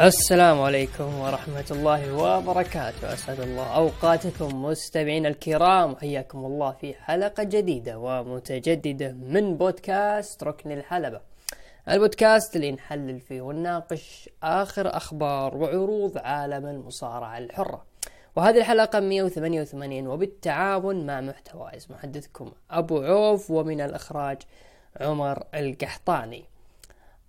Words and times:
السلام 0.00 0.60
عليكم 0.60 1.18
ورحمة 1.18 1.64
الله 1.70 2.12
وبركاته. 2.12 3.12
أسعد 3.12 3.40
الله 3.40 3.76
أوقاتكم 3.76 4.64
مستمعين 4.64 5.26
الكرام. 5.26 5.92
وحياكم 5.92 6.44
الله 6.44 6.72
في 6.72 6.94
حلقة 6.94 7.42
جديدة 7.42 7.98
ومتجددة 7.98 9.12
من 9.12 9.56
بودكاست 9.56 10.44
ركن 10.44 10.72
الحلبة. 10.72 11.20
البودكاست 11.88 12.56
اللي 12.56 12.72
نحلل 12.72 13.20
فيه 13.20 13.42
ونناقش 13.42 14.30
آخر 14.42 14.96
أخبار 14.96 15.56
وعروض 15.56 16.18
عالم 16.18 16.66
المصارعة 16.66 17.38
الحرة. 17.38 17.84
وهذه 18.36 18.58
الحلقة 18.58 19.00
188 19.00 20.06
وبالتعاون 20.06 21.06
مع 21.06 21.20
محتوايز 21.20 21.86
محدثكم 21.90 22.52
أبو 22.70 23.02
عوف 23.02 23.50
ومن 23.50 23.80
الإخراج 23.80 24.38
عمر 25.00 25.42
القحطاني. 25.54 26.49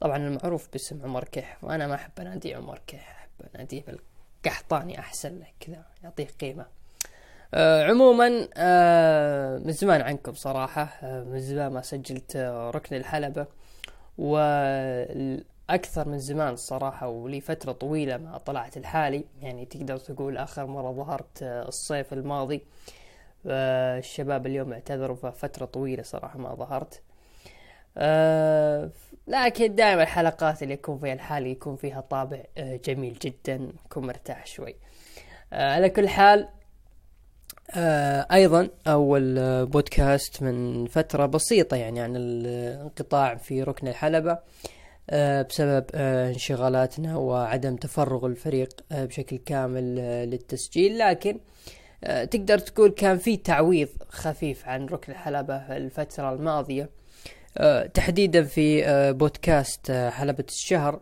طبعا 0.02 0.18
المعروف 0.18 0.68
باسم 0.72 1.02
عمر 1.04 1.24
كح 1.24 1.64
وأنا 1.64 1.88
ما 1.88 1.96
أحب 1.96 2.12
اناديه 2.20 2.58
عمر 2.58 2.82
كح 2.88 3.12
أحب 3.12 3.56
أناديه 3.56 3.84
بالقحطاني 4.44 5.00
أحسن 5.00 5.40
له 5.40 5.48
كذا 5.60 5.86
يعطيه 6.04 6.28
قيمة. 6.42 6.66
آه 7.54 7.84
عموما 7.84 8.48
آه 8.58 9.58
من 9.58 9.72
زمان 9.72 10.02
عنكم 10.02 10.34
صراحة 10.34 10.84
آه 11.04 11.24
من 11.24 11.40
زمان 11.40 11.72
ما 11.72 11.82
سجلت 11.82 12.36
آه 12.36 12.70
ركن 12.72 12.96
الحلبة. 12.96 13.48
وأكثر 14.18 16.08
من 16.08 16.20
زمان 16.20 16.54
الصراحة 16.54 17.08
ولي 17.08 17.42
فترة 17.42 17.72
طويلة 17.72 18.18
ما 18.18 18.38
طلعت 18.38 18.78
الحالي 18.78 19.24
يعني 19.42 19.66
تقدر 19.66 19.98
تقول 19.98 20.38
آخر 20.38 20.66
مرة 20.66 20.92
ظهرت 20.92 21.44
آه 21.44 21.68
الصيف 21.68 22.14
الماضي. 22.14 22.62
آه 23.48 24.00
الشباب 24.00 24.48
اليوم 24.48 24.74
اعتذروا 24.74 25.16
ففترة 25.16 25.66
طويلة 25.66 26.04
صراحة 26.04 26.40
ما 26.40 26.56
ظهرت. 26.56 27.02
آه 27.98 28.90
لكن 29.28 29.76
دائما 29.76 30.04
الحلقات 30.04 30.64
اللي 30.64 30.74
يكون 30.74 31.00
فيها 31.00 31.14
الحالي 31.14 31.52
يكون 31.52 31.76
فيها 31.76 32.02
طابع 32.02 32.44
آه 32.58 32.80
جميل 32.86 33.18
جدا 33.22 33.70
يكون 33.86 34.08
مرتاح 34.08 34.46
شوي. 34.46 34.76
آه 35.54 35.74
على 35.74 35.90
كل 35.90 36.10
حال 36.10 36.48
أيضا 38.32 38.70
أول 38.88 39.36
بودكاست 39.66 40.44
من 40.44 40.86
فترة 40.86 41.26
بسيطة 41.26 41.78
يعني 41.78 42.00
عن 42.02 42.16
الانقطاع 42.16 43.36
في 43.36 43.64
ركن 43.64 43.88
الحلبة 43.88 44.38
بسبب 45.50 45.86
انشغالاتنا 45.96 47.18
وعدم 47.18 47.76
تفرغ 47.76 48.26
الفريق 48.26 48.70
بشكل 48.92 49.38
كامل 49.38 49.96
للتسجيل. 50.30 50.98
لكن 50.98 51.40
تقدر 52.02 52.58
تقول 52.58 52.90
كان 52.90 53.18
في 53.18 53.38
تعويض 53.38 53.90
خفيف 54.10 54.68
عن 54.68 54.86
ركن 54.86 55.12
الحلبة 55.12 55.56
الفترة 55.78 56.34
الماضية. 56.34 56.84
آه 56.84 57.01
تحديدا 57.94 58.44
في 58.44 58.86
آه 58.86 59.12
بودكاست 59.12 59.90
آه 59.90 60.10
حلبة 60.10 60.46
الشهر 60.50 61.02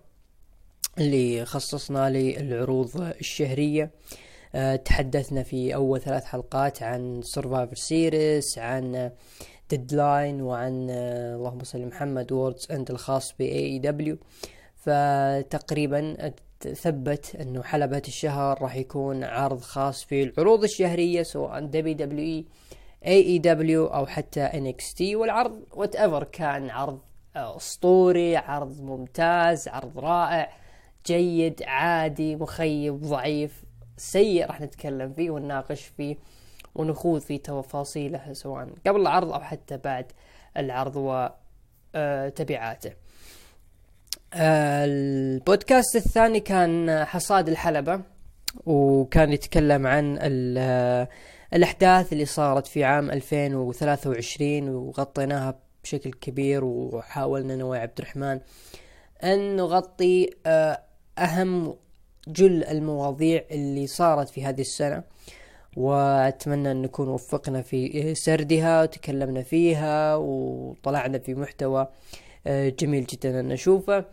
اللي 0.98 1.46
خصصنا 1.46 2.10
للعروض 2.10 3.02
الشهرية. 3.02 3.92
تحدثنا 4.86 5.44
في 5.44 5.76
أول 5.76 6.02
ثلاث 6.02 6.24
حلقات 6.24 6.84
عن 6.84 7.22
Survivor 7.24 7.76
Series 7.76 8.58
عن 8.58 9.12
Deadline 9.70 10.42
وعن 10.42 10.90
اللهم 10.90 11.64
صل 11.64 11.86
محمد 11.86 12.32
Worlds 12.32 12.68
End 12.72 12.92
الخاص 12.92 13.34
ب 13.40 13.42
AEW 13.42 14.18
فتقريبا 14.76 16.32
ثبت 16.76 17.36
إنه 17.36 17.64
حلبة 17.64 18.02
الشهر 18.08 18.62
راح 18.62 18.76
يكون 18.76 19.24
عرض 19.24 19.62
خاص 19.62 20.04
في 20.04 20.24
العروض 20.24 20.64
الشهرية 20.64 21.24
سواء 21.24 21.66
WWE 21.66 22.46
AEW 23.06 23.86
أو 23.86 24.06
حتى 24.06 24.74
TNA 24.98 25.16
والعرض 25.16 25.64
whatever 25.74 26.24
كان 26.24 26.70
عرض 26.70 27.00
أسطوري 27.36 28.38
عرض 28.38 28.82
ممتاز 28.82 29.68
عرض 29.68 30.00
رائع 30.00 30.50
جيد 31.06 31.64
عادي 31.64 32.36
مخيب 32.36 33.02
ضعيف 33.02 33.64
سيء 33.98 34.46
راح 34.46 34.62
نتكلم 34.62 35.14
فيه 35.14 35.30
ونناقش 35.30 35.82
فيه 35.98 36.18
ونخوض 36.76 37.22
في 37.22 37.38
تفاصيله 37.38 38.34
سواء 38.34 38.70
قبل 38.88 39.02
العرض 39.02 39.32
أو 39.34 39.40
حتى 39.40 39.78
بعد 39.78 40.06
العرض 40.58 40.96
وتبعاته 41.96 42.92
البودكاست 44.34 45.96
الثاني 45.96 46.40
كان 46.40 47.06
حصاد 47.06 47.50
الحلبة 47.50 48.02
وكان 48.66 49.32
يتكلم 49.34 49.88
عن 49.88 50.18
الأحداث 51.54 52.14
اللي 52.14 52.26
صارت 52.26 52.68
في 52.68 52.84
عام 52.84 53.12
2023 53.12 54.70
وغطيناها 54.70 55.60
بشكل 55.84 56.12
كبير 56.12 56.64
وحاولنا 56.64 57.54
أنا 57.54 57.64
وعبد 57.64 58.00
الرحمن 58.00 58.40
أن 59.24 59.56
نغطي 59.56 60.30
أهم 61.18 61.76
جل 62.28 62.64
المواضيع 62.64 63.44
اللي 63.52 63.88
صارت 63.88 64.30
في 64.30 64.46
هذه 64.46 64.62
السنة 64.62 65.04
وأتمنى 65.78 66.72
أن 66.72 66.82
نكون 66.82 67.08
وفقنا 67.08 67.62
في 67.62 68.16
سردها 68.16 68.82
وتكلمنا 68.82 69.42
فيها 69.42 70.16
وطلعنا 70.16 71.20
في 71.20 71.36
محتوى 71.36 71.88
جميل 72.48 73.06
جدا 73.06 73.40
أن 73.40 73.48
نشوفه. 73.48 74.06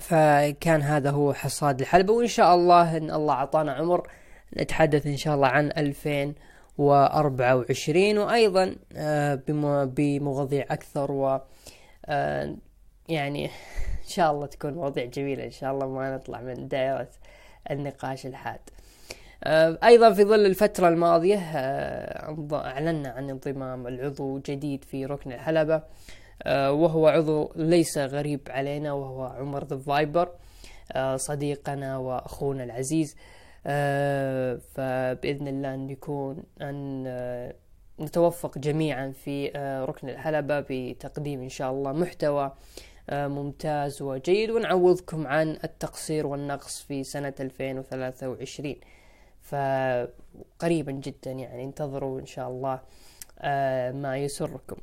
فكان 0.00 0.82
هذا 0.82 1.10
هو 1.10 1.32
حصاد 1.32 1.80
الحلبة 1.80 2.12
وإن 2.12 2.26
شاء 2.26 2.54
الله 2.54 2.96
إن 2.96 3.10
الله 3.10 3.34
أعطانا 3.34 3.72
عمر 3.72 4.08
نتحدث 4.56 5.06
إن 5.06 5.16
شاء 5.16 5.34
الله 5.34 5.48
عن 5.48 5.72
2024 5.76 8.18
وأيضا 8.18 8.76
بمواضيع 9.84 10.64
أكثر 10.70 11.12
و 11.12 11.40
يعني 13.08 13.46
إن 13.46 13.50
شاء 14.08 14.32
الله 14.32 14.46
تكون 14.46 14.74
مواضيع 14.74 15.04
جميلة 15.04 15.44
إن 15.44 15.50
شاء 15.50 15.72
الله 15.72 15.88
ما 15.88 16.16
نطلع 16.16 16.40
من 16.40 16.68
دائرة 16.68 17.08
النقاش 17.70 18.26
الحاد. 18.26 18.60
أيضا 19.84 20.12
في 20.12 20.24
ظل 20.24 20.46
الفترة 20.46 20.88
الماضية 20.88 21.38
أعلنا 22.52 23.08
عن 23.08 23.30
انضمام 23.30 23.86
العضو 23.86 24.38
جديد 24.38 24.84
في 24.84 25.06
ركن 25.06 25.32
الحلبة 25.32 25.82
وهو 26.46 27.08
عضو 27.08 27.52
ليس 27.56 27.98
غريب 27.98 28.40
علينا 28.48 28.92
وهو 28.92 29.24
عمر 29.24 29.64
ذا 29.64 29.76
فايبر 29.76 30.28
صديقنا 31.16 31.96
وأخونا 31.96 32.64
العزيز. 32.64 33.16
فبإذن 34.74 35.48
الله 35.48 35.74
أن 35.74 35.90
يكون 35.90 36.42
أن 36.62 37.52
نتوفق 38.00 38.58
جميعا 38.58 39.10
في 39.10 39.48
ركن 39.88 40.08
الحلبة 40.08 40.64
بتقديم 40.70 41.42
إن 41.42 41.48
شاء 41.48 41.70
الله 41.70 41.92
محتوى 41.92 42.52
ممتاز 43.12 44.02
وجيد. 44.02 44.50
ونعوضكم 44.50 45.26
عن 45.26 45.58
التقصير 45.64 46.26
والنقص 46.26 46.82
في 46.82 47.04
سنة 47.04 47.34
2023 47.40 48.76
فقريبا 49.42 50.92
جدا 50.92 51.30
يعني 51.30 51.64
انتظروا 51.64 52.20
إن 52.20 52.26
شاء 52.26 52.48
الله 52.48 52.80
ما 54.00 54.16
يسركم. 54.16 54.76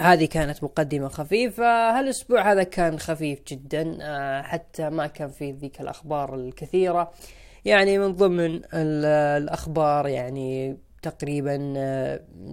هذه 0.00 0.24
كانت 0.24 0.64
مقدمة 0.64 1.08
خفيفة. 1.08 1.98
هالأسبوع 1.98 2.52
هذا 2.52 2.62
كان 2.62 2.98
خفيف 2.98 3.42
جدا 3.46 3.98
حتى 4.42 4.90
ما 4.90 5.06
كان 5.06 5.28
فيه 5.28 5.54
ذيك 5.54 5.80
الأخبار 5.80 6.34
الكثيرة. 6.34 7.12
يعني 7.64 7.98
من 7.98 8.12
ضمن 8.12 8.60
الأخبار 8.74 10.08
يعني 10.08 10.76
تقريبا 11.02 11.74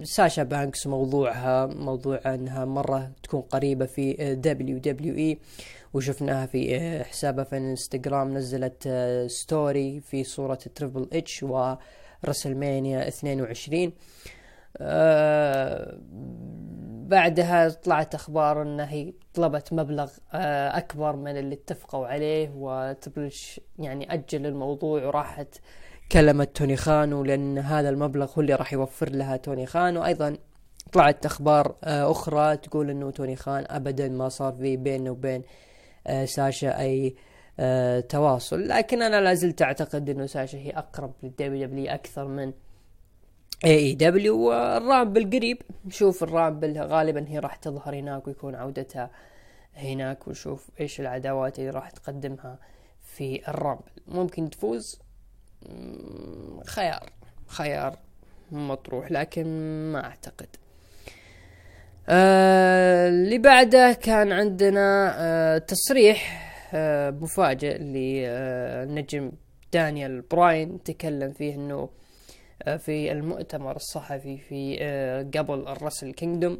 ساشا 0.04 0.42
بانكس 0.42 0.86
موضوعها 0.86 1.66
موضوع 1.66 2.20
أنها 2.26 2.64
مرة 2.64 3.12
تكون 3.22 3.40
قريبة 3.40 3.86
في 3.86 4.34
WWE 4.34 5.38
وشفناها 5.94 6.46
في 6.46 7.04
حسابها 7.04 7.44
في 7.44 7.56
الانستغرام 7.56 8.36
نزلت 8.36 8.88
story 9.26 10.00
في 10.00 10.24
صورة 10.24 10.58
Triple 10.74 11.08
H 11.12 11.42
و 11.42 11.55
WrestleMania 11.55 13.08
22 13.08 13.92
أه 14.80 15.98
بعدها 17.10 17.68
طلعت 17.68 18.14
أخبار 18.14 18.62
انها 18.62 18.90
هي 18.90 19.12
طلبت 19.34 19.72
مبلغ 19.72 20.10
أه 20.32 20.78
أكبر 20.78 21.16
من 21.16 21.36
اللي 21.36 21.54
اتفقوا 21.54 22.06
عليه 22.06 22.50
وتبلش 22.54 23.60
يعني 23.78 24.14
أجل 24.14 24.46
الموضوع 24.46 25.06
وراحت 25.06 25.54
كلمت 26.12 26.56
توني 26.56 26.76
خان 26.76 27.22
لأن 27.22 27.58
هذا 27.58 27.88
المبلغ 27.88 28.30
هو 28.36 28.40
اللي 28.40 28.54
راح 28.54 28.72
يوفر 28.72 29.10
لها 29.10 29.36
توني 29.36 29.66
خان 29.66 29.96
وأيضا 29.96 30.36
طلعت 30.92 31.26
أخبار 31.26 31.74
أه 31.84 32.10
أخرى 32.10 32.56
تقول 32.56 32.90
إنه 32.90 33.10
توني 33.10 33.36
خان 33.36 33.64
ابدا 33.68 34.08
ما 34.08 34.28
صار 34.28 34.52
في 34.52 34.76
بينه 34.76 35.10
وبين 35.10 35.42
ساشا 36.24 36.80
أي 36.80 37.14
تواصل. 38.08 38.68
لكن 38.68 39.02
أنا 39.02 39.20
لازلت 39.20 39.62
أعتقد 39.62 40.10
إنه 40.10 40.26
ساشا 40.26 40.58
هي 40.58 40.70
أقرب 40.70 41.12
لل 41.22 41.66
WWE 41.66 41.90
أكثر 41.90 42.28
من 42.28 42.52
AEW 43.64 43.76
وال 43.76 44.38
Rumble 44.38 45.30
قريب. 45.30 45.62
نشوف 45.86 46.22
ال 46.22 46.30
Rumble 46.30 46.78
غالبا 46.78 47.24
هي 47.28 47.38
راح 47.38 47.56
تظهر 47.56 47.94
هناك 47.94 48.26
ويكون 48.26 48.54
عودتها 48.54 49.10
هناك 49.76 50.28
ونشوف 50.28 50.68
إيش 50.80 51.00
العداوات 51.00 51.58
اللي 51.58 51.70
راح 51.70 51.90
تقدمها 51.90 52.58
في 53.02 53.48
ال 53.48 53.53
Rumble. 53.53 53.90
ممكن 54.08 54.50
تفوز؟ 54.50 54.98
خيار 56.66 57.10
خيار 57.46 57.96
مطروح 58.52 59.12
لكن 59.12 59.46
ما 59.92 60.04
أعتقد. 60.04 60.48
آه 62.08 63.08
اللي 63.08 63.38
بعده 63.38 63.92
كان 63.92 64.32
عندنا 64.32 65.14
آه 65.18 65.58
تصريح 65.58 66.46
آه، 66.74 67.10
مفاجئ 67.10 67.78
لنجم 67.78 69.32
دانيال 69.72 70.20
براين 70.20 70.82
تكلم 70.82 71.32
فيه 71.32 71.54
إنه 71.54 71.74
آه، 71.74 71.88
في 72.78 73.12
المؤتمر 73.12 73.76
الصحفي 73.76 74.38
في 74.38 74.76
قبل 75.34 75.68
ال 75.68 75.74
Wrestle 75.74 76.12
Kingdom 76.12 76.58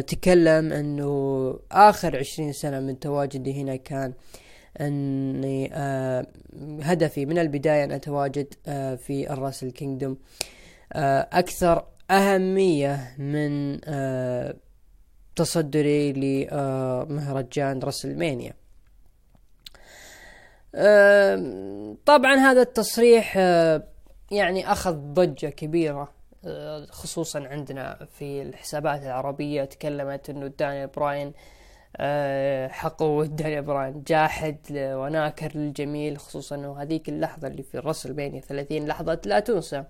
تكلم 0.00 0.72
إنه 0.72 1.60
آخر 1.72 2.16
عشرين 2.16 2.52
سنة 2.52 2.80
من 2.80 2.98
تواجدي 2.98 3.62
هنا 3.62 3.76
كان 3.76 4.12
إني 4.80 5.70
هدفي 6.82 7.26
من 7.26 7.38
البداية 7.38 7.84
أن 7.84 7.92
أتواجد 7.92 8.54
في 8.96 9.26
ال 9.30 9.35
Wrestle 9.35 9.70
Kingdom 9.70 10.18
أكثر 11.32 11.84
أهمية 12.10 13.14
من 13.18 13.80
تصدري 15.36 16.12
لمهرجان 16.12 17.78
WrestleMania. 17.78 18.52
طبعا 22.06 22.34
هذا 22.34 22.62
التصريح 22.62 23.38
يعني 24.30 24.72
أخذ 24.72 24.94
ضجة 24.94 25.46
كبيرة 25.46 26.12
خصوصا 26.90 27.48
عندنا 27.48 28.06
في 28.18 28.42
الحسابات 28.42 29.02
العربية 29.02 29.64
تكلمت 29.64 30.30
إنه 30.30 30.46
دانيال 30.46 30.86
براين 30.86 31.32
حقه 32.70 33.24
دانيال 33.24 33.62
براين 33.62 34.02
جاحد 34.06 34.58
وناكر 34.72 35.52
للجميل 35.54 36.18
خصوصا 36.18 36.56
إنه 36.56 36.82
هذيك 36.82 37.08
اللحظة 37.08 37.48
اللي 37.48 37.62
في 37.62 37.78
الرسل 37.78 38.12
بيني 38.12 38.40
ثلاثين 38.40 38.86
لحظة 38.86 39.20
لا 39.24 39.40
تنسى. 39.40 39.84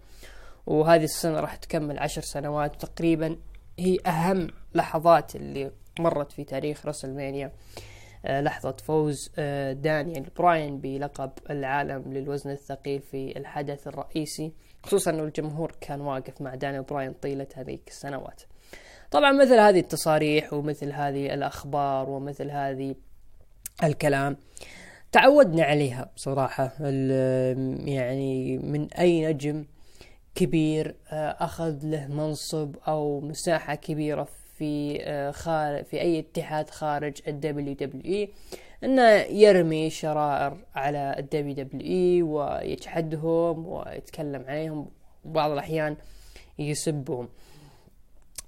وهذه 0.66 1.04
السنة 1.04 1.40
راح 1.40 1.56
تكمل 1.56 1.98
عشر 1.98 2.22
سنوات 2.22 2.82
تقريبا 2.82 3.36
هي 3.78 3.98
أهم 4.06 4.48
لحظات 4.74 5.36
اللي 5.36 5.70
مرت 5.98 6.32
في 6.32 6.44
تاريخ 6.44 6.86
رسلمانيا 6.86 7.46
آه 7.46 7.97
لحظة 8.28 8.76
فوز 8.84 9.30
آه 9.38 9.72
دانيال 9.72 10.26
براين 10.36 10.80
بلقب 10.80 11.30
العالم 11.50 12.12
للوزن 12.12 12.50
الثقيل 12.50 13.00
في 13.00 13.38
الحدث 13.38 13.88
الرئيسي 13.88 14.52
خصوصا 14.82 15.10
أنه 15.10 15.22
الجمهور 15.22 15.72
كان 15.80 16.00
واقف 16.00 16.40
مع 16.40 16.54
دانيال 16.54 16.82
براين 16.82 17.12
طيلة 17.12 17.46
هذه 17.54 17.78
السنوات. 17.88 18.42
طبعا 19.10 19.32
مثل 19.32 19.58
هذه 19.58 19.80
التصاريح 19.80 20.52
ومثل 20.52 20.92
هذه 20.92 21.34
الأخبار 21.34 22.10
ومثل 22.10 22.50
هذه 22.50 22.94
الكلام 23.84 24.36
تعودنا 25.12 25.64
عليها 25.64 26.10
بصراحة. 26.16 26.72
يعني 27.86 28.58
من 28.58 28.92
أي 28.92 29.26
نجم 29.32 29.64
كبير 30.34 30.94
آه، 31.10 31.36
أخذ 31.40 31.78
له 31.82 32.06
منصب 32.06 32.76
أو 32.88 33.20
مساحة 33.20 33.74
كبيرة 33.74 34.28
في 34.58 34.98
آه، 35.02 35.30
خارج 35.30 35.84
في 35.84 36.00
أي 36.00 36.18
اتحاد 36.18 36.70
خارج 36.70 37.22
ال 37.28 37.74
WWE 37.74 38.28
إنه 38.84 39.10
يرمي 39.12 39.90
شرر 39.90 40.56
على 40.74 41.14
ال 41.18 41.54
WWE 41.54 42.22
ويجحدهم 42.22 43.66
ويتكلم 43.66 44.44
عليهم. 44.48 44.90
وبعض 45.24 45.50
الأحيان 45.50 45.96
يسبهم. 46.58 47.28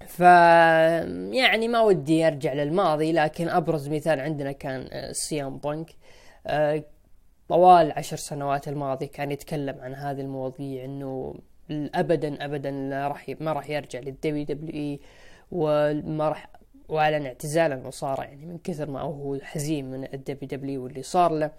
ف 0.07 0.19
يعني 0.19 1.67
ما 1.67 1.81
ودي 1.81 2.27
أرجع 2.27 2.53
للماضي 2.53 3.11
لكن 3.11 3.49
أبرز 3.49 3.89
مثال 3.89 4.19
عندنا 4.19 4.51
كان 4.51 4.89
سي 5.13 5.42
ام 5.42 5.57
بانك 5.57 5.89
طوال 7.49 7.91
عشر 7.91 8.17
سنوات 8.17 8.67
الماضي 8.67 9.07
كان 9.07 9.31
يتكلم 9.31 9.79
عن 9.81 9.95
هذه 9.95 10.21
المواضيع 10.21 10.85
إنه 10.85 11.35
ابدا 11.71 12.45
ابدا 12.45 13.07
راح 13.07 13.35
ما 13.39 13.53
راح 13.53 13.69
يرجع 13.69 13.99
لل 13.99 14.45
WWE 14.45 14.99
وما 15.51 16.29
راح 16.29 16.49
واعلن 16.89 17.25
اعتزال 17.25 17.71
المصارع 17.71 18.23
يعني 18.23 18.45
من 18.45 18.57
كثر 18.57 18.91
ما 18.91 19.01
هو 19.01 19.39
حزين 19.41 19.91
من 19.91 20.13
ال 20.13 20.47
WW 20.49 20.83
واللي 20.83 21.03
صار 21.03 21.31
له. 21.31 21.51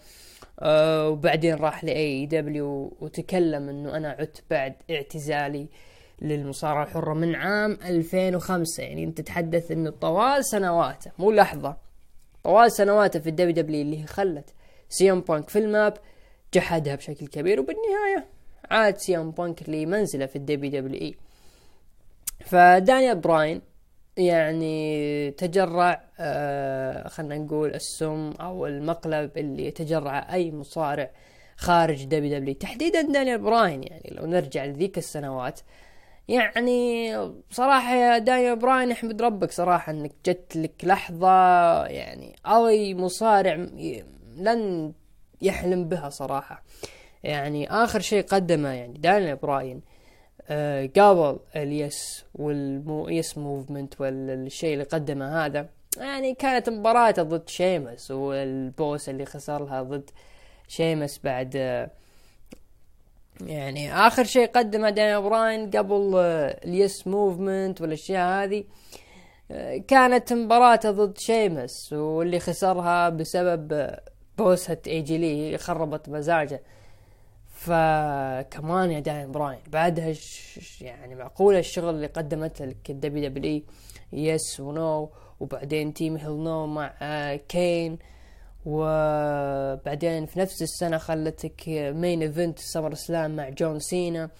أه 0.61 1.09
وبعدين 1.09 1.55
راح 1.55 1.85
ل 1.85 2.27
AEW 2.27 2.97
وتكلم 3.00 3.69
إنه 3.69 3.97
أنا 3.97 4.11
عدت 4.11 4.43
بعد 4.50 4.75
اعتزالي 4.91 5.67
للمصارعة 6.23 6.85
الحرة 6.85 7.15
من 7.15 7.35
عام 7.35 7.79
2005 7.85 8.83
يعني 8.83 9.05
أنت 9.05 9.21
تتحدث 9.21 9.71
إنه 9.71 9.91
طوال 9.91 10.44
سنواته 10.44 11.11
مو 11.19 11.33
لحظة 11.33 11.77
طوال 12.44 12.73
سنواته 12.73 13.21
في 13.21 13.29
ال 13.29 13.55
WW 13.55 13.83
اللي 13.83 14.06
خلت 14.06 14.55
سي 14.89 15.10
ام 15.10 15.21
بانك 15.21 15.49
في 15.49 15.59
the 15.59 15.77
map 15.77 15.94
جحدها 16.55 16.94
بشكل 16.94 17.27
كبير. 17.27 17.61
وبالنهاية 17.61 18.27
عاد 18.71 18.97
سي 18.99 19.20
ام 19.20 19.31
بانك 19.31 19.69
لمنزله 19.69 20.27
في 20.27 20.37
ال 20.37 20.71
WWE 20.81 21.15
فدانيال 22.41 23.19
براين 23.19 23.62
يعني 24.17 25.31
تجرع 25.31 26.05
آه 26.20 27.09
خلينا 27.09 27.38
نقول 27.38 27.75
السم 27.75 28.31
أو 28.41 28.67
المقلب 28.67 29.38
اللي 29.38 29.67
يتجرع 29.67 30.35
أي 30.35 30.53
مصارع 30.53 31.11
خارج 31.56 32.05
WW 32.05 32.55
تحديدا 32.55 33.03
دانيال 33.03 33.38
براين 33.38 33.82
يعني 33.82 34.11
لو 34.12 34.26
نرجع 34.26 34.64
لذيك 34.64 34.99
السنوات. 34.99 35.61
يعني 36.29 37.12
صراحة 37.50 37.94
يا 37.94 38.19
دانيال 38.19 38.56
براين 38.56 38.91
أحمد 38.91 39.23
ربك 39.23 39.50
صراحة 39.53 39.93
إنك 39.93 40.12
جت 40.26 40.56
لك 40.56 40.85
لحظة 40.85 41.29
يعني 41.87 42.37
اي 42.47 42.94
مصارع 42.94 43.55
لن 44.37 44.93
يحلم 45.43 45.88
بها 45.88 46.08
صراحة. 46.11 46.62
يعني 47.23 47.70
آخر 47.70 48.00
شيء 48.00 48.23
قدمه 48.23 48.69
يعني 48.69 48.99
دانيال 48.99 49.37
براين. 49.37 49.82
آه 50.50 50.87
قبل 50.97 51.39
ال 51.56 51.74
yes 51.74 52.25
وال 52.35 52.72
mo 52.72 53.09
yes 53.09 53.39
movement 53.39 54.00
والشيء 54.00 54.73
اللي 54.73 54.85
قدمه 54.85 55.47
هذا. 55.47 55.69
يعني 55.99 56.35
كانت 56.35 56.69
مباراته 56.69 57.23
ضد 57.23 57.49
شيمس 57.49 58.11
والبوس 58.11 59.09
اللي 59.09 59.25
خسر 59.25 59.65
لها 59.65 59.82
ضد 59.82 60.11
شيمس 60.69 61.20
بعد 61.25 61.56
آه 61.56 61.91
يعني 63.41 63.94
آخر 63.94 64.25
شيء 64.25 64.46
قدمه 64.46 64.91
دانيال 64.91 65.22
براين 65.22 65.70
قبل 65.70 66.13
آه 66.17 66.61
ال 66.65 66.75
yes 66.75 67.06
movement 67.06 67.81
والأشياء 67.81 68.44
هذه. 68.44 68.65
كانت 69.89 70.32
مباراته 70.32 70.91
ضد 70.91 71.19
شيمس 71.19 71.93
واللي 71.93 72.41
خسرها 72.41 73.08
بسبب 73.08 73.91
بوسة 74.39 74.79
ايجي 74.87 75.19
لي 75.19 75.58
خربت 75.58 76.08
مزاجه. 76.08 76.63
فكمان 77.63 78.91
يا 78.91 79.01
دانيال 79.01 79.32
براين 79.33 79.61
بعدها 79.73 80.15
يعني 80.81 81.15
معقولة 81.15 81.59
الشغل 81.59 81.95
اللي 81.95 82.07
قدمته 82.07 82.65
لك 82.65 82.91
الدبليو 82.91 83.29
دبليو 83.29 83.63
يس 84.13 84.61
ونو 84.61 85.11
وبعدين 85.41 85.95
Team 85.94 86.17
Hell 86.17 86.31
No 86.31 86.67
مع 86.67 87.37
كين 87.49 87.99
وبعدين 88.67 90.27
في 90.27 90.41
نفس 90.41 90.63
السنة 90.63 90.99
خلتك 90.99 91.69
main 91.69 92.22
event 92.22 92.58
SummerSlam 92.58 93.37
مع 93.37 93.49
جون 93.49 93.81
سينا. 93.81 94.31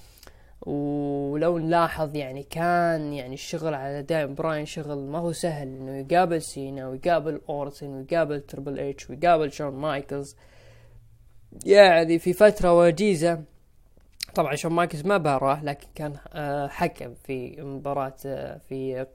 ولو 0.67 1.59
نلاحظ 1.59 2.17
يعني 2.17 2.43
كان 2.43 3.13
يعني 3.13 3.35
الشغل 3.35 3.75
على 3.75 4.03
دانيال 4.03 4.35
براين 4.35 4.67
شغل 4.67 4.99
ما 4.99 5.19
هو 5.19 5.33
سهل 5.33 5.69
إنه 5.69 5.97
يقابل 5.97 6.43
سينا 6.43 6.89
ويقابل 6.89 7.41
أورتن 7.49 7.87
ويقابل 7.87 8.41
تربل 8.41 8.79
إتش 8.79 9.11
ويقابل 9.11 9.53
شون 9.53 9.75
مايكلز. 9.75 10.37
يعني 11.65 12.19
في 12.19 12.33
فترة 12.33 12.79
وجيزة. 12.79 13.43
طبعا 14.35 14.55
شون 14.55 14.73
مايكلز 14.73 15.07
ما 15.07 15.17
باراه 15.17 15.65
لكن 15.65 15.87
كان 15.95 16.17
آه، 16.33 16.69
حكم 16.69 17.15
في 17.15 17.63
مباراة 17.63 18.15
آه، 18.27 18.61
في 18.69 19.07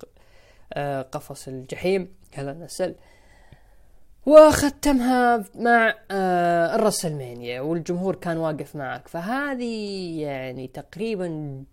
آه، 0.73 1.01
قفص 1.01 1.47
الجحيم 1.47 2.13
هذا 2.33 2.53
نسل 2.53 2.95
وختمها 4.25 5.43
مع 5.55 5.95
ال 6.75 6.82
WrestleMania 6.82 7.61
والجمهور 7.61 8.15
كان 8.15 8.37
واقف 8.37 8.75
معك. 8.75 9.07
فهذه 9.07 10.21
يعني 10.21 10.67
تقريبا 10.67 11.63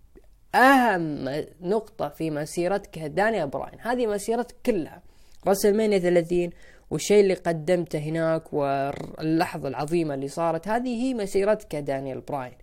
أهم 0.55 1.29
نقطة 1.61 2.09
في 2.09 2.31
مسيرتك 2.31 2.99
دانيال 2.99 3.47
براين. 3.47 3.79
هذه 3.81 4.07
مسيرتك 4.07 4.55
كلها. 4.65 5.01
WrestleMania 5.47 5.99
30 5.99 6.49
والشيء 6.89 7.19
اللي 7.19 7.33
قدمته 7.33 7.99
هناك 7.99 8.53
واللحظة 8.53 9.67
العظيمة 9.67 10.13
اللي 10.13 10.27
صارت 10.27 10.67
هذه 10.67 11.03
هي 11.03 11.13
مسيرتك 11.13 11.75
دانيال 11.75 12.21
براين. 12.21 12.53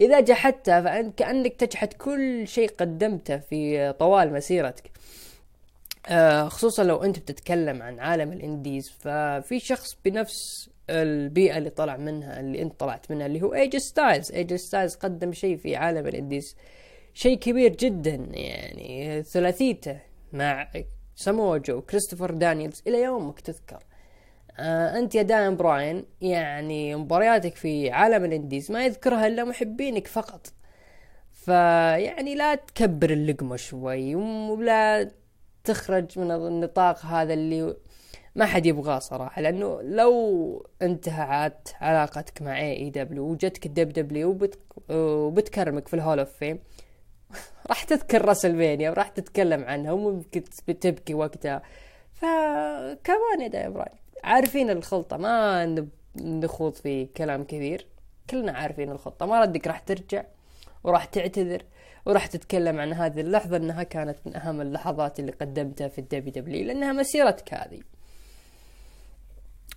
إذا 0.00 0.20
جحدتها 0.20 0.80
فأنت 0.80 1.18
كأنك 1.18 1.56
تجحد 1.56 1.92
كل 1.92 2.48
شيء 2.48 2.68
قدمته 2.68 3.38
في 3.38 3.92
طوال 3.92 4.32
مسيرتك. 4.32 4.90
آه، 6.08 6.48
خصوصا 6.48 6.84
لو 6.84 7.02
أنت 7.04 7.18
بتتكلم 7.18 7.82
عن 7.82 8.00
عالم 8.00 8.32
ال 8.32 8.40
indies 8.40 8.88
ففي 8.88 9.58
شخص 9.60 9.96
بنفس 10.04 10.70
البيئة 10.90 11.58
اللي 11.58 11.70
طلع 11.70 11.96
منها 11.96 12.40
اللي 12.40 12.62
أنت 12.62 12.80
طلعت 12.80 13.10
منها 13.10 13.26
اللي 13.26 13.42
هو 13.42 13.54
اي 13.54 13.61
جي 13.61 13.76
ستايلز 13.76 14.32
اي 14.32 14.39
جي 14.39 14.54
ستايلز 14.54 14.94
قدم 14.94 15.32
شيء 15.32 15.56
في 15.56 15.76
عالم 15.76 16.06
ال 16.06 16.12
indies. 16.12 16.56
شيء 17.14 17.38
كبير 17.38 17.72
جدا 17.76 18.14
يعني 18.30 19.22
ثلاثيته 19.22 19.98
مع 20.32 20.68
سامو 21.16 21.56
جو 21.56 21.82
كريستوفر 21.82 22.30
دانييلز 22.30 22.82
إلى 22.86 23.02
يومك 23.02 23.40
تذكر. 23.40 23.82
آه 24.58 24.98
أنت 24.98 25.14
يا 25.14 25.22
دانيال 25.22 25.56
براين 25.56 26.04
يعني 26.20 26.96
مبارياتك 26.96 27.54
في 27.56 27.90
عالم 27.90 28.24
ال 28.24 28.31
indies 28.31 28.72
ما 28.72 28.84
يذكرها 28.84 29.26
إلا 29.26 29.44
محبينك 29.44 30.06
فقط. 30.06 30.52
فيعني 31.32 32.34
لا 32.34 32.54
تكبر 32.54 33.10
اللقمة 33.10 33.56
شوي 33.56 34.14
ولا 34.14 35.10
تخرج 35.64 36.18
من 36.18 36.30
النطاق 36.30 37.06
هذا 37.06 37.34
اللي 37.34 37.76
ما 38.34 38.46
حد 38.46 38.66
يبغاه 38.66 38.98
صراحة 38.98 39.42
لأنه 39.42 39.82
لو 39.82 40.66
انتهت 40.82 41.68
علاقتك 41.80 42.42
مع 42.42 42.58
AEW 42.60 43.24
وجتك 43.24 43.66
ال 43.66 43.88
WW 43.88 44.28
وبت... 44.30 44.58
وبتكرمك 44.90 45.88
في 45.88 45.94
ال 45.94 45.99
Hall 45.99 46.18
of 46.18 46.32
Fame 46.32 46.58
راح 47.70 47.84
تذكر 47.84 48.24
WrestleMania 48.24 48.90
وراح 48.90 49.08
تتكلم 49.08 49.64
عنها 49.64 49.92
وممكن 49.92 50.44
تبكي 50.80 51.14
وقتها. 51.14 51.62
فكمان 52.12 53.40
يا 53.40 53.66
براين 53.66 53.94
عارفين 54.24 54.70
الخطة 54.70 55.16
ما 55.16 55.64
نخوض 56.16 56.74
في 56.74 57.04
كلام 57.04 57.44
كثير. 57.44 57.86
كلنا 58.30 58.52
عارفين 58.52 58.90
الخطة 58.90 59.26
ما 59.26 59.40
ردك 59.40 59.66
راح 59.66 59.78
ترجع 59.78 60.24
وراح 60.84 61.04
تعتذر 61.04 61.62
وراح 62.06 62.26
تتكلم 62.26 62.80
عن 62.80 62.92
هذه 62.92 63.20
اللحظة 63.20 63.56
إنها 63.56 63.82
كانت 63.82 64.18
من 64.26 64.36
أهم 64.36 64.60
اللحظات 64.60 65.20
اللي 65.20 65.32
قدمتها 65.32 65.88
في 65.88 65.98
ال 65.98 66.32
WW 66.32 66.66
لأنها 66.66 66.92
مسيرتك 66.92 67.54
هذه. 67.54 67.80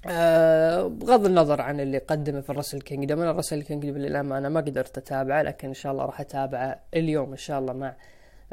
أه 0.08 0.88
بغض 0.88 1.26
النظر 1.26 1.62
عن 1.62 1.80
اللي 1.80 1.98
قدمه 1.98 2.42
في 2.42 2.50
ال 2.50 2.54
Wrestle 2.54 2.82
Kingdom 2.82 3.22
أنا 3.22 3.32
ال 3.32 3.36
Wrestle 3.36 3.64
Kingdom 3.64 3.98
للأمانة 3.98 4.50
ما 4.50 4.62
قدرت 4.62 4.98
أتابعه 4.98 5.42
لكن 5.42 5.68
إن 5.68 5.74
شاء 5.74 5.92
الله 5.92 6.06
راح 6.06 6.22
أتابعه 6.22 6.80
اليوم 6.94 7.32
إن 7.32 7.38
شاء 7.38 7.60
الله 7.60 7.74
مع 7.74 7.96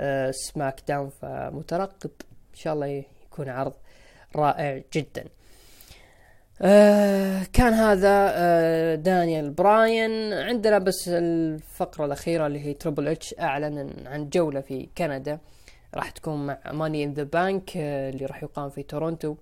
أه 0.01 0.31
SmackDown 0.31 1.09
فمترقب 1.09 2.11
إن 2.51 2.55
شاء 2.55 2.75
الله 2.75 2.87
يكون 2.87 3.49
عرض 3.49 3.73
رائع 4.37 4.83
جدا. 4.95 5.25
آه 6.63 7.43
كان 7.53 7.73
هذا 7.73 8.33
آه 8.35 8.95
دانيال 8.95 9.51
براين. 9.51 10.33
عندنا 10.33 10.79
بس 10.79 11.09
الفقرة 11.09 12.05
الأخيرة 12.05 12.47
اللي 12.47 12.61
هي 12.61 12.75
تربل 12.75 13.09
اتش 13.09 13.35
أعلن 13.41 14.07
عن 14.07 14.29
جولة 14.29 14.61
في 14.61 14.89
كندا. 14.99 15.39
راح 15.95 16.11
تكون 16.11 16.47
مع 16.47 16.59
Money 16.73 17.05
in 17.05 17.13
the 17.13 17.23
Bank 17.23 17.77
اللي 17.77 18.27
راح 18.27 18.43
يقام 18.43 18.71
في 18.71 18.83
تورونتو. 18.83 19.37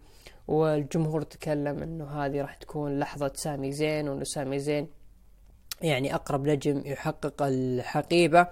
والجمهور 0.48 1.22
تكلم 1.22 1.82
إنه 1.82 2.10
هذه 2.10 2.40
راح 2.40 2.54
تكون 2.54 2.98
لحظة 2.98 3.32
سامي 3.34 3.72
زين 3.72 4.08
وإنه 4.08 4.24
سامي 4.24 4.58
زين 4.58 4.88
يعني 5.82 6.14
أقرب 6.14 6.46
نجم 6.48 6.82
يحقق 6.86 7.42
الحقيبة. 7.42 8.46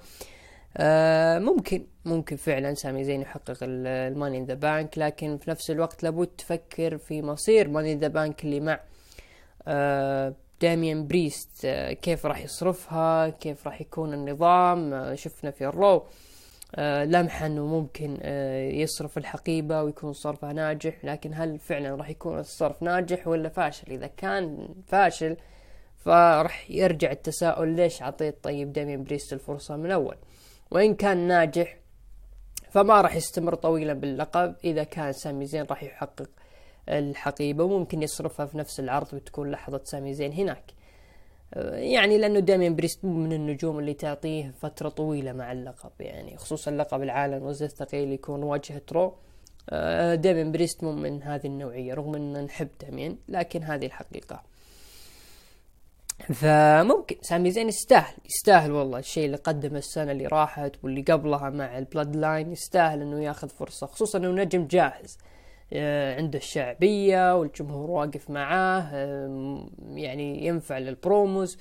آه 0.76 1.38
ممكن 1.38 1.86
ممكن 2.04 2.36
فعلا 2.36 2.74
سامي 2.74 3.04
زين 3.04 3.20
يحقق 3.22 3.58
ال 3.62 3.75
Money 3.75 4.38
in 4.38 4.44
the 4.44 4.54
Bank 4.54 4.98
لكن 4.98 5.38
في 5.38 5.50
نفس 5.50 5.70
الوقت 5.70 6.02
لابد 6.02 6.26
تفكر 6.26 6.98
في 6.98 7.22
مصير 7.22 7.68
Money 7.68 7.92
in 7.92 7.98
the 7.98 8.08
Bank 8.08 8.44
اللي 8.44 8.60
مع 8.60 8.80
آه 9.68 10.34
داميان 10.60 11.06
بريست 11.06 11.64
آه 11.64 11.92
كيف 11.92 12.26
راح 12.26 12.44
يصرفها؟ 12.44 13.28
كيف 13.28 13.66
راح 13.66 13.80
يكون 13.80 14.14
النظام؟ 14.14 14.94
آه 14.94 15.14
شفنا 15.14 15.50
في 15.50 15.66
ال 15.66 15.74
Raw. 15.74 16.06
لمحة 16.78 17.46
إنه 17.46 17.66
ممكن 17.66 18.18
آه 18.22 18.70
يصرف 18.70 19.18
الحقيبة 19.18 19.82
ويكون 19.82 20.12
صرفها 20.12 20.52
ناجح 20.52 21.04
لكن 21.04 21.34
هل 21.34 21.58
فعلا 21.58 21.94
راح 21.94 22.10
يكون 22.10 22.38
الصرف 22.38 22.82
ناجح 22.82 23.28
ولا 23.28 23.48
فاشل؟ 23.48 23.92
إذا 23.92 24.06
كان 24.06 24.68
فاشل 24.86 25.36
فراح 25.96 26.70
يرجع 26.70 27.10
التساؤل 27.10 27.68
ليش 27.68 28.02
عطيت 28.02 28.44
طيب 28.44 28.72
داميان 28.72 29.04
بريست 29.04 29.32
الفرصة 29.32 29.76
من 29.76 29.90
اول 29.90 30.16
وإن 30.70 30.94
كان 30.94 31.18
ناجح 31.28 31.76
فما 32.70 33.00
راح 33.00 33.16
يستمر 33.16 33.54
طويلا 33.54 33.92
باللقب. 33.92 34.54
إذا 34.64 34.84
كان 34.84 35.12
سامي 35.12 35.46
زين 35.46 35.64
راح 35.70 35.82
يحقق 35.82 36.30
الحقيبة 36.88 37.64
وممكن 37.64 38.02
يصرفها 38.02 38.46
في 38.46 38.58
نفس 38.58 38.80
العرض 38.80 39.14
وتكون 39.14 39.50
لحظة 39.50 39.80
سامي 39.84 40.14
زين 40.14 40.32
هناك. 40.32 40.64
يعني 41.72 42.18
لأنه 42.18 42.40
داميان 42.40 42.76
بريست 42.76 43.04
مو 43.04 43.12
من 43.12 43.32
النجوم 43.32 43.78
اللي 43.78 43.94
تعطيه 43.94 44.50
فترة 44.60 44.88
طويلة 44.88 45.32
مع 45.32 45.52
اللقب 45.52 45.90
يعني 46.00 46.36
خصوصا 46.36 46.70
لقب 46.70 47.02
العالم 47.02 47.42
وزن 47.42 47.66
الثقيل 47.66 48.12
يكون 48.12 48.42
واجهة 48.42 48.82
Raw 48.92 49.14
داميان 50.14 50.52
بريست 50.52 50.84
مو 50.84 50.92
من 50.92 51.22
هذه 51.22 51.46
النوعية 51.46 51.94
رغم 51.94 52.14
أن 52.14 52.44
نحب 52.44 52.68
داميان 52.80 53.18
لكن 53.28 53.62
هذه 53.62 53.86
الحقيقة. 53.86 54.42
فممكن 56.34 57.16
سامي 57.22 57.50
زين 57.50 57.68
يستاهل 57.68 58.14
يستاهل 58.24 58.72
والله 58.72 58.98
الشيء 58.98 59.26
اللي 59.26 59.36
قدمه 59.36 59.78
السنة 59.78 60.12
اللي 60.12 60.26
راحت 60.26 60.72
واللي 60.82 61.02
قبلها 61.02 61.50
مع 61.50 61.78
ال 61.78 62.16
Bloodline 62.16 62.52
يستاهل 62.52 63.00
إنه 63.02 63.24
ياخذ 63.24 63.48
فرصة 63.48 63.86
خصوصا 63.86 64.18
إنه 64.18 64.30
نجم 64.30 64.66
جاهز. 64.66 65.18
عنده 66.16 66.38
الشعبية 66.38 67.36
والجمهور 67.36 67.90
واقف 67.90 68.30
معاه 68.30 68.94
يعني 69.94 70.46
ينفع 70.46 70.78
لل 70.78 70.98
promos 70.98 71.58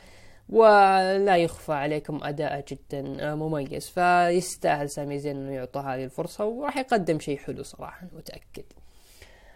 ولا 0.50 1.38
يخفى 1.38 1.74
عليكم 1.74 2.20
أداءه 2.24 2.66
جدا 2.68 3.36
مميز. 3.36 3.90
فيستاهل 3.90 4.90
سامي 4.90 5.20
زين 5.20 5.38
إنه 5.38 5.52
يعطى 5.52 5.80
هذه 5.80 6.04
الفرصة 6.04 6.46
وراح 6.46 6.78
يقدم 6.78 7.20
شيء 7.20 7.38
حلو 7.38 7.64
صراحة 7.64 8.08
متأكد. 8.14 8.64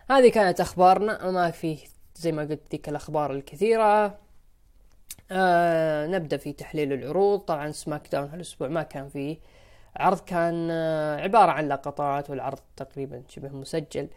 هذه 0.09 0.29
كانت 0.29 0.61
أخبارنا. 0.61 1.31
ما 1.31 1.51
في 1.51 1.77
زي 2.15 2.31
ما 2.31 2.41
قلت 2.41 2.61
ذيك 2.71 2.89
الأخبار 2.89 3.31
الكثيرة. 3.31 4.17
آه 5.31 6.07
نبدأ 6.07 6.37
في 6.37 6.53
تحليل 6.53 6.93
العروض. 6.93 7.39
طبعا 7.39 7.71
سماك 7.71 8.07
داون 8.11 8.29
هالاسبوع 8.29 8.67
ما 8.67 8.83
كان 8.83 9.09
فيه 9.09 9.37
عرض 9.95 10.19
كان 10.19 10.67
آه 10.71 11.21
عبارة 11.21 11.51
عن 11.51 11.67
لقطات 11.67 12.29
والعرض 12.29 12.59
تقريبا 12.77 13.23
شبه 13.29 13.49
مسجل. 13.49 14.07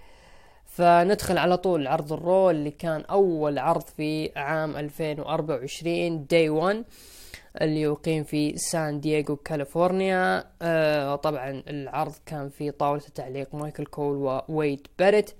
فندخل 0.69 1.39
على 1.39 1.57
طول 1.57 1.87
عرض 1.87 2.13
الرو 2.13 2.51
اللي 2.51 2.71
كان 2.71 3.01
أول 3.01 3.59
عرض 3.59 3.83
في 3.83 4.31
عام 4.37 4.77
2024 4.77 6.27
Day 6.27 6.49
1 6.49 6.85
اللي 7.61 7.81
يقيم 7.81 8.25
في 8.25 8.57
سان 8.57 9.01
دييغو 9.01 9.37
كاليفورنيا. 9.37 10.45
آه 10.63 11.17
طبعا 11.17 11.63
العرض 11.69 12.15
كان 12.27 12.49
في 12.49 12.71
طاولة 12.71 13.03
تعليق 13.15 13.55
مايكل 13.55 13.87
كول 13.87 14.43
وويد 14.49 14.87
باريت. 14.99 15.31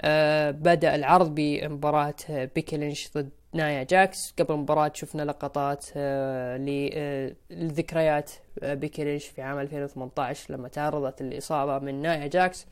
آه 0.00 0.50
بدأ 0.50 0.94
العرض 0.94 1.34
بمباراة 1.34 2.14
بيكي 2.30 2.76
لينش 2.76 3.10
ضد 3.16 3.30
نايا 3.52 3.82
جاكس. 3.82 4.18
قبل 4.38 4.54
المباراة 4.54 4.90
شفنا 4.94 5.22
لقطات 5.22 5.86
آه 5.96 6.58
آه 6.94 8.74
بيكي 8.74 9.04
لينش 9.04 9.26
في 9.26 9.42
عام 9.42 9.58
2018 9.58 10.54
لما 10.54 10.68
تعرضت 10.68 11.20
الإصابة 11.20 11.78
من 11.78 12.02
نايا 12.02 12.26
جاكس. 12.26 12.66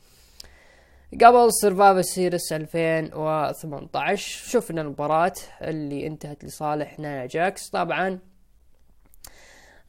قبل 1.21 1.53
Survivor 1.53 2.01
Series 2.01 2.53
2018 2.53 4.49
شفنا 4.49 4.81
المباراة 4.81 5.33
اللي 5.61 6.07
انتهت 6.07 6.45
لصالح 6.45 6.99
نايا 6.99 7.25
جاكس. 7.25 7.69
طبعا 7.69 8.19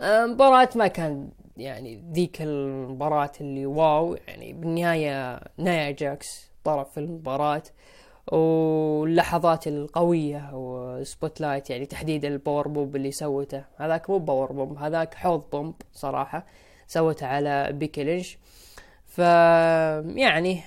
مباراة 0.00 0.68
ما 0.74 0.86
كان 0.86 1.30
يعني 1.56 2.04
ذيك 2.12 2.42
المباراة 2.42 3.32
اللي 3.40 3.66
واو 3.66 4.16
يعني 4.28 4.52
بالنهاية 4.52 5.40
نايا 5.58 5.90
جاكس 5.90 6.50
طرف 6.64 6.90
في 6.92 7.00
المباراة 7.00 7.62
واللحظات 8.32 9.66
القوية 9.66 10.50
و 10.52 11.40
spotlight 11.40 11.70
يعني 11.70 11.86
تحديد 11.86 12.24
ال 12.24 12.32
power 12.32 12.68
bomb 12.68 12.96
اللي 12.96 13.12
سوته. 13.12 13.64
هذاك 13.76 14.10
مو 14.10 14.18
power 14.18 14.52
bomb 14.52 14.78
هذاك 14.78 15.14
حوض 15.14 15.50
bomb 15.52 15.74
صراحة 15.92 16.46
سوته 16.86 17.26
على 17.26 17.72
بيكي 17.72 18.04
لينش. 18.04 18.38
ف 19.06 19.18
يعني 19.18 20.62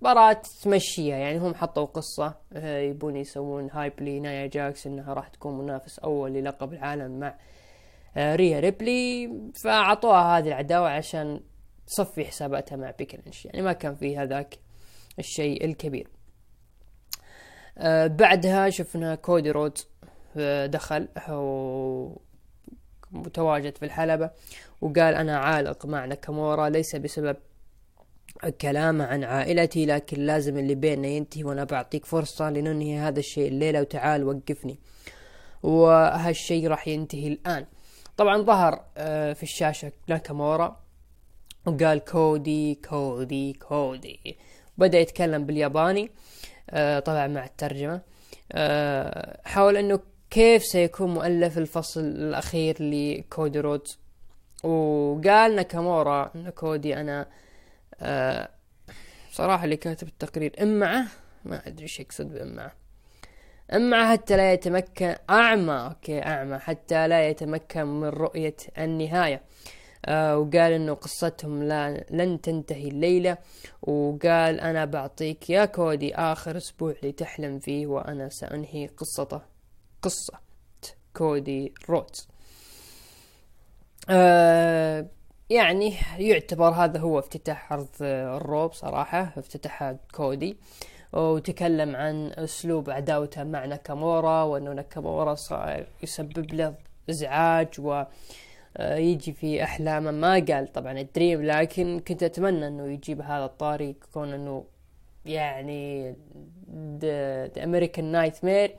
مباراة 0.00 0.42
تمشيها 0.62 1.16
يعني 1.16 1.38
هم 1.38 1.54
حطوا 1.54 1.84
قصة 1.84 2.34
يبون 2.56 3.16
يسوون 3.16 3.70
hype 3.70 3.92
لنايا 4.00 4.46
جاكس 4.46 4.86
إنها 4.86 5.14
راح 5.14 5.28
تكون 5.28 5.58
منافس 5.58 5.98
أول 5.98 6.32
للقب 6.32 6.72
العالم 6.72 7.20
مع 7.20 7.34
ريا 8.16 8.60
ريبلي. 8.60 9.32
فأعطوها 9.62 10.38
هذه 10.38 10.48
العداوة 10.48 10.88
عشان 10.90 11.40
تصفي 11.86 12.24
حساباتها 12.24 12.76
مع 12.76 12.90
بيكي 12.90 13.14
لينش 13.14 13.44
يعني 13.44 13.62
ما 13.62 13.72
كان 13.72 13.94
في 13.94 14.18
هذاك 14.18 14.58
الشيء 15.18 15.64
الكبير. 15.64 16.08
آه 17.78 18.06
بعدها 18.06 18.70
شفنا 18.70 19.14
كودي 19.14 19.50
رودز 19.50 19.88
دخل 20.66 21.08
وتواجد 23.12 23.76
في 23.76 23.84
الحلبة 23.84 24.30
وقال 24.80 25.14
أنا 25.14 25.38
عالق 25.38 25.86
مع 25.86 26.04
ناكامورا 26.04 26.68
ليس 26.68 26.96
بسبب 26.96 27.36
كلامه 28.60 29.04
عن 29.04 29.24
عائلتي 29.24 29.86
لكن 29.86 30.20
لازم 30.20 30.58
اللي 30.58 30.74
بيننا 30.74 31.08
ينتهي 31.08 31.44
وأنا 31.44 31.64
بعطيك 31.64 32.04
فرصة 32.04 32.50
لننهي 32.50 32.98
هذا 32.98 33.18
الشيء 33.18 33.48
الليلة 33.48 33.80
وتعال 33.80 34.24
وقفني. 34.24 34.78
وهالشيء 35.62 36.68
راح 36.68 36.88
ينتهي 36.88 37.28
الآن. 37.28 37.66
طبعا 38.16 38.42
ظهر 38.42 38.84
في 39.34 39.42
الشاشة 39.42 39.92
ناكامورا 40.08 40.80
وقال 41.66 41.98
كودي 41.98 42.74
كودي 42.74 43.52
كودي. 43.52 44.36
بدأ 44.78 44.98
يتكلم 44.98 45.46
بالياباني 45.46 46.10
طبعا 47.04 47.26
مع 47.26 47.44
الترجمة. 47.44 48.00
حاول 49.44 49.76
إنه 49.76 50.00
كيف 50.30 50.62
سيكون 50.64 51.14
مؤلف 51.14 51.58
الفصل 51.58 52.00
الأخير 52.00 52.76
لكودي 52.80 53.60
رودز. 53.60 53.98
وقال 54.64 55.56
ناكامورا 55.56 56.30
ان 56.34 56.50
كودي 56.50 56.96
أنا 56.96 57.26
صراحة 59.32 59.64
اللي 59.64 59.76
كاتب 59.76 60.08
التقرير 60.08 60.52
ام 60.62 60.78
معه 60.78 61.06
ما 61.44 61.66
أدري 61.66 61.82
إيش 61.82 62.00
يقصد 62.00 62.32
بام 62.34 62.56
معه 62.56 62.72
أما 63.72 64.12
حتى 64.12 64.36
لا 64.36 64.52
يتمكن 64.52 65.14
أعمى 65.30 65.72
أوكي 65.72 66.22
أعمى 66.22 66.58
حتى 66.58 67.08
لا 67.08 67.28
يتمكن 67.28 67.86
من 67.86 68.08
رؤية 68.08 68.56
النهاية. 68.78 69.42
آه 70.06 70.38
وقال 70.38 70.72
إنه 70.72 70.94
قصتهم 70.94 71.62
لا 71.62 72.04
لن 72.10 72.40
تنتهي 72.40 72.88
الليلة. 72.88 73.38
وقال 73.82 74.60
أنا 74.60 74.84
بعطيك 74.84 75.50
يا 75.50 75.64
كودي 75.64 76.14
آخر 76.14 76.56
أسبوع 76.56 76.94
لتحلم 77.02 77.58
فيه 77.58 77.86
وأنا 77.86 78.28
سأنهي 78.28 78.86
قصته 78.86 79.40
قصة 80.02 80.40
كودي 81.16 81.74
رودز 81.88 82.28
آه 84.10 85.06
يعني 85.50 85.94
يعتبر 86.18 86.68
هذا 86.68 87.00
هو 87.00 87.18
افتتاح 87.18 87.72
عرض 87.72 87.88
الرو 88.02 88.72
صراحة 88.72 89.32
افتتحها 89.36 89.98
كودي 90.14 90.56
وتكلم 91.12 91.96
عن 91.96 92.32
أسلوب 92.34 92.90
عداوته 92.90 93.44
مع 93.44 93.64
ناكامورا 93.64 94.42
وأنه 94.42 94.72
ناكامورا 94.72 95.34
صار 95.34 95.86
يسبب 96.02 96.54
له 96.54 96.74
إزعاج 97.10 97.68
و 97.78 98.04
يجي 98.80 99.32
في 99.32 99.62
أحلامه. 99.62 100.10
ما 100.10 100.32
قال 100.34 100.72
طبعا 100.72 101.00
ال 101.00 101.07
dream 101.07 101.42
لكن 101.42 102.00
كنت 102.08 102.22
أتمنى 102.22 102.66
أنه 102.68 102.86
يجيب 102.86 103.20
هذا 103.20 103.44
الطاري 103.44 103.96
كون 104.12 104.32
أنه 104.32 104.64
يعني 105.26 106.14
The 107.00 107.64
American 107.64 108.04
Nightmare 108.04 108.76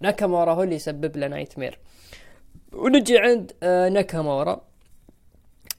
ناكامورا 0.00 0.52
هو 0.52 0.62
اللي 0.62 0.74
يسبب 0.74 1.16
له 1.16 1.26
nightmare 1.26 1.78
ونجي 2.72 3.18
عند 3.18 3.52
آه، 3.62 3.88
ناكامورا. 3.88 4.69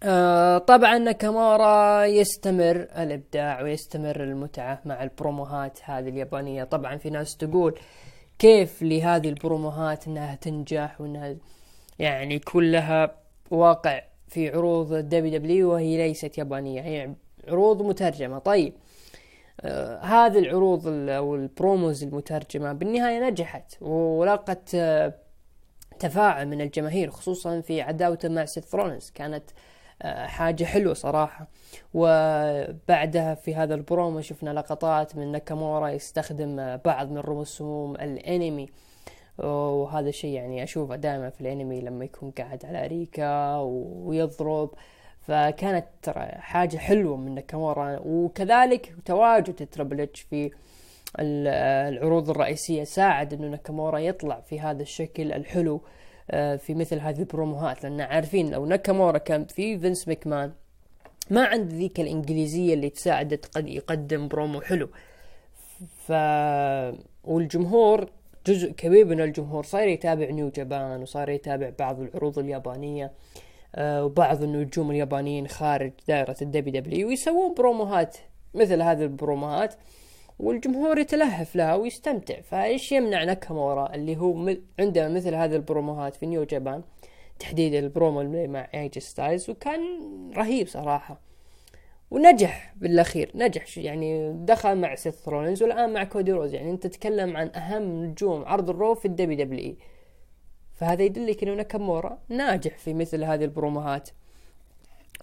آه 0.03 0.58
طبعا 0.58 0.98
ناكامورا 0.98 2.05
يستمر 2.05 2.75
الإبداع 2.75 3.62
ويستمر 3.62 4.24
المتعة 4.24 4.81
مع 4.86 5.03
البروموهات 5.03 5.79
هذه 5.84 6.10
اليابانية. 6.10 6.63
طبعا 6.63 6.98
في 6.98 7.10
ناس 7.10 7.38
تقول 7.38 7.79
كيف 8.39 8.81
لهذه 8.81 9.29
البروموهات 9.29 10.08
إنها 10.08 10.36
تنجح 10.36 11.01
وإنها 11.01 11.36
يعني 12.00 12.39
كلها 12.39 13.15
واقع 13.51 14.01
في 14.27 14.50
عروض 14.50 14.93
WWE 14.93 15.72
وهي 15.74 15.98
ليست 15.98 16.38
يابانية 16.38 16.81
هي 16.81 17.12
عروض 17.48 17.81
مترجمة. 17.81 18.39
طيب 18.39 18.74
آه 19.62 20.00
هذه 20.00 20.39
العروض 20.39 20.88
أو 20.88 21.36
ال 21.36 21.45
promos 21.45 22.03
المترجمة 22.03 22.74
بالنهاية 22.74 23.29
نجحت 23.29 23.77
ولقت 23.81 24.75
آه 24.75 25.13
تفاعل 26.00 26.48
من 26.48 26.62
الجماهير 26.62 27.12
خصوصا 27.12 27.62
في 27.62 27.81
عداوته 27.81 28.29
مع 28.29 28.46
سيث 28.46 28.65
رولنز 28.65 29.10
كانت 29.10 29.43
آه 29.50 29.71
حاجة 30.25 30.63
حلوة 30.63 30.93
صراحة. 30.93 31.48
وبعدها 31.93 33.36
في 33.36 33.55
هذا 33.55 33.75
البرومو 33.75 34.22
شفنا 34.22 34.50
لقطات 34.50 35.15
من 35.15 35.31
ناكامورا 35.31 35.89
يستخدم 35.89 36.60
آه، 36.60 36.75
بعض 36.86 37.12
من 37.12 37.17
رسوم 37.17 37.96
الانمي. 37.96 38.70
وهذا 39.38 40.10
الشيء 40.10 40.34
يعني 40.34 40.63
أشوفه 40.63 40.96
دائما 40.96 41.29
في 41.29 41.41
الانمي 41.41 41.81
لما 41.81 42.05
يكون 42.05 42.31
قاعد 42.31 42.65
على 42.65 42.86
أريكة 42.86 43.58
ويضرب. 43.58 44.70
فكانت 45.22 45.86
ترى 46.01 46.25
حاجة 46.25 46.77
حلوة 46.77 47.17
من 47.17 47.36
ناكامورا. 47.36 48.00
وكذلك 48.05 48.96
تواجد 49.05 49.67
تربل 49.67 50.08
في 50.08 50.51
العروض 51.20 52.29
الرئيسية 52.29 52.84
ساعد 52.84 53.34
إنه 53.34 53.48
ناكامورا 53.48 54.00
يطلع 54.00 54.39
في 54.39 54.60
هذا 54.60 54.81
الشكل 54.81 55.31
الحلو. 55.31 55.75
آه، 55.75 56.00
في 56.57 56.74
مثل 56.75 57.00
هذه 57.00 57.20
البروموهات 57.20 57.84
لأن 57.84 58.01
عارفين 58.01 58.51
لو 58.51 58.66
ناكامورا 58.66 59.18
كان 59.18 59.46
في 59.46 59.79
فينس 59.79 60.07
مكمان 60.07 60.51
ما 61.29 61.46
عنده 61.46 61.75
ذيك 61.75 62.00
الإنجليزية 62.00 62.74
اللي 62.74 62.90
تساعده 62.90 63.40
قد 63.55 63.68
يقدم 63.68 64.27
برومو 64.27 64.62
حلو. 64.62 64.90
ف 66.07 66.12
والجمهور 67.24 68.10
جزء 68.48 68.72
كبير 68.72 69.05
من 69.05 69.22
الجمهور 69.22 69.64
صار 69.64 69.88
يتابع 69.88 70.29
نيو 70.29 70.50
جابان 70.50 71.01
وصار 71.01 71.29
يتابع 71.29 71.72
بعض 71.79 72.00
العروض 72.00 72.40
اليابانية 72.40 73.12
آه، 73.75 74.05
وبعض 74.05 74.44
النجوم 74.44 74.92
اليابانيين 74.92 75.48
خارج 75.48 75.92
دائرة 76.07 76.36
ال 76.42 76.72
WWE 76.72 77.07
ويسوون 77.07 77.53
بروموهات 77.53 78.18
مثل 78.53 78.81
هذه 78.81 79.03
البروموهات. 79.03 79.75
والجمهور 80.42 80.98
يتلهف 81.00 81.56
لها 81.56 81.75
ويستمتع 81.75 82.42
فايش 82.42 82.92
يمنع 82.92 83.24
ناكامورا 83.24 83.96
اللي 83.96 84.18
هو 84.18 84.56
عنده 84.80 85.10
مثل 85.10 85.36
هذه 85.36 85.56
البروموهات 85.56 86.16
في 86.16 86.25
نيو 86.25 86.44
جابان 86.44 86.84
تحديدا 87.40 87.80
البرومو 87.80 88.22
اللي 88.22 88.48
مع 88.48 88.68
ايه 88.74 88.86
جي 88.86 89.00
ستايلز 89.00 89.50
وكان 89.50 89.82
رهيب 90.36 90.68
صراحة. 90.68 91.22
ونجح 92.12 92.74
بالأخير 92.77 93.32
نجح 93.36 93.77
يعني 93.77 94.34
دخل 94.34 94.75
مع 94.75 94.96
سيث 94.96 95.16
رولنز 95.16 95.64
والآن 95.64 95.94
مع 95.94 96.04
كودي 96.04 96.32
رودز 96.31 96.53
يعني 96.54 96.72
أنت 96.72 96.88
تتكلم 96.88 97.38
عن 97.38 97.51
أهم 97.56 98.06
نجوم 98.06 98.46
عرض 98.46 98.70
الرو 98.70 98.96
في 98.96 99.06
ال 99.05 99.35
WWE 99.35 99.75
فهذا 100.74 101.04
يدلك 101.04 101.44
إنه 101.44 101.54
ناكامورا 101.54 102.20
ناجح 102.30 102.77
في 102.77 102.94
مثل 102.94 103.24
هذه 103.24 103.44
البروموهات. 103.44 104.10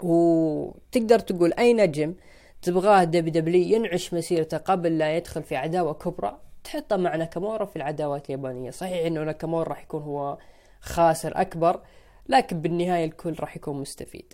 وتقدر 0.03 1.19
تقول 1.19 1.53
اي 1.53 1.73
نجم 1.73 2.15
تبغاه 2.63 3.05
WWE 3.05 3.77
ينعش 3.77 4.15
مسيرته 4.15 4.57
قبل 4.57 4.99
لا 4.99 5.17
يدخل 5.17 5.43
في 5.43 5.57
عداوة 5.57 5.95
كبرى. 5.95 6.39
تحطه 6.65 6.97
مع 6.97 7.17
ناكامورا 7.17 7.65
في 7.65 7.77
العداوات 7.77 8.27
اليابانية. 8.27 8.71
صحيح 8.71 9.07
إنه 9.07 9.25
ناكامورا 9.25 9.69
راح 9.69 9.83
يكون 9.83 10.03
هو 10.03 10.39
خاسر 10.81 11.41
أكبر 11.41 11.81
لكن 12.29 12.61
بالنهاية 12.61 13.05
الكل 13.05 13.35
راح 13.41 13.57
يكون 13.57 13.81
مستفيد. 13.81 14.33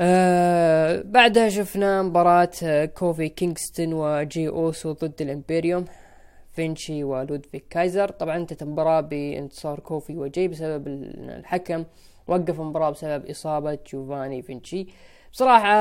آه 0.00 1.02
بعدها 1.04 1.48
شفنا 1.48 2.02
مباراة 2.02 2.50
آه، 2.62 2.84
كوفي 2.84 3.28
كينغستون 3.28 3.92
وجي 3.92 4.48
أوسو 4.48 4.92
ضد 4.92 5.22
الإمبيريوم. 5.22 5.84
فينشي 6.52 7.04
ولودفيغ 7.04 7.64
كايزر. 7.70 8.08
طبعا 8.10 8.36
انتهت 8.36 8.62
المباراة 8.62 9.00
بانتصار 9.00 9.80
كوفي 9.80 10.16
وجي 10.16 10.48
بسبب 10.48 10.88
الحكم. 10.88 11.84
وقف 12.26 12.60
المباراة 12.60 12.90
بسبب 12.90 13.26
إصابة 13.26 13.78
جوفاني 13.92 14.42
فينشي. 14.42 14.86
بصراحة 15.32 15.74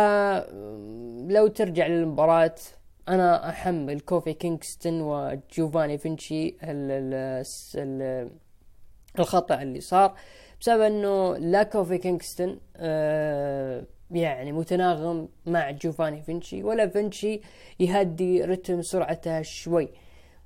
لو 1.27 1.47
ترجع 1.47 1.88
للمباراة 1.88 2.55
أنا 3.10 3.49
أحمل 3.49 3.99
كوفي 3.99 4.33
كينغستون 4.33 5.01
وجوفاني 5.01 5.97
فينشي 5.97 6.57
الخطأ 9.19 9.62
اللي 9.62 9.81
صار 9.81 10.15
بسبب 10.62 10.81
أنه 10.81 11.38
لا 11.38 11.63
كوفي 11.63 11.97
كينغستون 11.97 12.60
آه، 12.77 13.83
يعني 14.12 14.51
متناغم 14.51 15.29
مع 15.45 15.71
جوفاني 15.71 16.21
فينشي 16.21 16.63
ولا 16.63 16.88
فينشي 16.88 17.41
يهدي 17.79 18.43
رتم 18.43 18.81
سرعته 18.81 19.41
شوي. 19.41 19.89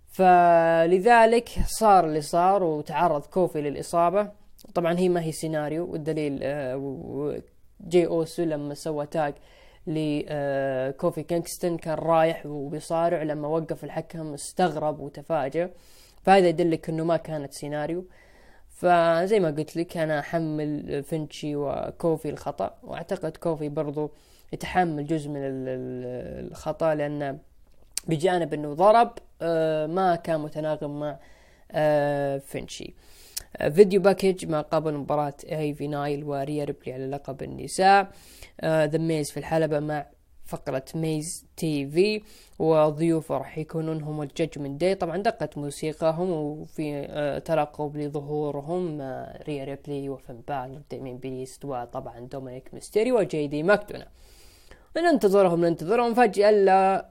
فلذلك 0.07 1.49
صار 1.65 2.05
اللي 2.05 2.21
صار 2.21 2.63
وتعرض 2.63 3.25
كوفي 3.25 3.61
للإصابة. 3.61 4.31
طبعا 4.75 4.99
هي 4.99 5.09
ما 5.09 5.23
هي 5.23 5.31
سيناريو 5.31 5.91
والدليل 5.91 6.39
آه، 6.43 7.41
جي 7.87 8.07
اوسو 8.07 8.43
لما 8.43 8.73
سوى 8.73 9.05
tag 9.05 9.33
لكوفي 9.87 11.23
كينغستون 11.23 11.77
كان 11.77 11.93
رايح 11.93 12.45
وبيصارع 12.45 13.23
لما 13.23 13.47
وقف 13.47 13.83
الحكم 13.83 14.33
استغرب 14.33 14.99
وتفاجأ. 14.99 15.69
فهذا 16.23 16.47
يدلك 16.47 16.89
إنه 16.89 17.03
ما 17.03 17.17
كانت 17.17 17.53
سيناريو. 17.53 18.05
فزي 18.69 19.39
ما 19.39 19.47
قلت 19.47 19.75
لك 19.77 19.97
أنا 19.97 20.19
أحمل 20.19 21.03
فينشي 21.03 21.55
وكوفي 21.55 22.29
الخطأ. 22.29 22.77
وأعتقد 22.83 23.37
كوفي 23.37 23.69
برضو 23.69 24.11
يتحمل 24.53 25.07
جزء 25.07 25.29
من 25.29 25.39
الخطأ 25.43 26.95
لأنه 26.95 27.39
بجانب 28.07 28.53
إنه 28.53 28.73
ضرب 28.73 29.11
آه، 29.41 29.87
ما 29.87 30.15
كان 30.15 30.39
متناغم 30.39 30.99
مع 30.99 31.19
آه، 31.71 32.37
فينشي. 32.37 32.93
video 33.59 34.01
package 34.01 34.45
ما 34.45 34.61
قبل 34.61 34.93
مباراة 34.93 35.33
ايفي 35.51 35.87
نايل 35.87 36.23
وريا 36.23 36.63
ريبلي 36.65 36.93
على 36.93 37.07
لقب 37.07 37.43
النساء. 37.43 38.03
ذا 38.63 38.95
آه، 38.95 38.97
ميز 38.97 39.31
في 39.31 39.37
الحلبة 39.37 39.79
مع 39.79 40.05
فقرة 40.45 40.85
Miz 40.95 41.45
TV 41.57 42.21
وضيوفه 42.59 43.37
راح 43.37 43.57
يكونون 43.57 44.01
هم 44.01 44.21
ال 44.21 44.28
Judgment 44.28 44.81
Day. 44.81 44.95
طبعا 44.95 45.17
دقت 45.17 45.57
موسيقاهم 45.57 46.31
وفي 46.31 47.05
آه، 47.09 47.39
ترقب 47.39 47.97
لظهورهم 47.97 49.01
آه، 49.01 49.43
ريا 49.43 49.63
ريبلي 49.63 50.09
وفين 50.09 50.41
بالور 50.47 50.81
ديمين 50.89 51.17
بريست 51.17 51.65
وطبعا 51.65 52.19
دومينيك 52.19 52.73
ميستيري 52.73 53.11
وجي 53.11 53.47
دي 53.47 53.63
ماكدونا. 53.63 54.07
ننتظرهم 54.97 55.65
ننتظرهم 55.65 56.13
فجأة 56.13 56.51
لا 56.51 57.09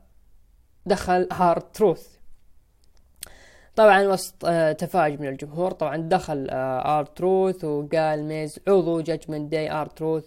دخل 0.87 1.29
آر 1.33 1.73
تروث 1.73 2.20
طبعا 3.81 4.03
وسط 4.03 4.45
آه 4.45 4.73
تفاعل 4.73 5.21
من 5.21 5.29
الجمهور. 5.29 5.71
طبعا 5.71 5.97
دخل 5.97 6.47
آه 6.51 6.99
آر 6.99 7.18
تروث 7.18 7.65
وقال 7.65 8.25
ميز 8.25 8.61
عضو 8.69 9.01
Judgment 9.01 9.53
Day 9.53 9.71
آر 9.71 9.86
تروث 9.86 10.25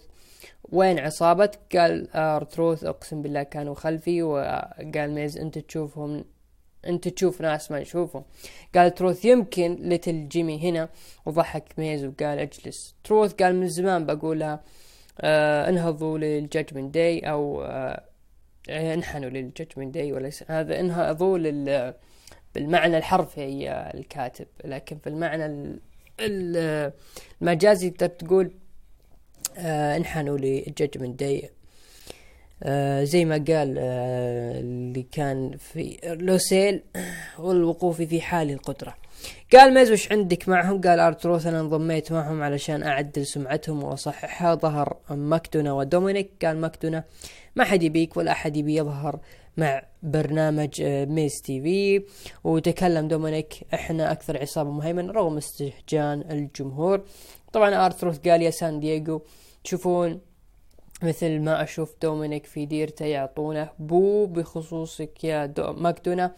وين 0.72 0.98
عصابتك 0.98 1.76
قال 1.76 2.16
آر 2.16 2.35
تروث 2.35 2.84
أقسم 2.84 3.22
بالله 3.22 3.42
كانوا 3.42 3.74
خلفي. 3.74 4.22
وقال 4.22 5.10
ميز 5.14 5.38
أنت 5.38 5.58
تشوفهم 5.58 6.24
أنت 6.86 7.08
تشوف 7.08 7.40
ناس 7.40 7.70
ما 7.70 7.80
نشوفهم. 7.80 8.24
قال 8.74 8.94
تروث 8.94 9.24
يمكن 9.24 9.76
Little 9.80 10.28
Jimmy 10.28 10.70
هنا. 10.70 10.88
وضحك 11.26 11.64
ميز 11.78 12.04
وقال 12.04 12.38
أجلس. 12.38 12.94
تروث 13.04 13.32
قال 13.34 13.56
من 13.56 13.68
زمان 13.68 14.06
بقولها 14.06 14.60
آه 15.20 15.68
انهضوا 15.68 16.18
لل 16.18 16.33
Judgment 16.33 16.94
Day 16.94 17.18
أو 17.20 17.62
آه 17.62 18.02
انحنوا 18.68 19.30
لل 19.30 19.43
Judgment 19.43 19.94
Day 19.94 20.12
وليس 20.12 20.44
هذا 20.50 20.80
انهضوا 20.80 21.38
لل 21.38 21.94
بالمعنى 22.54 22.98
الحرفي 22.98 23.70
الكاتب 23.94 24.46
لكن 24.64 24.98
في 24.98 25.06
المعنى 25.06 25.76
المجازي 26.20 27.90
تقدر 27.90 28.06
تقول 28.06 28.50
آه 29.58 29.96
انحنوا 29.96 30.38
لل 30.38 30.54
Judgment 30.54 31.20
Day 31.20 31.50
آه 32.62 33.04
زي 33.04 33.24
ما 33.24 33.34
قال 33.34 33.76
آه 33.78 34.60
اللي 34.60 35.02
كان 35.02 35.56
في 35.56 35.98
لوسيل 36.04 36.82
والوقوف 37.38 38.02
في 38.02 38.20
حال 38.20 38.50
القدرة. 38.50 38.94
قال 39.52 39.74
ميز 39.74 39.92
وش 39.92 40.12
عندك 40.12 40.48
معهم؟ 40.48 40.80
قال 40.80 41.00
آر 41.00 41.13
تروث 41.13 41.46
أنا 41.46 41.60
انضميت 41.60 42.12
معهم 42.12 42.42
علشان 42.42 42.82
أعدل 42.82 43.26
سمعتهم 43.26 43.82
واصححها 43.84 44.54
ظهر 44.54 44.96
ماكدونا 45.10 45.72
ودومينيك. 45.72 46.30
قال 46.44 46.56
ماكدونا 46.56 47.04
ما 47.56 47.64
حد 47.64 47.82
يبيك 47.82 48.16
ولا 48.16 48.32
أحد 48.32 48.56
يبي 48.56 48.76
يظهر 48.76 49.18
مع 49.56 49.82
برنامج 50.02 50.80
آه، 50.82 51.04
Miz 51.04 51.42
TV. 51.42 52.04
وتكلم 52.44 53.08
دومينيك 53.08 53.54
إحنا 53.74 54.12
أكثر 54.12 54.38
عصابة 54.38 54.70
مهيمنة 54.70 55.12
رغم 55.12 55.36
استهجان 55.36 56.24
الجمهور. 56.30 57.04
طبعا 57.52 57.86
آر 57.86 57.95
تروث 57.95 58.18
قال 58.28 58.42
يا 58.42 58.50
سان 58.50 58.80
دييغو 58.80 59.22
تشوفون 59.64 60.20
مثل 61.02 61.38
ما 61.40 61.62
أشوف 61.62 61.94
دومينيك 62.02 62.46
في 62.46 62.66
ديرته 62.66 63.04
يعطونه 63.04 63.70
boo 63.78 64.26
بخصوصك 64.26 65.24
يا 65.24 65.46
دو 65.46 65.72
ماكدونا. 65.72 66.34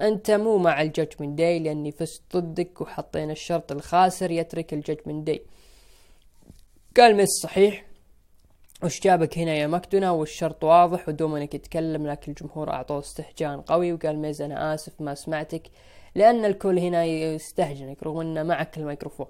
أنت 0.00 0.30
مو 0.30 0.58
مع 0.58 0.82
ال 0.82 0.88
Judgment 0.88 1.38
Day 1.38 1.58
لأني 1.58 1.92
فزت 1.92 2.36
ضدك 2.36 2.80
وحطينا 2.80 3.32
الشرط 3.32 3.72
الخاسر 3.72 4.30
يترك 4.30 4.72
ال 4.72 4.78
Judgment 4.78 5.26
Day. 5.26 5.42
قال 6.96 7.16
ميز 7.16 7.28
صحيح. 7.42 7.89
وش 8.84 9.00
جابك 9.00 9.38
هنا 9.38 9.54
يا 9.54 9.66
ماكدونا 9.66 10.10
والشرط 10.10 10.64
واضح 10.64 11.08
ودومينيك 11.08 11.54
يتكلم 11.54 12.06
لكن 12.06 12.32
الجمهور 12.32 12.70
أعطوه 12.70 12.98
استهجان 12.98 13.60
قوي 13.60 13.92
وقال 13.92 14.18
ميز 14.18 14.42
أنا 14.42 14.74
آسف 14.74 15.00
ما 15.00 15.14
سمعتك 15.14 15.62
لأن 16.14 16.44
الكل 16.44 16.78
هنا 16.78 17.04
يستهجنك 17.04 18.02
رغم 18.02 18.20
إنه 18.20 18.42
معك 18.42 18.78
الميكروفون. 18.78 19.26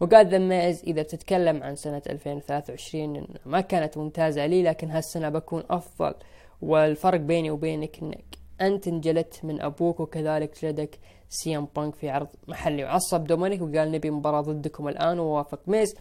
وقال 0.00 0.26
ذا 0.28 0.38
ميز 0.38 0.82
إذا 0.84 1.02
تتكلم 1.02 1.62
عن 1.62 1.76
سنة 1.76 2.02
2023 2.10 3.26
ما 3.46 3.60
كانت 3.60 3.98
ممتازة 3.98 4.46
لي 4.46 4.62
لكن 4.62 4.90
هالسنة 4.90 5.28
بكون 5.28 5.62
أفضل. 5.70 6.14
والفرق 6.62 7.20
بيني 7.20 7.50
وبينك 7.50 7.98
إنك 8.02 8.38
أنت 8.60 8.88
انجلدت 8.88 9.40
من 9.42 9.60
أبوك 9.60 10.00
وكذلك 10.00 10.62
جلدك 10.62 10.98
سي 11.28 11.56
ام 11.56 11.68
بانك 11.76 11.94
في 11.94 12.10
عرض 12.10 12.28
محلي. 12.48 12.84
وعصب 12.84 13.24
دومينيك 13.24 13.62
وقال 13.62 13.92
نبي 13.92 14.10
مباراة 14.10 14.40
ضدكم 14.40 14.88
الآن 14.88 15.18
ووافق 15.18 15.60
ميز. 15.66 15.94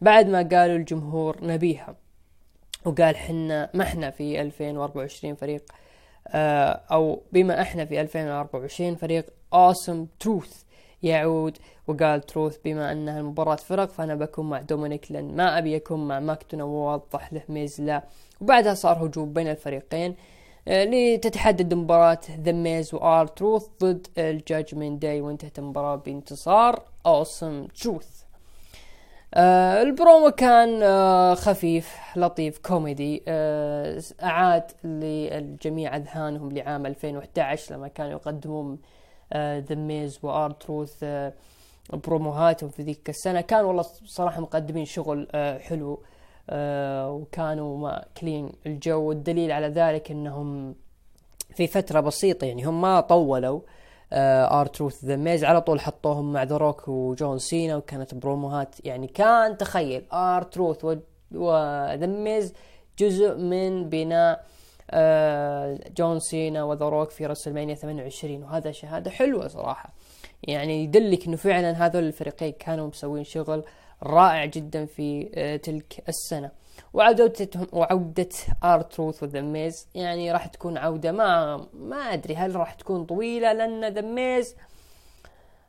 بعد 0.00 0.28
ما 0.28 0.48
قالوا 0.52 0.76
الجمهور 0.76 1.36
نبيها. 1.42 2.03
وقال 2.84 3.16
حنا 3.16 3.70
ما 3.74 3.82
إحنا 3.84 4.10
في 4.10 4.40
2024 4.40 5.34
فريق 5.34 5.62
آه 6.28 6.80
أو 6.92 7.22
بما 7.32 7.62
إحنا 7.62 7.84
في 7.84 8.00
2024 8.00 8.96
فريق 8.96 9.26
Awesome 9.54 10.06
Truth 10.20 10.62
يعود 11.02 11.58
وقال 11.86 12.20
تروث 12.22 12.56
بما 12.64 12.92
انها 12.92 13.20
المباراة 13.20 13.56
فرق 13.56 13.88
فأنا 13.90 14.14
بكون 14.14 14.50
مع 14.50 14.60
دومينيك 14.60 15.12
لأن 15.12 15.36
ما 15.36 15.58
أبي 15.58 15.76
أكون 15.76 16.08
مع 16.08 16.20
ماكدونا 16.20 16.64
ووضح 16.64 17.32
له 17.32 17.42
ميز 17.48 17.80
لا. 17.80 18.02
وبعدها 18.40 18.74
صار 18.74 19.06
هجوم 19.06 19.32
بين 19.32 19.48
الفريقين 19.48 20.14
آه 20.68 20.84
لتتحدد 20.84 21.74
مباراة 21.74 22.20
ذا 22.40 22.52
ميز 22.52 22.94
وآر 22.94 23.26
تروث 23.26 23.66
ضد 23.82 24.06
ال 24.18 24.27
Judgment 24.27 25.02
Day 25.02 25.20
وانتهت 25.20 25.58
المباراة 25.58 25.96
بانتصار. 25.96 26.82
Awesome 27.06 27.66
Truth 27.66 28.23
آه 29.36 29.82
البرومو 29.82 30.30
كان 30.30 30.82
آه 30.82 31.34
خفيف 31.34 31.96
لطيف 32.16 32.58
كوميدي. 32.58 33.22
آه 33.28 34.02
أعاد 34.22 34.62
للجميع 34.84 35.96
أذهانهم 35.96 36.52
لعام 36.52 36.86
2011 36.86 37.74
لما 37.74 37.88
كانوا 37.88 38.12
يقدمون 38.12 38.78
ذا 39.36 39.74
ميز 39.74 40.18
وآر 40.22 40.50
تروث 40.50 41.04
بروموهاتهم 41.92 42.70
في 42.70 42.82
ذيك 42.82 43.08
السنة. 43.08 43.40
كان 43.40 43.64
والله 43.64 43.82
صراحة 44.04 44.40
مقدمين 44.40 44.84
شغل 44.84 45.28
آه 45.32 45.58
حلو 45.58 46.02
آه 46.50 47.10
وكانوا 47.10 47.78
ماكلين 47.78 48.52
الجو. 48.66 49.00
والدليل 49.00 49.52
على 49.52 49.68
ذلك 49.68 50.10
إنهم 50.10 50.74
في 51.54 51.66
فترة 51.66 52.00
بسيطة 52.00 52.44
يعني 52.44 52.64
هم 52.64 52.80
ما 52.80 53.00
طولوا. 53.00 53.60
آه 53.60 53.83
آر 54.16 54.66
تروث 54.66 55.04
ذا 55.04 55.16
ميز 55.16 55.44
على 55.44 55.60
طول 55.60 55.80
حطوهم 55.80 56.32
مع 56.32 56.42
ذا 56.42 56.56
روك 56.56 56.88
وجون 56.88 57.38
سينا 57.38 57.76
وكانت 57.76 58.14
بروموهات 58.14 58.74
يعني 58.84 59.06
كان 59.06 59.56
تخيل. 59.56 60.04
آر 60.12 60.42
تروث 60.42 60.84
وذا 61.34 62.06
ميز 62.06 62.54
جزء 62.98 63.34
من 63.34 63.88
بناء 63.88 64.44
آه 64.90 65.78
جون 65.96 66.20
سينا 66.20 66.64
وذا 66.64 66.88
روك 66.88 67.10
في 67.10 67.26
رسلمانيا 67.26 67.74
28 67.74 68.42
وهذا 68.42 68.70
شهاده 68.70 69.10
حلوة 69.10 69.48
صراحة. 69.48 69.92
يعني 70.42 70.84
يدلك 70.84 71.26
إنه 71.26 71.36
فعلا 71.36 71.86
هذول 71.86 72.04
الفريقين 72.04 72.52
كانوا 72.52 72.86
مسوين 72.86 73.24
شغل 73.24 73.64
رائع 74.02 74.44
جدا 74.44 74.86
في 74.86 75.30
آه 75.34 75.56
تلك 75.56 76.04
السنة. 76.08 76.50
وعودتهم 76.94 77.66
وعودة 77.72 78.28
آر 78.64 78.81
تروث 78.81 79.22
وذا 79.22 79.40
ميز 79.40 79.88
يعني 79.94 80.32
راح 80.32 80.46
تكون 80.46 80.78
عودة 80.78 81.12
ما 81.12 81.56
ما 81.72 81.96
أدري 81.96 82.36
هل 82.36 82.56
راح 82.56 82.74
تكون 82.74 83.04
طويلة 83.04 83.52
لأن 83.52 83.84
ذا 83.92 84.00
ميز 84.00 84.56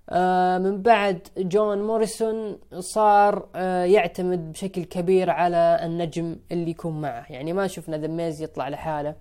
آه 0.10 0.58
من 0.58 0.82
بعد 0.82 1.28
جون 1.38 1.82
موريسون 1.84 2.60
صار 2.80 3.50
آه 3.56 3.84
يعتمد 3.84 4.52
بشكل 4.52 4.84
كبير 4.84 5.30
على 5.30 5.80
النجم 5.84 6.36
اللي 6.52 6.72
يكون 6.72 7.02
معه. 7.02 7.26
يعني 7.30 7.54
ما 7.54 7.68
شفنا 7.68 7.98
ذا 7.98 8.08
ميز 8.08 8.42
يطلع 8.42 8.70
لحاله. 8.70 9.16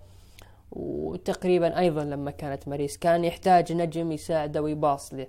وتقريبا 0.73 1.79
أيضا 1.79 2.05
لما 2.05 2.31
كانت 2.31 2.69
ماريس 2.69 2.99
كان 2.99 3.25
يحتاج 3.25 3.73
نجم 3.73 4.13
يساعده 4.13 4.63
ويباص 4.63 5.15
له. 5.15 5.27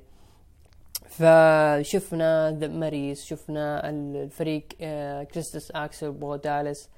فشفنا 1.09 2.57
ذا 2.59 2.67
ماريس 2.67 3.25
شفنا 3.25 3.89
الفريق 3.89 4.63
آه 4.81 5.23
كيرتس 5.23 5.71
أكسل 5.71 6.11
بو 6.11 6.43
دالاس 6.43 6.89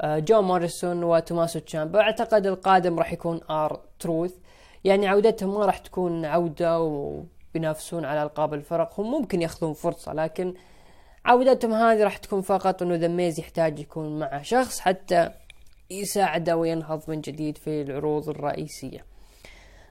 آه 0.00 0.18
جون 0.18 0.44
موريسون 0.44 1.04
وتوماسو 1.04 1.58
تشامبا 1.58 2.00
أعتقد 2.00 2.46
القادم 2.46 2.98
راح 2.98 3.12
يكون 3.12 3.40
آر 3.50 3.80
تروث. 4.00 4.34
يعني 4.84 5.08
عودتهم 5.08 5.54
ما 5.54 5.66
راح 5.66 5.78
تكون 5.78 6.24
عودة 6.24 6.80
وبينافسون 6.80 8.04
على 8.04 8.22
ألقاب 8.22 8.54
الفرق. 8.54 9.00
هم 9.00 9.10
ممكن 9.10 9.42
ياخذون 9.42 9.72
فرصة 9.72 10.12
لكن 10.12 10.54
عودتهم 11.24 11.72
هذه 11.72 12.04
راح 12.04 12.16
تكون 12.16 12.40
فقط 12.40 12.82
إنه 12.82 12.94
ذا 12.94 13.08
ميز 13.08 13.40
يحتاج 13.40 13.78
يكون 13.78 14.18
معه 14.18 14.42
شخص 14.42 14.80
حتى 14.80 15.30
يساعده 15.90 16.56
وينهض 16.56 17.02
من 17.08 17.20
جديد 17.20 17.58
في 17.58 17.82
العروض 17.82 18.28
الرئيسية. 18.28 19.13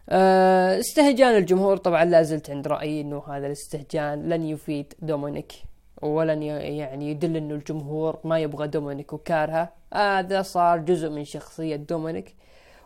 استهجان 0.10 1.38
الجمهور 1.38 1.78
طبعا 1.78 2.06
لا 2.06 2.22
زلت 2.22 2.50
عند 2.50 2.68
رأيي 2.68 3.02
إنه 3.02 3.24
هذا 3.28 3.48
الاستهجان 3.48 4.30
لن 4.30 4.44
يفيد 4.44 4.94
دومينيك 5.00 5.54
ولن 6.02 6.44
يعني 6.44 7.12
يدل 7.12 7.38
إنه 7.38 7.56
الجمهور 7.56 8.20
ما 8.24 8.40
يبغى 8.40 8.68
دومينيك 8.68 9.14
وكارها 9.14 9.74
هذا 9.94 10.42
صار 10.42 10.78
جزء 10.78 11.10
من 11.10 11.26
شخصية 11.26 11.76
دومينيك. 11.76 12.36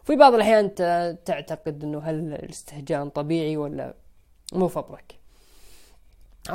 في 0.04 0.16
بعض 0.16 0.34
الأحيان 0.34 0.76
تعتقد 1.26 1.84
إنه 1.84 2.00
هل 2.00 2.34
الاستهجان 2.34 3.10
طبيعي 3.10 3.58
ولا 3.58 3.94
مفبرك 4.54 5.16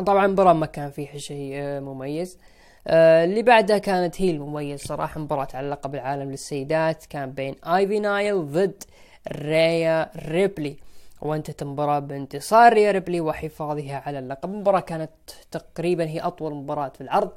طبعا 0.06 0.26
مباراة 0.26 0.52
ما 0.52 0.66
كان 0.66 0.90
فيها 0.90 1.18
شيء 1.18 1.54
مميز. 1.80 2.38
اللي 2.86 3.42
بعدها 3.42 3.78
كانت 3.78 4.22
هي 4.22 4.30
المميز 4.30 4.80
صراحة 4.80 5.20
مباراة 5.20 5.48
على 5.54 5.68
لقب 5.68 5.94
العالم 5.94 6.30
للسيدات. 6.30 7.06
كان 7.06 7.30
بين 7.30 7.54
آيفي 7.64 8.00
نايل 8.00 8.52
ضد 8.52 8.82
ريا 9.28 10.10
ريبلي. 10.28 10.76
وانتهت 11.20 11.62
المباراة 11.62 11.98
بانتصار 11.98 12.72
ريا 12.72 12.90
ريبلي 12.92 13.20
وحفاظها 13.20 14.02
على 14.06 14.18
اللقب. 14.18 14.50
المباراة 14.50 14.80
كانت 14.80 15.10
تقريبا 15.50 16.04
هي 16.04 16.20
أطول 16.20 16.54
مباراة 16.54 16.88
في 16.88 17.00
العرض. 17.00 17.30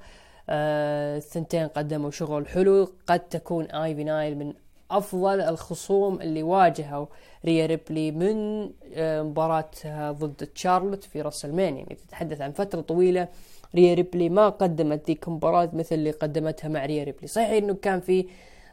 آه 0.50 1.18
الثنتين 1.18 1.68
قدموا 1.68 2.12
شغل 2.12 2.48
حلو. 2.48 2.90
قد 3.08 3.20
تكون 3.20 3.66
آيفي 3.66 4.04
نايل 4.04 4.38
من 4.38 4.54
أفضل 4.92 5.42
الخصوم 5.42 6.22
اللي 6.22 6.44
واجهوا 6.44 7.06
ريا 7.46 7.66
ريبلي 7.66 8.12
من 8.12 8.70
آه 8.94 9.22
مباراتها 9.22 10.12
ضد 10.12 10.48
تشارلوت 10.56 11.04
في 11.04 11.22
راسلمانيا. 11.22 11.80
يعني 11.80 11.96
تتحدث 11.96 12.42
عن 12.42 12.52
فترة 12.52 12.82
طويلة 12.82 13.28
ريا 13.76 13.94
ريبلي 13.94 14.30
ما 14.30 14.50
قدمت 14.50 15.08
ذيك 15.08 15.28
المباراة 15.28 15.70
مثل 15.74 15.96
اللي 15.96 16.12
قدمتها 16.12 16.68
مع 16.68 16.86
ريا 16.86 17.04
ريبلي. 17.04 17.28
صحيح 17.28 17.50
إنه 17.50 17.74
كان 17.74 18.00
في 18.00 18.28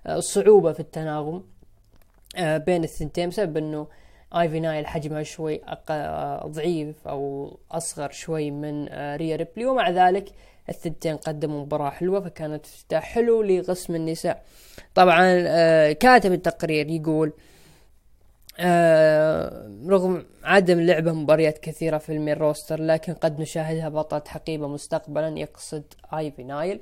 آه 0.07 0.21
صعوبة 0.21 0.73
في 0.73 0.81
التناغم 0.81 1.43
بين 2.39 2.85
الثنتين 2.85 3.29
بسبب 3.29 3.57
إنه 3.57 3.87
ايفي 4.37 4.61
نايل 4.61 4.87
حجمها 4.87 5.23
شوي 5.23 5.61
آه 5.91 6.47
ضعيف 6.47 7.09
أو 7.09 7.51
أصغر 7.71 8.11
شوي 8.11 8.51
من 8.51 8.89
آه 8.89 9.17
ريا 9.17 9.37
ريبلي 9.37 9.67
ومع 9.67 9.91
ذلك 9.91 10.29
الثنتين 10.69 11.17
قدموا 11.17 11.63
مباراة 11.63 11.91
حلوة 11.91 12.21
فكانت 12.21 12.67
افتتاح 12.67 13.03
حلو 13.03 13.43
لقسم 13.43 13.95
النساء. 13.95 14.43
طبعا 14.95 15.23
كاتب 15.93 16.33
التقرير 16.33 16.89
يقول 16.89 17.33
رغم 19.89 20.25
عدم 20.45 20.81
لعبة 20.81 21.13
مباريات 21.13 21.59
كثيرة 21.59 21.99
في 21.99 22.13
ال 22.13 22.17
main 22.17 22.35
roster 22.35 22.81
لكن 22.83 23.15
قد 23.15 23.41
نشاهدها 23.41 23.89
بطلة 23.89 24.23
حقيبة 24.27 24.69
مستقبلا 24.69 25.39
يقصد 25.39 25.83
ايفي 26.15 26.43
نايل 26.45 26.81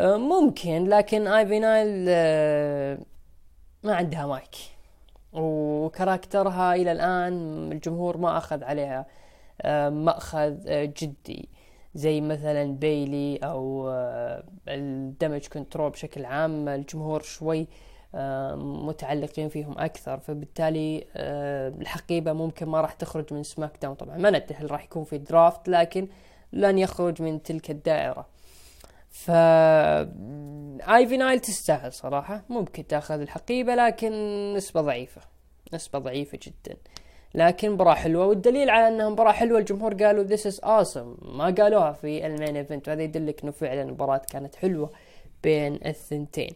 ممكن 0.00 0.88
لكن 0.88 1.26
ايفي 1.26 1.58
نايل 1.58 2.08
ما 3.86 3.94
عندها 3.94 4.26
mic 4.26 4.56
و 5.32 5.45
character 5.45 6.61
ها 6.61 6.74
إلى 6.74 6.92
الآن 6.92 7.32
الجمهور 7.72 8.16
ما 8.16 8.38
أخذ 8.38 8.64
عليها 8.64 9.06
مأخذ 9.90 10.54
جدي. 10.70 11.48
زي 11.94 12.20
مثلا 12.20 12.64
بيلي 12.64 13.36
أو 13.36 13.88
آه، 13.88 14.44
ال 14.68 14.79
Damage 14.79 15.46
CTRL 15.46 15.90
بشكل 15.90 16.24
عام 16.24 16.68
الجمهور 16.68 17.22
شوي 17.22 17.66
آه، 18.14 18.54
متعلقين 18.54 19.48
فيهم 19.48 19.78
أكثر. 19.78 20.18
فبالتالي 20.18 21.06
آه، 21.16 21.68
الحقيبة 21.68 22.32
ممكن 22.32 22.66
ما 22.66 22.80
راح 22.80 22.92
تخرج 22.92 23.32
من 23.34 23.42
سماك 23.42 23.72
داون. 23.82 23.94
طبعا 23.94 24.16
ما 24.18 24.30
ندري 24.30 24.54
هل 24.54 24.70
راح 24.70 24.84
يكون 24.84 25.04
في 25.04 25.18
draft 25.18 25.68
لكن 25.68 26.08
لن 26.52 26.78
يخرج 26.78 27.22
من 27.22 27.42
تلك 27.42 27.70
الدائرة. 27.70 28.26
ف 29.16 29.30
آيفي 30.90 31.16
نايل 31.16 31.40
تستاهل 31.40 31.92
صراحة. 31.92 32.44
ممكن 32.48 32.86
تاخذ 32.86 33.20
الحقيبة 33.20 33.74
لكن 33.74 34.12
نسبة 34.56 34.80
ضعيفة. 34.80 35.20
نسبة 35.74 35.98
ضعيفة 35.98 36.38
جدا. 36.42 36.76
لكن 37.34 37.70
مباراة 37.70 37.94
حلوة. 37.94 38.26
والدليل 38.26 38.70
على 38.70 38.88
انها 38.88 39.08
مباراة 39.08 39.32
حلوة 39.32 39.58
الجمهور 39.58 39.94
قالوا 39.94 40.36
this 40.36 40.40
is 40.40 40.56
awesome. 40.60 41.22
ما 41.22 41.54
قالوها 41.58 41.92
في 41.92 42.26
ال 42.26 42.32
main 42.32 42.56
event 42.56 42.88
وهذا 42.88 43.02
يدلك 43.02 43.42
إنه 43.42 43.52
فعلا 43.52 43.82
المباراة 43.82 44.22
كانت 44.30 44.54
حلوة 44.56 44.90
بين 45.42 45.80
الثنتين. 45.86 46.50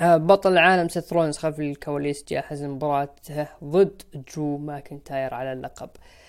آه، 0.00 0.16
بطل 0.16 0.52
العالم 0.52 0.88
سيث 0.88 1.12
رولنز 1.12 1.38
خلف 1.38 1.60
الكواليس 1.60 2.24
جاهز 2.28 2.64
لمباراته 2.64 3.48
ضد 3.64 4.02
درو 4.34 4.56
ماكنتاير 4.56 5.34
على 5.34 5.52
اللقب. 5.52 5.88
آه 5.88 6.19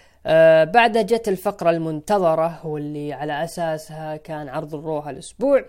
بعدها 0.65 1.01
جت 1.01 1.27
الفقرة 1.27 1.69
المنتظرة 1.69 2.67
واللي 2.67 3.13
على 3.13 3.43
أساسها 3.43 4.17
كان 4.17 4.49
عرض 4.49 4.75
الرو 4.75 4.97
هالأسبوع 4.97 5.65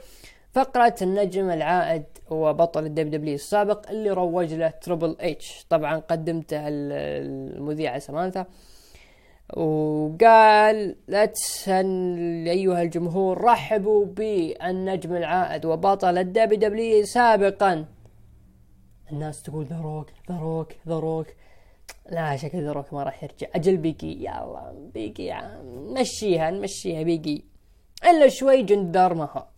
فقرة 0.52 0.94
النجم 1.02 1.50
العائد 1.50 2.04
وبطل 2.30 2.86
الدب 2.86 3.10
دبليو 3.10 3.34
السابق 3.34 3.90
اللي 3.90 4.10
روج 4.10 4.54
له 4.54 4.68
تربل 4.68 5.16
اتش 5.20 5.66
طبعا 5.70 5.96
قدمته 5.96 6.60
المذيعة 6.68 7.98
سمانثا. 7.98 8.46
وقال 9.56 10.96
لا 11.08 11.24
تسن 11.24 12.46
أيها 12.46 12.82
الجمهور 12.82 13.40
رحبوا 13.44 14.06
بالنجم 14.06 15.16
العائد 15.16 15.64
وبطل 15.66 16.18
الدبليو 16.18 16.58
دبليو 16.58 17.04
سابقا. 17.04 17.84
الناس 19.12 19.42
تقول 19.42 19.64
ذا 19.64 19.80
روك 19.80 20.10
ذا 20.28 20.38
روك 20.38 20.72
ذا 20.88 20.98
روك 20.98 21.26
لا 22.10 22.36
شكل 22.36 22.64
ذا 22.64 22.72
روك 22.72 22.92
ما 22.92 23.02
راح 23.02 23.24
يرجع. 23.24 23.46
أجل 23.54 23.76
بيجي 23.76 24.24
يلا 24.24 24.90
بيجي 24.94 25.34
مشيها 25.64 26.50
نمشيها 26.50 27.02
بيجي 27.02 27.44
إلا 28.04 28.28
شوي 28.28 28.62
جندر 28.62 29.14
مهال 29.14 29.48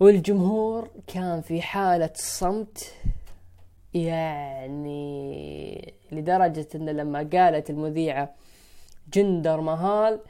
والجمهور 0.00 0.90
كان 1.06 1.40
في 1.40 1.62
حالة 1.62 2.10
صمت. 2.14 2.94
يعني 3.94 5.94
لدرجة 6.12 6.68
إن 6.74 6.88
لما 6.88 7.28
قالت 7.32 7.70
المذيعة 7.70 8.34
جندر 9.12 9.60
مهال 9.60 10.20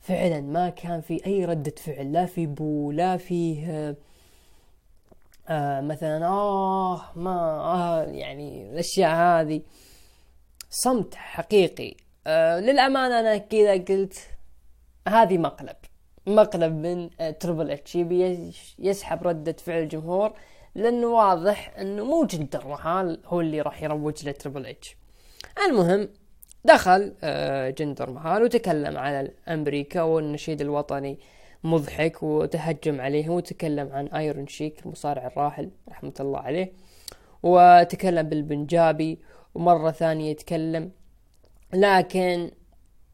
فعلا 0.00 0.40
ما 0.40 0.68
كان 0.68 1.00
في 1.00 1.26
أي 1.26 1.44
ردة 1.44 1.74
فعل. 1.76 2.12
لا 2.12 2.26
في 2.26 2.46
boo 2.46 2.90
لا 2.90 3.16
فيه 3.16 3.96
آه 5.48 5.80
مثلا 5.80 6.26
آه 6.26 7.12
ما 7.16 7.30
آه 7.60 8.02
يعني 8.04 8.70
الأشياء 8.72 9.10
هذه. 9.14 9.62
صمت 10.70 11.14
حقيقي. 11.14 11.94
آه 12.26 12.60
للأمانة 12.60 13.20
أنا 13.20 13.36
كذا 13.36 13.72
قلت 13.72 14.18
هذه 15.08 15.38
مقلب. 15.38 15.76
مقلب 16.26 16.72
من 16.72 17.10
آه 17.20 17.30
تربل 17.30 17.70
اتش 17.70 17.94
يبي 17.94 18.52
يسحب 18.78 19.26
ردة 19.26 19.52
فعل 19.52 19.82
الجمهور 19.82 20.32
لأنه 20.74 21.06
واضح 21.06 21.74
أنه 21.78 22.04
مو 22.04 22.24
جندر 22.24 22.68
مهال 22.68 23.20
هو 23.26 23.40
اللي 23.40 23.60
راح 23.60 23.82
يروج 23.82 24.28
لتربل 24.28 24.66
اتش 24.66 24.96
المهم 25.66 26.08
دخل 26.64 27.14
آه 27.22 27.70
جندر 27.70 28.10
مهال 28.10 28.42
وتكلم 28.42 28.98
على 28.98 29.30
أمريكا 29.48 30.02
والنشيد 30.02 30.60
الوطني. 30.60 31.18
مضحك 31.64 32.22
وتهجم 32.22 33.00
عليهم 33.00 33.30
وتكلم 33.30 33.92
عن 33.92 34.06
ايرون 34.06 34.46
شيك 34.46 34.86
المصارع 34.86 35.26
الراحل 35.26 35.70
رحمة 35.88 36.14
الله 36.20 36.38
عليه. 36.38 36.72
وتكلم 37.42 38.28
بالبنجابي 38.28 39.18
ومرة 39.54 39.90
ثانية 39.90 40.30
يتكلم 40.30 40.90
لكن 41.74 42.50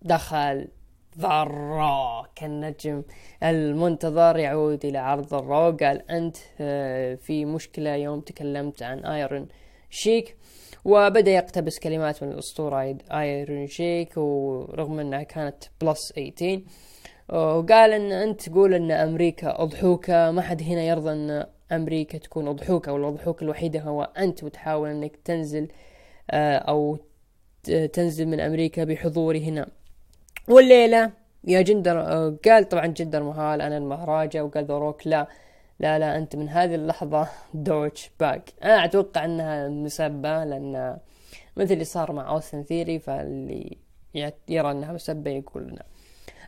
دخل 0.03 0.69
ذا 1.19 1.69
روك 1.69 2.45
النجم 2.45 3.03
المنتظر 3.43 4.37
يعود 4.37 4.85
إلى 4.85 4.99
عرض 4.99 5.35
الرو 5.35 5.77
قال 5.77 6.11
أنت 6.11 6.37
آه، 6.61 7.15
في 7.15 7.45
مشكلة. 7.45 7.95
يوم 7.95 8.21
تكلمت 8.21 8.83
عن 8.83 9.05
ايرون 9.05 9.49
شيك 9.91 10.37
وبدأ 10.85 11.31
يقتبس 11.31 11.79
كلمات 11.79 12.23
من 12.23 12.33
الأسطورة 12.33 12.99
ايرون 13.13 13.67
شيك 13.67 14.17
ورغم 14.17 15.01
أنها 15.01 15.23
كانت 15.23 15.65
plus 15.81 16.13
18 16.13 16.63
وقال 17.29 17.93
إن 17.93 18.13
أنت 18.13 18.49
تقول 18.49 18.75
إن 18.75 18.91
أمريكا 18.91 19.63
أضحوكة 19.63 20.31
ما 20.31 20.43
حد 20.43 20.63
هنا 20.63 20.83
يرضى 20.83 21.13
إن 21.13 21.47
أمريكا 21.73 22.19
تكون 22.19 22.49
أضحوكة 22.49 22.93
والاضحوك 22.93 23.43
الوحيدة 23.43 23.81
هو 23.81 24.03
أنت 24.19 24.45
وتحاول 24.45 24.89
إنك 24.89 25.17
تنزل 25.17 25.69
آه، 26.31 26.57
أو 26.59 26.99
تنزل 27.93 28.27
من 28.27 28.41
أمريكا 28.41 28.85
بحضوري 28.85 29.45
هنا. 29.45 29.69
والليلة 30.49 31.11
يا 31.45 31.63
جندر 31.63 32.01
آه، 32.01 32.37
قال 32.45 32.69
طبعا 32.69 32.87
جندر 32.87 33.23
مهال 33.23 33.63
أنا 33.63 33.79
المهراجة 33.79 34.45
وقال 34.45 34.65
ذا 34.65 34.82
روك 34.82 35.07
لا 35.07 35.29
لا 35.81 35.99
لا 35.99 36.19
أنت 36.19 36.37
من 36.37 36.49
هذه 36.49 36.75
اللحظة 36.75 37.29
douchebag. 37.55 38.51
أنا 38.65 38.85
أتوقع 38.85 39.25
إنها 39.25 39.69
مسبة 39.69 40.45
لأن 40.45 40.99
مثل 41.57 41.73
اللي 41.73 41.85
صار 41.85 42.13
مع 42.13 42.29
اوستن 42.31 42.63
ثيري 42.63 42.99
فاللي 42.99 43.77
يرى 44.49 44.71
إنها 44.71 44.93
مسبة 44.93 45.31
يقول 45.31 45.63
لنا 45.63 45.83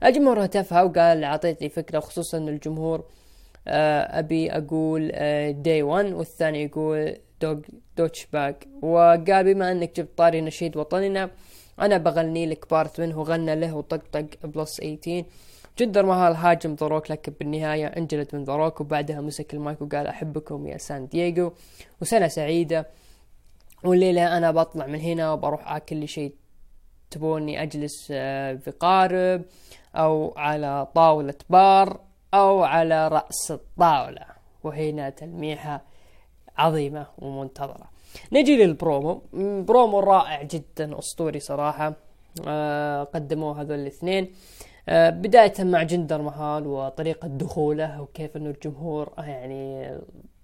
الجمهور 0.05 0.45
هتفها 0.45 0.83
وقال 0.83 1.25
أعطيتني 1.25 1.69
فكرة 1.69 2.01
خصوصا 2.01 2.39
الجمهور 2.39 3.05
آه، 3.69 4.19
أبي 4.19 4.51
أقول 4.53 5.09
day 5.63 5.81
آه، 5.81 5.85
1 5.85 6.13
والثاني 6.13 6.65
يقول 6.65 7.17
douche 7.41 7.59
douchebag. 7.97 8.69
وقال 8.83 9.55
بما 9.55 9.73
أنك 9.73 9.97
جبت 9.97 10.19
طاري 10.19 10.41
نشيد 10.41 10.77
وطننا 10.77 11.31
أنا 11.81 11.97
بغني 11.99 12.47
لك 12.47 12.71
part 12.71 13.01
منه 13.01 13.19
وغنى 13.19 13.55
له 13.57 13.75
وطقطق 13.77 14.27
plus 14.47 14.77
18 14.77 15.25
جندر 15.79 16.07
مهال 16.07 16.37
هاجم 16.37 16.75
ذا 16.75 16.89
روك 16.89 17.11
لكن 17.11 17.33
بالنهاية 17.41 17.87
انجلد 17.87 18.29
من 18.33 18.45
ذا 18.45 18.59
روك 18.59 18.81
وبعدها 18.81 19.21
مسك 19.21 19.55
المايك 19.55 19.83
وقال 19.83 20.07
أحبكم 20.07 20.67
يا 20.67 20.79
سان 20.79 21.09
دييغو. 21.09 21.53
وسنة 22.01 22.29
سعيدة 22.29 22.87
والليلة 23.85 24.37
أنا 24.37 24.51
بطلع 24.51 24.87
من 24.87 25.01
هنا 25.01 25.33
وبروح 25.33 25.83
لي 25.93 26.07
شيء 26.07 26.35
تبوني 27.11 27.63
أجلس 27.63 28.09
آه، 28.11 28.55
في 28.55 28.71
قارب. 28.71 29.43
أو 29.97 30.35
على 30.37 30.87
طاولة 30.95 31.35
بار 31.51 32.01
أو 32.35 32.63
على 32.63 33.09
رأس 33.09 33.51
الطاولة 33.51 34.25
وهنا 34.65 35.11
تلميحة 35.11 35.83
عظيمة 36.59 37.07
ومنتظرة. 37.19 37.91
نجي 38.33 38.57
لل 38.57 38.73
promo. 38.73 39.23
promo 39.63 40.01
رائع 40.01 40.43
جدا 40.43 40.99
أسطوري 40.99 41.41
صراحة. 41.41 41.93
آه 42.49 43.03
قدموه 43.03 43.61
هذول 43.61 43.79
الاثنين. 43.79 44.33
آه 44.89 45.11
بداية 45.11 45.53
مع 45.59 45.83
جندر 45.83 46.23
مهال 46.23 46.67
وطريقة 46.67 47.29
دخوله 47.29 48.03
وكيف 48.03 48.37
إنه 48.37 48.51
الجمهور 48.51 49.13
يعني 49.19 49.95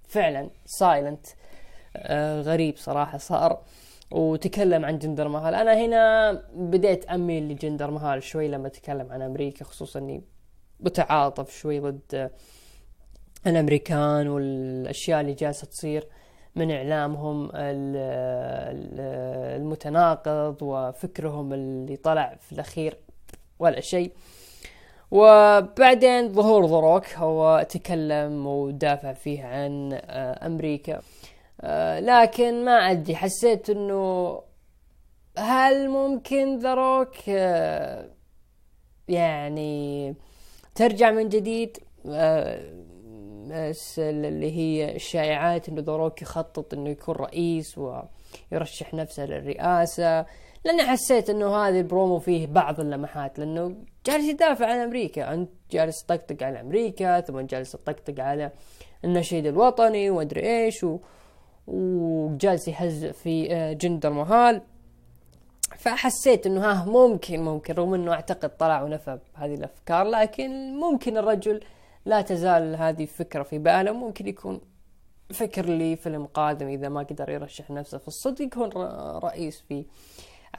فعلا 0.09 0.51
silent 0.67 1.27
آه 1.97 2.41
غريب 2.41 2.77
صراحة 2.77 3.19
صار. 3.19 3.59
وتكلم 4.11 4.85
عن 4.85 4.99
جندر 4.99 5.29
مهال. 5.29 5.55
أنا 5.55 5.75
هنا 5.75 6.33
بديت 6.55 7.05
أميل 7.05 7.49
لجندر 7.49 7.91
مهال 7.91 8.23
شوي 8.23 8.49
لما 8.49 8.67
أتكلم 8.67 9.13
عن 9.13 9.23
أمريكا 9.23 9.65
خصوصا 9.65 9.99
إني 9.99 10.23
بتعاطف 10.81 11.59
شوي 11.59 11.81
ضد 11.81 12.31
الأمريكان 13.47 14.29
والأشياء 14.29 15.21
اللي 15.21 15.33
جالسة 15.35 15.67
تصير 15.67 16.09
من 16.57 16.71
إعلامهم 16.71 17.51
المتناقض 19.57 20.57
وفكرهم 20.63 21.53
اللي 21.53 21.97
طلع 21.97 22.37
في 22.41 22.53
الأخير 22.53 22.99
ولا 23.59 23.81
شيء. 23.81 24.13
وبعدين 25.11 26.33
ظهور 26.33 26.67
ذروك 26.67 27.15
هو 27.15 27.67
تكلم 27.69 28.47
ودافع 28.47 29.13
فيه 29.13 29.45
عن 29.45 29.93
أمريكا. 30.43 30.95
آه، 30.97 31.03
لكن 32.01 32.65
ما 32.65 32.91
أدري 32.91 33.17
حسيت 33.17 33.71
إنه 33.71 34.41
هل 35.39 35.89
ممكن 35.89 36.59
ذروك 36.59 37.15
آه، 37.29 38.11
يعني 39.09 40.15
ترجع 40.75 41.11
من 41.11 41.29
جديد؟ 41.29 41.79
آه، 42.09 42.87
اللي 43.99 44.53
هي 44.53 44.97
الشائعات 44.97 45.69
إنه 45.69 45.81
ذروك 45.81 46.23
يخطط 46.23 46.75
إنه 46.75 46.91
يكون 46.91 47.15
رئيس 47.15 47.79
ويرشح 47.79 48.95
نفسه 48.95 49.27
للرئاسة. 49.27 50.27
لأني 50.65 50.83
حسيت 50.83 51.31
إنه 51.31 51.57
هذا 51.57 51.79
البرومو 51.79 52.19
فيه 52.19 52.47
بعض 52.47 52.81
اللمحات 52.81 53.39
لأنه 53.39 53.77
جالس 54.07 54.25
يدافع 54.25 54.67
عن 54.67 54.79
أمريكا. 54.79 55.35
أنت 55.35 55.51
جالس 55.71 56.05
تطقطق 56.05 56.43
على 56.43 56.61
أمريكا 56.61 57.21
ثم 57.21 57.41
جالس 57.41 57.73
تطقطق 57.73 58.21
على 58.21 58.51
النشيد 59.05 59.47
الوطني 59.47 60.11
وأدري 60.11 60.41
إيش 60.41 60.85
و... 60.85 60.99
وجالس 61.67 62.69
يهزئ 62.69 63.13
في 63.13 63.55
آه، 63.55 63.73
جندر 63.73 64.11
مهال. 64.11 64.63
فحسيت 65.79 66.47
إنه 66.47 66.61
ها 66.61 66.85
ممكن 66.85 67.41
ممكن 67.41 67.75
رغم 67.75 67.95
إنه 67.95 68.13
أعتقد 68.13 68.57
طلع 68.57 68.83
ونفى 68.83 69.19
بهذه 69.35 69.55
الأفكار 69.55 70.05
لكن 70.05 70.75
ممكن 70.77 71.17
الرجل 71.17 71.61
لا 72.05 72.23
تزال 72.23 72.77
هذه 72.77 73.03
الفكرة 73.03 73.43
في 73.43 73.59
باله. 73.59 73.93
ممكن 73.93 74.27
يكون 74.29 74.61
فكر 75.33 75.65
لي 75.67 75.97
فيلم 75.97 76.27
قادم 76.27 76.69
إذا 76.69 76.89
ما 76.89 77.01
قدر 77.03 77.31
يرشح 77.31 77.71
نفسه 77.71 77.99
في 77.99 78.09
الصدق 78.09 78.43
يكون 78.43 78.71
رئيس 79.23 79.61
في 79.69 79.85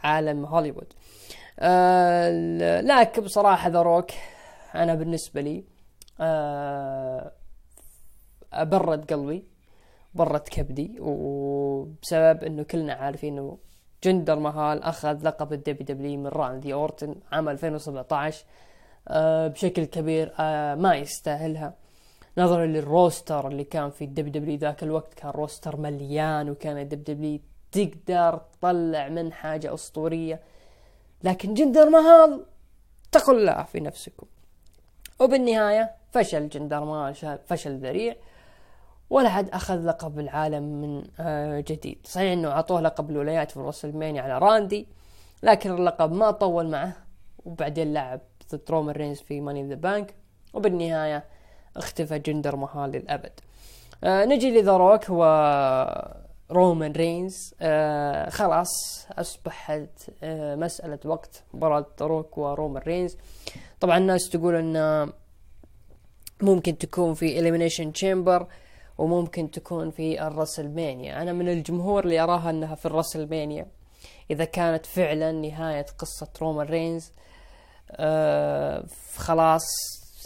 عالم 0.03 0.45
هوليوود. 0.45 0.93
آه 1.59 2.81
لكن 2.81 3.21
بصراحة 3.21 3.69
ذا 3.69 3.81
روك 3.81 4.11
أنا 4.75 4.95
بالنسبة 4.95 5.41
لي 5.41 5.63
آه 6.19 7.31
برد 8.53 9.13
قلبي. 9.13 9.56
برد 10.17 10.47
كبدي 10.55 10.95
وبسبب 10.99 12.43
إنه 12.43 12.63
كلنا 12.63 12.93
عارفين 12.93 13.37
إنه 13.37 13.57
جندر 14.03 14.39
مهال 14.39 14.83
أخذ 14.83 15.17
لقب 15.23 15.53
ال 15.53 15.85
WWE 15.85 16.19
من 16.19 16.27
راندي 16.27 16.73
أورتن 16.73 17.15
عام 17.31 17.49
2017 17.49 18.45
آه 19.07 19.47
بشكل 19.47 19.85
كبير 19.85 20.33
آه 20.39 20.75
ما 20.75 20.95
يستاهلها. 20.95 21.73
نظرا 22.37 22.65
لل 22.65 22.86
roster 22.86 23.47
اللي 23.47 23.63
كان 23.63 23.89
في 23.89 24.03
ال 24.03 24.31
WWE 24.31 24.57
ذاك 24.57 24.83
الوقت 24.83 25.13
كان 25.13 25.31
roster 25.31 25.77
مليان 25.77 26.49
وكان 26.49 26.77
ال 26.77 27.15
WWE 27.15 27.39
تقدر 27.71 28.41
تطلع 28.53 29.09
من 29.09 29.33
حاجة 29.33 29.73
أسطورية. 29.73 30.39
لكن 31.23 31.53
جندر 31.53 31.89
مهال 31.89 32.45
اتقوا 33.09 33.33
الله 33.33 33.63
في 33.63 33.79
نفسكم. 33.79 34.27
وبالنهاية 35.19 35.91
فشل 36.11 36.49
جندر 36.49 36.83
مهال 36.85 37.39
فشل 37.47 37.77
ذريع. 37.77 38.15
ولا 39.09 39.29
حد 39.29 39.49
أخذ 39.49 39.75
لقب 39.85 40.19
العالم 40.19 40.63
من 40.63 41.03
آه، 41.19 41.59
جديد. 41.59 41.97
صحيح 42.03 42.31
أنه 42.31 42.51
أعطوه 42.51 42.81
لقب 42.81 43.09
الولايات 43.09 43.51
في 43.51 43.57
ال 43.57 43.62
WrestleMania 43.62 44.21
على 44.21 44.37
راندي 44.37 44.87
لكن 45.43 45.71
اللقب 45.71 46.11
ما 46.11 46.31
طول 46.31 46.69
معه. 46.69 46.93
وبعدين 47.45 47.93
لعب 47.93 48.21
ضد 48.51 48.61
رومان 48.69 48.95
رينز 48.95 49.19
في 49.21 49.41
Money 49.41 49.60
in 49.60 49.67
the 49.67 49.75
Bank 49.75 50.13
وبالنهاية 50.53 51.23
اختفى 51.77 52.19
جندر 52.19 52.55
مهال 52.55 52.91
للأبد. 52.91 53.31
آه 54.03 54.25
نجي 54.25 54.51
لذا 54.51 54.77
روك 54.77 55.05
هو 55.09 55.23
رومان 56.51 56.91
رينز. 56.91 57.53
آه 57.61 58.29
خلاص 58.29 58.67
أصبحت 59.11 60.09
آه 60.23 60.55
مسألة 60.55 60.99
وقت 61.05 61.43
مباراة 61.53 61.85
روك 62.01 62.37
ورومان 62.37 62.83
رينز. 62.83 63.17
طبعا 63.79 63.97
الناس 63.97 64.29
تقول 64.29 64.55
أن 64.55 65.09
ممكن 66.41 66.77
تكون 66.77 67.13
في 67.13 67.39
Elimination 67.39 67.93
Chamber 67.93 68.47
وممكن 68.97 69.51
تكون 69.51 69.89
في 69.91 70.27
ال 70.27 70.34
WrestleMania. 70.34 71.21
أنا 71.21 71.33
من 71.33 71.49
الجمهور 71.49 72.03
اللي 72.03 72.19
أراها 72.19 72.49
أنها 72.49 72.75
في 72.75 72.85
ال 72.85 72.91
WrestleMania. 72.91 73.67
إذا 74.31 74.45
كانت 74.45 74.85
فعلا 74.85 75.31
نهاية 75.31 75.85
قصة 75.97 76.27
رومان 76.41 76.67
رينز 76.67 77.11
آه 77.91 78.83
خلاص 79.15 79.63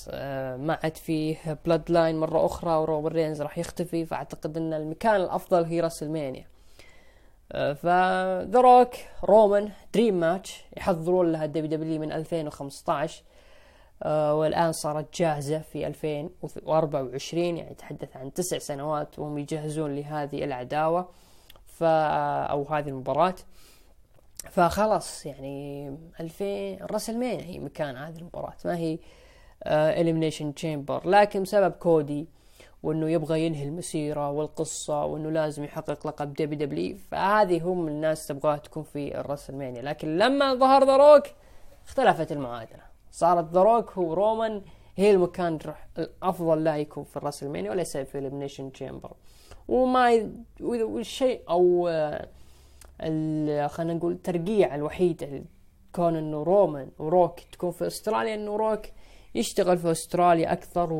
آه 0.10 0.58
ما 0.58 0.80
عاد 0.84 0.98
فيه 0.98 1.58
Bloodline 1.66 2.20
مرة 2.20 2.46
أخرى 2.46 2.72
ورومان 2.76 3.12
رينز 3.14 3.42
راح 3.42 3.58
يختفي 3.58 4.06
فأعتقد 4.06 4.58
أن 4.58 4.74
المكان 4.74 5.16
الأفضل 5.16 5.64
هي 5.66 5.80
WrestleMania. 5.82 6.46
آه 7.52 7.74
فذا 7.74 8.62
روك 8.62 8.94
رومان 9.24 9.72
dream 9.94 10.20
match 10.20 10.64
يحضرون 10.78 11.32
لها 11.32 11.46
ال 11.46 11.78
WWE 11.78 12.00
من 12.02 12.12
2015 12.12 13.24
آه 13.24 13.32
والآن 14.10 14.72
صارت 14.72 15.20
جاهزة 15.20 15.60
في 15.60 15.88
2024 15.88 17.58
يعني 17.58 17.76
تحدث 17.76 18.18
عن 18.18 18.34
تسع 18.34 18.58
سنوات 18.58 19.20
وهم 19.20 19.38
يجهزون 19.38 19.96
لهذه 19.96 20.44
العداوة 20.44 21.10
ف 21.66 21.84
أو 21.84 22.64
هذه 22.64 22.90
المباراة. 22.90 23.36
فخلاص 24.50 25.26
يعني 25.26 25.88
2000 26.20 26.86
WrestleMania 26.86 27.46
هي 27.46 27.60
مكان 27.60 27.96
هذه 27.96 28.18
المباراة؟ 28.18 28.54
ما 28.66 28.78
هي 28.78 29.00
Elimination 29.68 30.48
آه 30.48 30.52
Chamber 30.52 31.10
لكن 31.10 31.44
بسبب 31.44 31.72
كودي 31.72 32.28
وإنه 32.84 33.10
يبغى 33.10 33.46
ينهي 33.46 33.64
المسيرة 33.64 34.32
والقصة 34.32 35.06
وإنه 35.06 35.30
لازم 35.30 35.64
يحقق 35.64 36.08
لقب 36.08 36.34
WWE 36.34 36.98
فهذه 37.12 37.62
هم 37.64 37.88
الناس 37.88 38.28
تبغاها 38.28 38.58
تكون 38.58 38.84
في 38.84 39.20
ال 39.20 39.25
WrestleMania 39.25 39.82
لكن 39.82 40.18
لما 40.18 40.54
ظهر 40.54 40.86
ذا 40.86 40.98
روك 40.98 41.24
اختلفت 41.88 42.32
المعادلة. 42.32 42.91
صارت 43.12 43.54
ذا 43.54 43.62
روك 43.62 43.92
هو 43.92 44.14
رومان 44.14 44.62
هي 44.96 45.12
المكان 45.12 45.60
الأفضل 45.98 46.64
له 46.64 46.76
يكون 46.76 47.04
في 47.04 47.18
ال 47.18 47.22
WrestleMania 47.22 47.72
وليس 47.72 47.98
في 47.98 48.18
Elimination 48.18 48.72
Chamber 48.72 49.12
وما 49.68 50.32
والشيء 50.62 51.42
أو 51.50 51.86
خلينا 53.68 53.94
نقول 53.94 54.12
الترقيع 54.12 54.76
الوحيدة 54.76 55.44
كون 55.96 56.16
إنه 56.16 56.44
رومان 56.44 56.90
وروك 57.00 57.40
تكون 57.40 57.72
في 57.72 57.88
أستراليا 57.88 58.36
إنه 58.36 58.56
روك 58.56 58.82
يشتغل 59.36 59.78
في 59.78 59.92
أستراليا 59.92 60.54
أكثر 60.54 60.94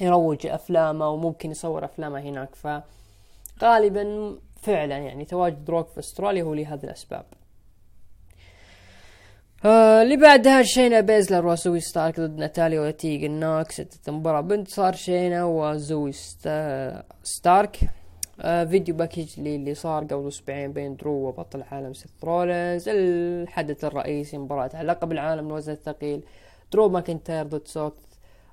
ويروج 0.00 0.46
أفلامه 0.46 1.08
وممكن 1.08 1.50
يصور 1.50 1.84
أفلامه 1.84 2.20
هناك. 2.20 2.54
فغالبا 2.54 4.38
فعلا 4.56 4.98
يعني 4.98 5.24
تواجد 5.24 5.70
روك 5.70 5.88
في 5.88 5.98
أستراليا 5.98 6.42
هو 6.42 6.54
لهذه 6.54 6.84
الأسباب. 6.84 7.24
آه 9.64 10.02
اللي 10.02 10.16
بعدها 10.16 10.62
شاينا 10.62 11.00
بيزلر 11.00 11.46
وزوي 11.46 11.80
ستارك 11.80 12.20
ضد 12.20 12.38
ناتاليا 12.38 12.80
وتيجن 12.80 13.30
نوكس 13.30 13.82
مباراة 14.08 14.40
بانتصار 14.40 14.92
شاينا 14.94 15.44
وزوي 15.44 16.12
ستارك. 17.22 17.78
آه 18.40 18.64
video 18.64 18.94
package 18.94 19.40
لي 19.40 19.56
اللي 19.56 19.74
صار 19.74 20.04
قبل 20.04 20.28
أسبوعين 20.28 20.72
بين 20.72 20.96
درو 20.96 21.12
وبطل 21.12 21.58
العالم 21.58 21.92
سيث 21.92 22.10
رولنز 22.24 22.84
الحدث 22.88 23.84
الرئيسي 23.84 24.38
مباراة 24.38 24.70
على 24.74 24.88
لقب 24.88 25.12
العالم 25.12 25.46
الوزن 25.46 25.72
الثقيل. 25.72 26.22
درو 26.72 26.88
ماكنتاير 26.88 27.46
ضد 27.46 27.66
سيث 27.66 27.96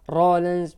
رولنز 0.09 0.75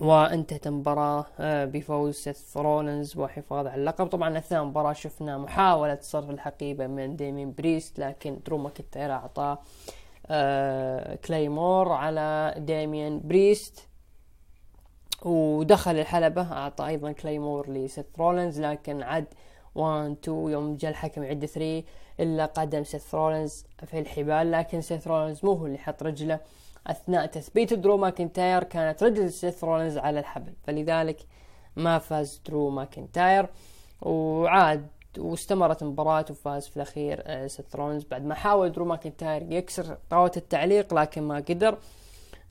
وانتهت 0.00 0.66
المباراة 0.66 1.26
بفوز 1.64 2.14
سيث 2.14 2.56
رولنز 2.56 3.16
وحفاظ 3.16 3.66
على 3.66 3.80
اللقب. 3.80 4.06
طبعا 4.06 4.38
اثناء 4.38 4.62
المباراة 4.62 4.92
شفنا 4.92 5.38
محاولة 5.38 5.98
صرف 6.00 6.30
الحقيبة 6.30 6.86
من 6.86 7.16
ديمين 7.16 7.52
بريست 7.52 7.98
لكن 7.98 8.38
درو 8.46 8.58
ماكنتاير 8.58 9.12
أعطاه 9.12 9.58
آه 10.26 11.14
Claymore 11.14 11.92
على 11.92 12.54
ديمين 12.58 13.20
بريست. 13.24 13.88
ودخل 15.22 15.96
الحلبة 15.96 16.52
أعطى 16.52 16.86
أيضا 16.86 17.12
Claymore 17.12 17.70
لسيث 17.70 18.06
رولنز 18.18 18.60
لكن 18.60 19.02
عد 19.02 19.26
1 19.74 20.16
2 20.22 20.50
يوم 20.50 20.76
جاء 20.76 20.90
الحكم 20.90 21.22
يعد 21.22 21.46
3 21.46 21.82
إلا 22.20 22.46
قدم 22.46 22.84
سيث 22.84 23.14
رولنز 23.14 23.64
في 23.86 23.98
الحبال. 23.98 24.50
لكن 24.50 24.80
سيث 24.80 25.06
رولنز 25.06 25.44
مو 25.44 25.52
هو 25.52 25.66
اللي 25.66 25.78
حط 25.78 26.02
رجله. 26.02 26.40
أثناء 26.86 27.26
تثبيت 27.26 27.74
درو 27.74 27.96
ماكنتاير 27.96 28.64
كانت 28.64 29.02
رجل 29.02 29.32
سيث 29.32 29.64
رولنز 29.64 29.98
على 29.98 30.20
الحبل. 30.20 30.52
فلذلك 30.64 31.26
ما 31.76 31.98
فاز 31.98 32.42
درو 32.46 32.70
ماكنتاير. 32.70 33.48
وعاد 34.02 34.88
واستمرت 35.18 35.82
المباراة 35.82 36.24
وفاز 36.30 36.68
في 36.68 36.76
الأخير 36.76 37.22
آه، 37.26 37.46
سيث 37.46 37.76
رولنز 37.76 38.04
بعد 38.04 38.24
ما 38.24 38.34
حاول 38.34 38.72
درو 38.72 38.84
ماكنتاير 38.84 39.52
يكسر 39.52 39.98
طاولة 40.10 40.32
التعليق 40.36 40.94
لكن 40.94 41.22
ما 41.22 41.36
قدر 41.36 41.78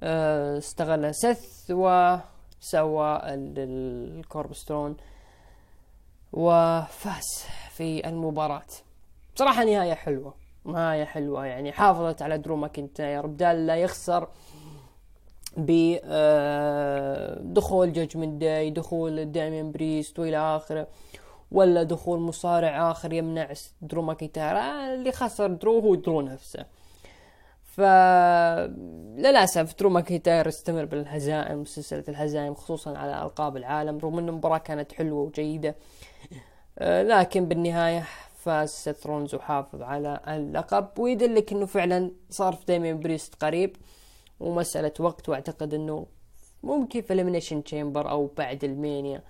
آه، 0.04 0.58
استغل 0.58 1.16
سيث 1.16 1.72
و 1.72 2.16
سوى 2.60 3.20
ال 3.24 3.41
Curb 3.41 4.11
Stomp 4.11 4.98
وفاز 6.34 7.46
في 7.70 8.08
المباراة. 8.10 8.66
بصراحة 9.36 9.64
نهاية 9.64 9.94
حلوة. 9.94 10.43
نهاية 10.66 11.04
حلوة 11.04 11.46
يعني. 11.46 11.72
حافظت 11.72 12.22
على 12.22 12.38
درو 12.38 12.56
ماكنتاير 12.56 13.28
بدال 13.28 13.68
لا 13.68 13.76
يخسر 13.76 14.28
بدخول 15.58 16.04
Judgment 17.94 18.42
Day 18.42 18.70
دخول 18.70 19.32
دايمين 19.32 19.72
بريست 19.72 20.20
وإلى 20.20 20.38
آخره 20.38 20.88
ولا 21.52 21.84
دخول 21.84 22.20
مصارع 22.20 22.92
آخر 22.92 23.14
يمنع 23.14 23.54
درو 23.82 24.02
ماكنتاير. 24.02 24.58
اللي 24.58 25.12
خسر 25.12 25.48
درو 25.48 25.80
هو 25.80 25.96
درو 25.96 26.22
نفسه. 26.22 26.66
فللاسف 27.64 29.76
درو 29.80 29.90
ماكنتاير 29.90 30.48
استمر 30.48 30.86
بالهزائم 30.86 31.66
سلسلة 31.66 32.04
الهزائم 32.10 32.54
خصوصا 32.54 32.98
على 32.98 33.24
ألقاب 33.24 33.58
العالم 33.58 33.98
رغم 33.98 34.20
إن 34.20 34.30
المباراة 34.30 34.58
كانت 34.58 34.92
حلوة 34.92 35.22
وجيدة. 35.22 35.76
آه، 36.80 37.04
لكن 37.04 37.46
بالنهاية 37.46 38.04
فاز 38.44 38.96
رولنز 39.06 39.36
وحافظ 39.36 39.82
على 39.82 40.20
اللقب. 40.28 41.00
ويدلك 41.00 41.52
إنه 41.52 41.66
فعلا 41.66 42.12
صرف 42.30 42.66
دايمين 42.66 43.00
بريست 43.00 43.36
قريب 43.44 43.76
ومسألة 44.40 44.94
وقت 45.00 45.30
وأعتقد 45.30 45.74
إنه 45.74 46.06
ممكن 46.64 47.02
في 47.02 47.14
ال 47.14 47.18
Elimination 47.18 47.64
Chamber 47.64 48.10
أو 48.10 48.30
بعد 48.38 48.64
ال 48.64 48.74
Mania 48.74 49.24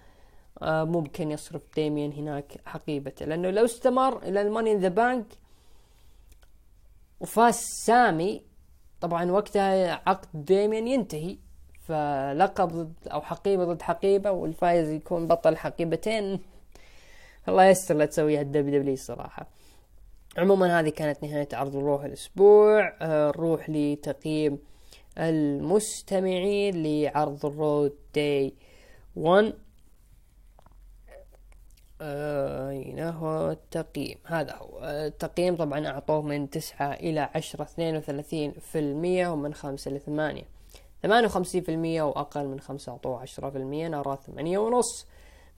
آه، 0.62 0.84
ممكن 0.84 1.32
يصرف 1.32 1.62
ديمين 1.76 2.14
هناك 2.14 2.62
حقيبته. 2.66 3.26
لأنه 3.26 3.50
لو 3.50 3.66
استمر 3.66 4.24
إلى 4.24 4.42
ال 4.42 4.47
Money 4.47 4.72
in 4.72 4.78
the 4.78 4.88
Bank 4.88 5.26
وفاز 7.20 7.56
سامي 7.86 8.42
طبعا 9.02 9.32
وقتها 9.32 10.02
عقد 10.10 10.28
ديمين 10.34 10.88
ينتهي 10.88 11.38
فلقب 11.88 12.68
ضد 12.68 12.94
أو 13.08 13.22
حقيبة 13.22 13.66
ضد 13.66 13.82
حقيبة 13.82 14.32
والفايز 14.32 14.90
يكون 14.90 15.28
بطل 15.28 15.58
حقيبتين. 15.58 16.40
الله 17.48 17.66
يستر 17.66 17.96
لا 17.96 18.06
تسويها 18.06 18.42
ال 18.42 18.80
WWE 18.80 18.94
الصراحه 18.94 19.48
عموما 20.38 20.80
هذه 20.80 20.90
كانت 20.90 21.24
نهاية 21.24 21.48
عرض 21.54 21.76
ال 21.76 22.04
Raw 22.04 22.31
هالأسبوع 22.31 22.94
آه، 23.02 23.28
نروح 23.28 23.70
لتقييم 23.70 24.60
المستمعين 25.18 26.84
لعرض 26.84 27.46
ال 27.46 27.58
Raw 27.58 27.94
Day 28.16 28.54
1 29.16 29.54
أين 32.02 33.00
هو 33.00 33.52
التقييم. 33.52 34.18
هذا 34.26 34.56
هو. 34.56 34.80
التقييم 34.84 35.56
طبعا 35.56 35.88
أعطوه 35.88 36.22
من 36.22 36.50
تسعة 36.50 36.94
إلى 36.94 37.30
عشرة 37.36 37.64
اثنين 37.64 37.98
وثلاثين 37.98 38.52
في 38.52 38.80
المية 38.80 39.28
ومن 39.28 39.54
خمسة 39.54 39.92
لثمانية 39.92 40.44
ثمانية. 41.04 41.28
وخمسين 41.28 41.64
في 41.64 41.72
المية 41.72 42.02
وأقل 42.02 42.48
من 42.48 42.60
خمسة 42.60 42.92
أعطوه 42.92 43.20
عشرة 43.20 43.50
في 43.50 43.58
المية 43.58 43.88
نرى 43.88 44.18
ثمانية 44.28 44.58
ونص. 44.58 45.08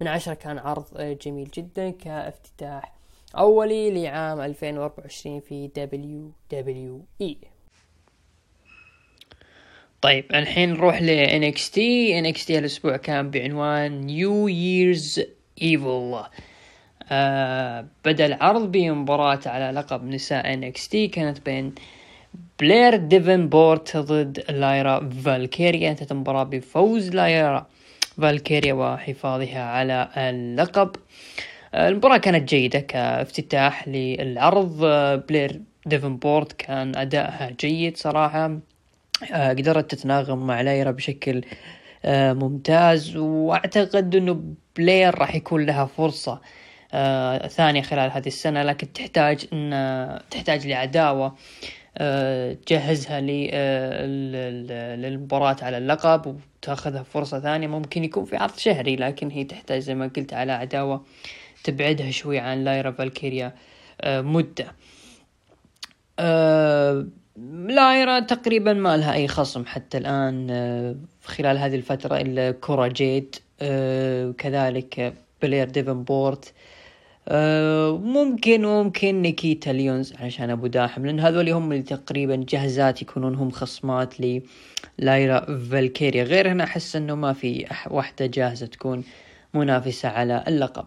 من 0.02 0.08
عشرة 0.08 0.34
كان 0.34 0.58
عرض 0.58 1.18
جميل 1.22 1.50
جدا 1.54 1.90
كافتتاح 1.90 2.96
أولي 3.38 4.04
لعام 4.04 4.42
2024 4.42 5.40
في 5.40 5.70
WWE 6.44 7.48
طيب 10.02 10.26
الحين 10.36 10.70
نروح 10.74 11.02
ل 11.02 11.28
NXT 11.28 11.76
NXT 12.24 12.52
هالأسبوع 12.52 12.98
كان 12.98 13.32
بعنوان 13.32 14.08
New 14.08 14.50
Year's 14.50 15.22
Evil. 15.62 16.30
آه 17.12 17.86
بدأ 18.06 18.26
العرض 18.26 18.72
بمباراة 18.72 19.40
على 19.46 19.80
لقب 19.80 20.04
نساء 20.04 20.56
NXT 20.56 21.10
كانت 21.12 21.46
بين 21.46 21.76
بلير 22.60 22.96
ديفنبورت 22.96 23.98
ضد 23.98 24.46
لايرا 24.50 25.10
فالكيريا. 25.10 25.92
انتهت 25.92 26.12
المباراة 26.12 26.44
بفوز 26.44 27.10
لايرا 27.10 27.68
فالكيريا 28.22 28.74
وحفاظها 28.74 29.64
على 29.64 30.10
اللقب. 30.18 30.96
المباراة 31.76 32.18
كانت 32.18 32.50
جيدة 32.50 32.80
كافتتاح 32.80 33.88
للعرض. 33.88 34.86
بلير 35.30 35.62
ديفنبورت 35.86 36.52
كان 36.52 36.96
أدائها 36.96 37.50
جيد 37.60 37.98
صراحة. 37.98 38.60
قدرت 39.34 39.92
تتناغم 39.92 40.48
مع 40.48 40.62
لايرا 40.62 40.92
بشكل 40.92 41.42
ممتاز. 42.06 43.16
وأعتقد 43.16 44.16
إنه 44.16 44.44
بلير 44.76 45.20
راح 45.20 45.36
يكون 45.36 45.66
لها 45.66 45.86
فرصة 45.86 46.42
ثانية 47.48 47.82
خلال 47.82 48.12
هذه 48.12 48.28
السنة. 48.28 48.64
لكن 48.64 48.94
تحتاج 48.94 49.48
إن 49.54 50.20
تحتاج 50.32 50.68
لعداوة. 50.68 51.36
تجهزها 52.66 53.22
للمباراة 54.96 55.56
على 55.62 55.78
اللقب 55.78 56.38
وتاخذها 56.58 57.04
فرصة 57.04 57.40
ثانية. 57.40 57.68
ممكن 57.68 58.04
يكون 58.04 58.26
في 58.26 58.38
عرض 58.38 58.58
شهري 58.58 58.96
لكن 58.96 59.30
هي 59.30 59.44
تحتاج 59.44 59.80
زي 59.80 59.96
ما 59.96 60.12
قلت 60.16 60.34
على 60.34 60.52
عداوة 60.52 61.06
تبعدها 61.64 62.12
شوي 62.12 62.40
عن 62.40 62.64
لايرا 62.64 62.92
فالكيريا 62.92 63.54
آه، 64.02 64.22
مدة. 64.22 64.76
آه، 66.20 67.08
لايرا 67.68 68.20
تقريبا 68.20 68.74
ما 68.74 68.98
لها 68.98 69.14
أي 69.14 69.28
خصم 69.28 69.66
حتى 69.66 69.98
الآن 69.98 70.48
آه، 70.52 70.96
خلال 71.24 71.58
هذه 71.58 71.76
الفترة 71.76 72.18
إلا 72.18 72.52
كورا 72.52 72.88
جيد 72.88 73.36
كذلك 74.38 75.14
بلير 75.42 75.70
ديفنبورت. 75.70 76.54
ممكن 77.32 78.66
ممكن 78.66 79.22
نيكيتا 79.22 79.70
ليونز 79.70 80.14
عشان 80.14 80.50
أبو 80.50 80.68
داحم 80.68 81.06
لأن 81.06 81.20
هذول 81.20 81.50
هم 81.50 81.72
اللي 81.72 81.84
تقريبا 81.84 82.46
جاهزات 82.50 83.02
يكونون 83.02 83.36
هم 83.36 83.52
خصمات 83.52 84.14
للايرا 85.00 85.58
فالكيريا. 85.58 86.24
غير 86.24 86.52
هنا 86.52 86.64
أحس 86.64 86.96
إنه 86.96 87.16
ما 87.16 87.34
في 87.34 87.66
واحدة 87.90 88.26
جاهزة 88.26 88.66
تكون 88.66 89.04
منافسة 89.54 90.10
على 90.10 90.44
اللقب. 90.48 90.86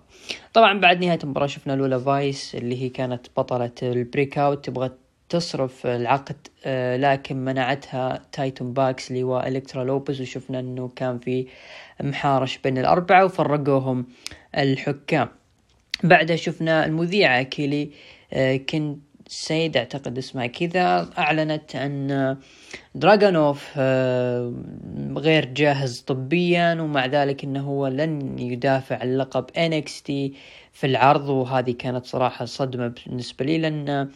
طبعا 0.55 0.81
بعد 0.81 1.05
نهاية 1.05 1.19
المباراة 1.25 1.47
شفنا 1.47 1.73
لولا 1.73 1.99
فايس 1.99 2.55
اللي 2.55 2.83
هي 2.83 2.89
كانت 2.89 3.27
بطلة 3.37 3.71
ال 3.83 4.39
Breakout 4.39 4.65
تبغى 4.65 4.91
تصرف 5.29 5.87
العقد 5.87 6.37
آه، 6.65 6.97
لكن 6.97 7.37
منعتها 7.45 8.23
تايتوم 8.33 8.73
باكسلي 8.73 9.25
والكترا 9.25 9.85
لوبز 9.85 10.21
وشفنا 10.21 10.61
إنه 10.61 10.89
كان 10.97 11.19
في 11.19 11.47
محارش 12.03 12.59
بين 12.59 12.79
الأربعة 12.79 13.25
وفرقوهم 13.25 14.07
الحكام. 14.59 15.29
بعدها 16.05 16.37
شفنا 16.37 16.87
المذيعة 16.87 17.43
كيلي 17.43 17.91
آه، 18.33 18.57
كنت 18.57 18.99
سيد 19.29 19.77
أعتقد 19.77 20.19
اسمها 20.19 20.47
كذا. 20.47 21.11
أعلنت 21.19 21.77
ان 21.77 22.37
دراغونوف 22.95 23.69
آه، 23.77 24.55
غير 25.17 25.45
جاهز 25.45 26.01
طبيا 26.01 26.81
ومع 26.81 27.07
ذلك 27.07 27.45
إنه 27.45 27.61
هو 27.61 27.87
لن 27.87 28.39
يدافع 28.39 28.99
عن 28.99 29.17
لقب 29.17 29.51
NXT 29.51 30.07
في 30.73 30.85
العرض. 30.85 31.29
وهذه 31.29 31.71
كانت 31.71 32.07
صراحة 32.07 32.45
صدمة 32.45 32.95
بالنسبة 33.07 33.45
لي 33.45 33.59
لأن 33.59 34.09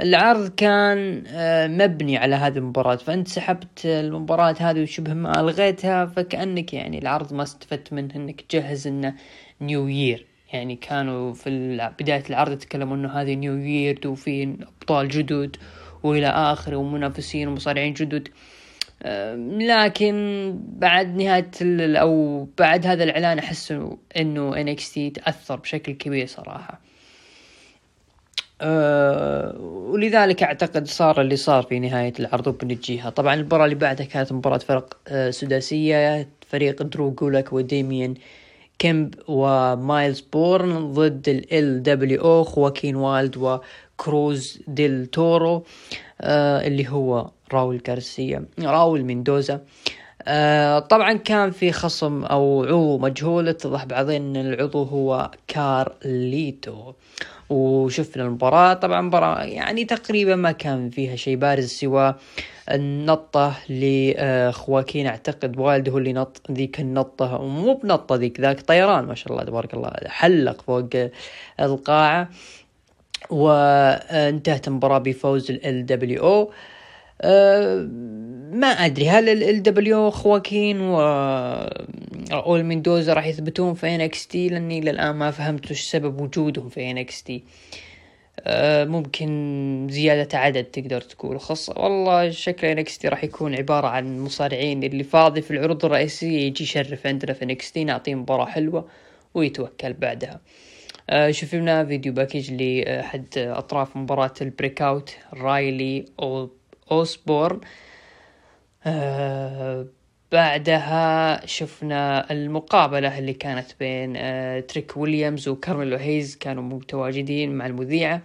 العرض 0.00 0.48
كان 0.48 1.24
آه، 1.26 1.66
مبني 1.66 2.16
على 2.16 2.34
هذه 2.34 2.58
المباراة. 2.58 2.96
فأنت 2.96 3.28
سحبت 3.28 3.86
المباراة 3.86 4.54
هذه 4.60 4.82
وشبه 4.82 5.14
ما 5.14 5.40
ألغيتها 5.40 6.06
فكأنك 6.06 6.74
يعني 6.74 6.98
العرض 6.98 7.34
ما 7.34 7.42
استفدت 7.42 7.92
منه 7.92 8.14
إنك 8.16 8.40
تجهز 8.40 8.86
إنه 8.86 9.14
نيو 9.60 9.88
يير 9.88 10.29
يعني 10.52 10.76
كانوا 10.76 11.32
في 11.32 11.90
بداية 12.00 12.24
العرض 12.30 12.52
يتكلموا 12.52 12.96
إنه 12.96 13.08
هذه 13.08 13.34
نيو 13.34 13.56
يير 13.56 14.00
وفي 14.06 14.42
أبطال 14.42 15.08
جدد 15.08 15.56
وإلى 16.02 16.26
اخره 16.26 16.76
ومنافسين 16.76 17.48
ومصارعين 17.48 17.94
جدد. 17.94 18.28
لكن 19.60 20.14
بعد 20.68 21.16
نهاية 21.16 21.50
أو 22.00 22.44
بعد 22.58 22.86
هذا 22.86 23.04
الإعلان 23.04 23.38
أحس 23.38 23.74
إنه 24.16 24.74
NXT 24.74 25.12
تأثر 25.14 25.56
بشكل 25.56 25.92
كبير 25.92 26.26
صراحة. 26.26 26.80
أه 28.62 29.56
ولذلك 29.60 30.42
أعتقد 30.42 30.86
صار 30.86 31.20
اللي 31.20 31.36
صار 31.36 31.62
في 31.62 31.78
نهاية 31.78 32.12
العرض 32.20 32.46
وبنجيها 32.46 33.10
طبعا 33.10 33.34
المباراة 33.34 33.64
اللي 33.64 33.74
بعدها 33.76 34.06
كانت 34.06 34.32
مباراة 34.32 34.58
فرق 34.58 34.96
أه 35.08 35.30
سداسية. 35.30 36.28
فريق 36.48 36.82
درو 36.82 37.10
جولك 37.10 37.52
وديميان 37.52 38.14
كيمب 38.80 39.14
ومايلز 39.28 40.20
بورن 40.20 40.92
ضد 40.92 41.44
LWO 41.52 42.44
خواكين 42.44 42.96
وايلد 42.96 43.36
وكروز 43.36 44.62
ديل 44.68 45.06
تورو 45.06 45.64
آه 46.20 46.66
اللي 46.66 46.88
هو 46.88 47.30
راول 47.52 47.82
غارسيا 47.88 48.44
راول 48.58 49.04
ميندوزا 49.04 49.60
آه 50.22 50.78
طبعا 50.78 51.12
كان 51.12 51.50
في 51.50 51.72
خصم 51.72 52.24
أو 52.24 52.64
عضو 52.64 52.98
مجهول 52.98 53.48
اتضح 53.48 53.84
بعدين 53.84 54.36
إن 54.36 54.52
العضو 54.52 54.82
هو 54.82 55.30
كارليتو. 55.48 56.92
وشفنا 57.50 58.22
المباراة. 58.24 58.74
طبعا 58.74 59.00
مباراة 59.00 59.42
يعني 59.44 59.84
تقريبا 59.84 60.36
ما 60.36 60.52
كان 60.52 60.90
فيها 60.90 61.16
شيء 61.16 61.36
بارز 61.36 61.68
سوى 61.68 62.14
النطة 62.70 63.54
لخواكين 63.68 65.06
أعتقد 65.06 65.58
والده 65.58 65.98
اللي 65.98 66.12
نط 66.12 66.42
ذيك 66.50 66.80
النطة 66.80 67.42
مو 67.42 67.74
بنطة 67.74 68.16
ذيك 68.16 68.40
ذاك 68.40 68.60
طيران 68.60 69.04
ما 69.04 69.14
شاء 69.14 69.32
الله 69.32 69.44
تبارك 69.44 69.74
الله 69.74 69.92
حلق 70.06 70.62
فوق 70.62 70.88
القاعة. 71.60 72.28
وانتهت 73.30 74.68
المباراة 74.68 74.98
بفوز 74.98 75.50
LWO. 75.50 76.52
ما 78.52 78.66
أدري 78.66 79.08
هل 79.08 79.28
ال 79.28 79.62
دبليو 79.62 80.10
خواكين 80.10 80.80
و 80.80 81.00
راؤول 82.30 82.62
ميندوزا 82.62 83.12
راح 83.12 83.26
يثبتون 83.26 83.74
في 83.74 83.94
NXT 83.94 84.48
لأني 84.48 84.80
للآن 84.80 85.14
ما 85.14 85.30
فهمت 85.30 85.70
وش 85.70 85.80
سبب 85.80 86.20
وجودهم 86.20 86.68
في 86.68 86.90
NXT 86.90 87.44
ممكن 88.86 89.86
زيادة 89.90 90.38
عدد 90.38 90.64
تقدر 90.64 91.00
تقول. 91.00 91.40
خاصة 91.40 91.74
والله 91.76 92.30
شكل 92.30 92.66
NXT 92.66 93.08
راح 93.08 93.24
يكون 93.24 93.54
عبارة 93.54 93.86
عن 93.86 94.20
مصارعين. 94.20 94.82
اللي 94.82 95.04
فاضي 95.04 95.42
في 95.42 95.50
العروض 95.50 95.84
الرئيسية 95.84 96.40
يجي 96.40 96.64
يشرف 96.64 97.06
عندنا 97.06 97.32
في 97.32 97.44
NXT 97.44 97.84
نعطيه 97.84 98.14
مباراة 98.14 98.46
حلوة 98.46 98.88
ويتوكل 99.34 99.92
بعدها. 99.92 100.40
آه 101.10 101.30
شفنا 101.30 101.84
video 101.84 102.12
package 102.12 102.52
لأحد 102.52 103.26
أطراف 103.36 103.96
مباراة 103.96 104.34
ال 104.40 104.82
Breakout 104.82 105.16
رايلي 105.34 106.04
أو 106.22 106.50
أوسبورن. 106.90 107.60
آه 108.86 109.86
بعدها 110.32 111.46
شفنا 111.46 112.32
المقابلة 112.32 113.18
اللي 113.18 113.32
كانت 113.32 113.66
بين 113.80 114.14
آه، 114.16 114.60
تريك 114.60 114.96
ويليامز 114.96 115.48
وكارميلو 115.48 115.96
هيز 115.96 116.36
كانوا 116.36 116.62
متواجدين 116.62 117.54
مع 117.54 117.66
المذيعة. 117.66 118.22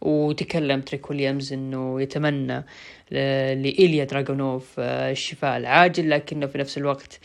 وتكلم 0.00 0.80
تريك 0.80 1.10
ويليامز 1.10 1.52
إنه 1.52 2.02
يتمنى 2.02 2.64
لإيليا 3.10 4.04
دراغونوف 4.04 4.74
آه، 4.78 5.10
الشفاء 5.10 5.56
العاجل 5.56 6.10
لكنه 6.10 6.46
في 6.46 6.58
نفس 6.58 6.78
الوقت 6.78 7.20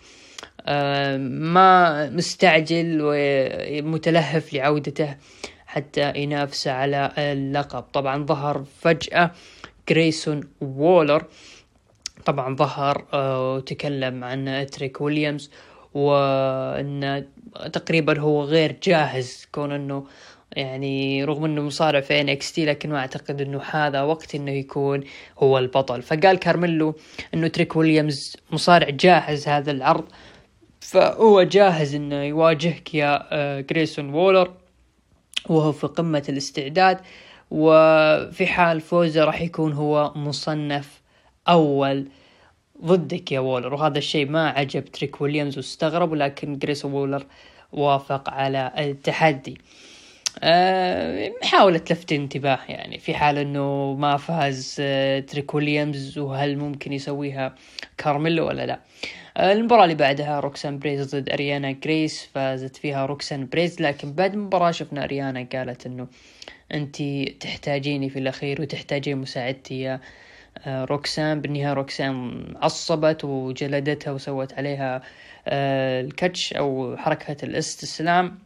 آه، 0.66 1.18
ما 1.18 2.10
مستعجل 2.10 3.00
ومتلهف 3.02 4.54
لعودته 4.54 5.16
حتى 5.66 6.14
ينافس 6.16 6.68
على 6.68 7.12
اللقب. 7.18 7.82
طبعا 7.82 8.26
ظهر 8.26 8.64
فجأة 8.82 9.32
جريسون 9.90 10.42
وولر. 10.62 11.26
طبعا 12.26 12.56
ظهر 12.56 13.06
آه، 13.14 13.56
وتكلم 13.56 14.24
عن 14.24 14.68
تريك 14.72 15.02
ويليامز 15.02 15.52
وإن 15.94 17.26
تقريبا 17.74 18.20
هو 18.20 18.44
غير 18.44 18.78
جاهز 18.84 19.48
كون 19.52 19.72
إنه 19.72 20.06
يعني 20.52 21.24
رغم 21.24 21.46
إنه 21.46 21.62
مصارع 21.62 22.02
في 22.02 22.22
NXT 22.22 22.66
لكن 22.66 22.90
ما 22.90 22.98
أعتقد 23.00 23.42
إنه 23.42 23.62
هذا 23.72 24.02
وقت 24.02 24.36
إنه 24.36 24.52
يكون 24.52 25.04
هو 25.40 25.58
البطل. 25.58 26.02
فقال 26.02 26.40
كارميلو 26.40 26.96
إنه 27.34 27.48
تريك 27.48 27.76
ويليامز 27.76 28.38
مصارع 28.52 28.90
جاهز 28.90 29.48
هذا 29.48 29.72
العرض 29.72 30.06
فهو 30.80 31.44
جاهز 31.44 31.96
إنه 31.96 32.24
يواجهك 32.24 32.96
يا 32.96 33.28
آه، 33.32 33.62
جريسون 33.62 34.14
وولر 34.14 34.54
وهو 35.50 35.72
في 35.72 35.88
قمة 35.88 36.24
الاستعداد. 36.30 37.00
وفي 37.56 38.48
حال 38.48 38.82
فوزه 38.82 39.24
راح 39.24 39.42
يكون 39.42 39.74
هو 39.74 40.12
مصنف 40.16 41.02
أول 41.48 42.08
ضدك 42.84 43.32
يا 43.32 43.40
وولر. 43.40 43.74
وهذا 43.74 43.98
الشيء 43.98 44.30
ما 44.30 44.50
عجب 44.50 44.86
تريك 44.86 45.22
ويليامز 45.22 45.58
واستغرب 45.58 46.12
ولكن 46.12 46.58
جريس 46.58 46.86
وولر 46.86 47.26
وافق 47.72 48.30
على 48.30 48.72
التحدي. 48.78 49.58
محاولة 51.42 51.82
لفت 51.92 52.12
انتباه 52.12 52.60
يعني 52.70 53.00
في 53.00 53.14
حال 53.14 53.38
إنه 53.38 53.94
ما 53.94 54.18
فاز 54.18 54.78
أه 54.80 55.20
تريك 55.20 55.54
ويليامز 55.54 56.18
وهل 56.18 56.58
ممكن 56.58 56.94
يسويها 56.94 57.56
كارميلو 57.98 58.48
ولا 58.48 58.66
لا؟ 58.66 58.80
أه 59.38 59.52
المباراة 59.52 59.84
اللي 59.84 59.96
بعدها 59.96 60.40
روكسان 60.40 60.80
بريز 60.80 61.16
ضد 61.16 61.30
أريانا 61.30 61.72
جريس 61.72 62.30
فازت 62.34 62.78
فيها 62.78 63.06
روكسان 63.06 63.48
بريز. 63.48 63.82
لكن 63.82 64.14
بعد 64.14 64.34
المباراة 64.34 64.72
شفنا 64.72 65.04
أريانا 65.04 65.48
قالت 65.54 65.86
إنه 65.86 66.08
انت 66.74 67.02
تحتاجيني 67.40 68.10
في 68.10 68.20
الأخير 68.20 68.62
وتحتاجين 68.62 69.18
مساعدتي 69.18 69.82
يا 69.82 70.00
آه، 70.66 70.86
روكسان. 70.86 71.42
بالنهاية 71.42 71.74
روكسان 71.74 72.44
عصبت 72.62 73.24
وجلدتها 73.26 74.12
وسوت 74.12 74.54
عليها 74.54 75.02
آه، 75.48 76.02
الكتش 76.02 76.54
أو 76.54 76.98
حركة 76.98 77.46
الاستسلام. 77.46 78.40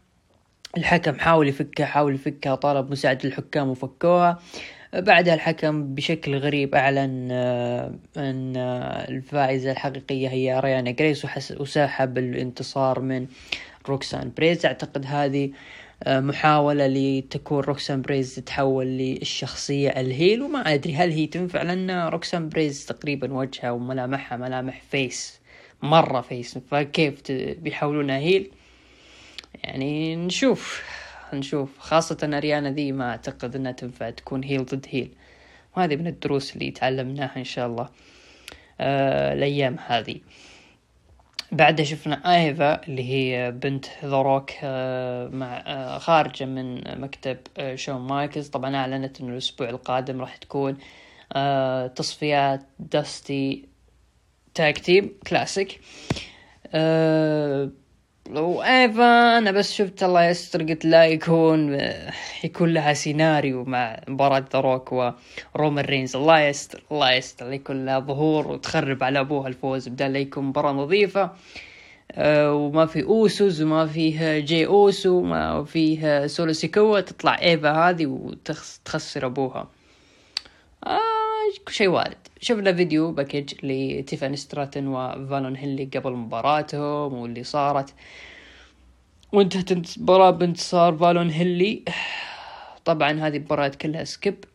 الحكم 0.78 1.20
حاول 1.20 1.48
يفكها 1.48 1.86
حاول 1.86 2.16
يفكها 2.16 2.56
طلب 2.56 2.92
مساعدة 2.92 3.30
الحكام 3.30 3.70
وفكوها. 3.70 4.40
بعدها 4.94 5.34
الحكم 5.34 5.96
بشكل 5.96 6.38
غريب 6.38 6.76
أعلن 6.76 7.30
آه، 7.32 7.94
أن 8.18 8.58
الفائزة 9.10 9.72
الحقيقية 9.72 10.30
هي 10.30 10.60
أريانا 10.60 10.92
جريس 10.92 11.26
وسحب 11.60 12.18
الانتصار 12.18 13.00
من 13.00 13.28
روكسان. 13.90 14.32
بريز 14.38 14.66
أعتقد 14.66 15.06
هذه 15.06 15.52
محاولة 16.08 16.88
لتكون 16.88 17.60
روكسان 17.60 18.02
بريز 18.02 18.36
تتحول 18.36 18.86
للشخصية 18.86 19.90
ال 19.90 20.00
heel 20.00 20.42
وما 20.42 20.60
أدري 20.74 20.96
هل 20.96 21.12
هي 21.12 21.28
تنفع 21.28 21.62
لأن 21.62 21.92
روكسان 21.92 22.50
بريز 22.50 22.86
تقريبا 22.86 23.34
وجهها 23.34 23.72
وملامحها 23.72 24.38
ملامح 24.38 24.82
face 24.92 25.40
مرة 25.84 26.22
face 26.22 26.58
فكيف 26.58 27.32
بيحولونها 27.32 28.18
heel؟ 28.18 28.52
يعني 29.64 30.16
نشوف 30.16 30.84
نشوف. 31.34 31.80
خاصة 31.80 32.18
أريانا 32.24 32.72
ذي 32.72 32.92
ما 32.92 33.10
أعتقد 33.10 33.56
أنها 33.56 33.72
تنفع 33.72 34.10
تكون 34.10 34.44
heel 34.44 34.66
ضد 34.66 34.86
heel. 34.90 35.12
وهذه 35.78 35.96
من 35.96 36.08
الدروس 36.08 36.54
اللي 36.56 36.72
تعلمناها 36.72 37.38
إن 37.38 37.44
شاء 37.44 37.68
الله 37.68 37.90
آه 38.80 39.34
الأيام 39.34 39.76
هذه. 39.88 40.20
بعدها 41.52 41.86
شفنا 41.86 42.36
آيفا 42.36 42.88
اللي 42.88 43.10
هي 43.10 43.52
بنت 43.52 43.86
ذا 44.04 44.22
روك 44.22 44.52
آه، 44.64 45.28
مع 45.28 45.64
آه، 45.68 45.98
خارجة 45.98 46.46
من 46.46 46.82
مكتب 47.02 47.38
آه، 47.58 47.76
شون 47.76 48.02
مايكلز. 48.02 48.48
طبعا 48.48 48.76
أعلنت 48.76 49.22
إنه 49.22 49.34
الأسبوع 49.34 49.70
القادم 49.70 50.22
راح 50.22 50.38
تكون 50.38 50.78
تصفيات 51.96 52.62
Dusty 52.80 53.66
Tag 54.54 54.78
Team 54.78 55.14
Classic 55.28 55.82
وايفا 58.36 59.38
أنا 59.38 59.52
بس 59.52 59.74
شفت 59.74 60.04
الله 60.04 60.26
يستر 60.26 60.64
قلت 60.64 60.86
لا 60.86 61.06
يكون 61.06 61.82
يكون 62.44 62.74
لها 62.74 62.94
سيناريو 62.94 63.64
مع 63.64 64.00
مباراة 64.08 64.46
ذا 64.54 64.69
روك 64.69 64.92
ورومان 65.56 65.86
رينز. 65.86 66.16
الله 66.16 66.40
يستر 66.42 66.84
الله 66.92 67.12
يستر 67.12 67.54
يكون 67.54 67.86
لها 67.86 68.00
ظهور 68.00 68.48
وتخرب 68.48 69.04
على 69.04 69.20
أبوها 69.20 69.48
الفوز 69.48 69.88
بدل 69.88 70.14
لا 70.14 70.20
يكون 70.20 70.44
مباراة 70.44 70.72
نظيفة. 70.72 71.32
أه 72.12 72.54
وما 72.54 72.86
في 72.86 73.04
أوسوس 73.04 73.62
وما 73.62 73.88
فيه 73.88 74.40
جي 74.40 74.66
أوسو 74.66 75.20
وما 75.20 75.64
فيه 75.64 76.28
سولو 76.28 76.54
سيكوا 76.54 77.00
تطلع 77.00 77.42
إيفا 77.42 77.72
هذه 77.72 78.06
وتخسر 78.06 79.26
أبوها. 79.26 79.68
آه 80.88 81.19
شيء 81.70 81.88
وارد 81.88 82.18
شفنا 82.42 82.74
video 82.74 83.12
package 83.12 83.54
لتيفان 83.64 84.36
ستراتن 84.36 84.88
وفالون 84.88 85.56
هينلي 85.56 85.90
قبل 85.96 86.12
مباراتهم 86.12 87.14
واللي 87.14 87.44
صارت. 87.44 87.94
وانتهت 89.32 89.72
المباراة 89.72 90.30
بانتصار 90.30 90.98
فالون 90.98 91.30
هينلي. 91.30 91.84
طبعا 92.86 93.12
هذه 93.12 93.38
المباريات 93.38 93.76
كلها 93.76 94.04
skip. 94.04 94.46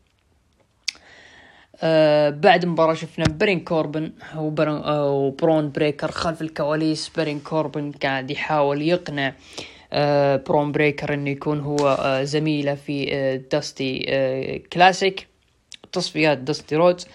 آه 1.83 2.31
بعد 2.31 2.63
المباراة 2.63 2.95
شفنا 2.95 3.25
بارون 3.29 3.61
كوربن 3.61 4.13
وبرون 4.37 5.71
بريكر 5.71 6.11
خلف 6.11 6.43
الكواليس. 6.43 7.11
بارون 7.17 7.41
كوربن 7.41 7.93
قاعد 7.93 8.31
يحاول 8.31 8.83
يقنع 8.83 9.35
آه 9.93 10.37
برون 10.37 10.73
بريكر 10.73 11.15
إنه 11.15 11.31
يكون 11.31 11.61
هو 11.61 11.99
آه 12.01 12.25
زميله 12.25 12.75
في 12.75 13.15
آه 13.15 13.37
داستي 13.37 14.05
آه 14.09 14.57
كلاسيك 14.73 15.34
تصفيات 15.95 16.39
داستي 16.39 16.77
رودز 16.77 17.07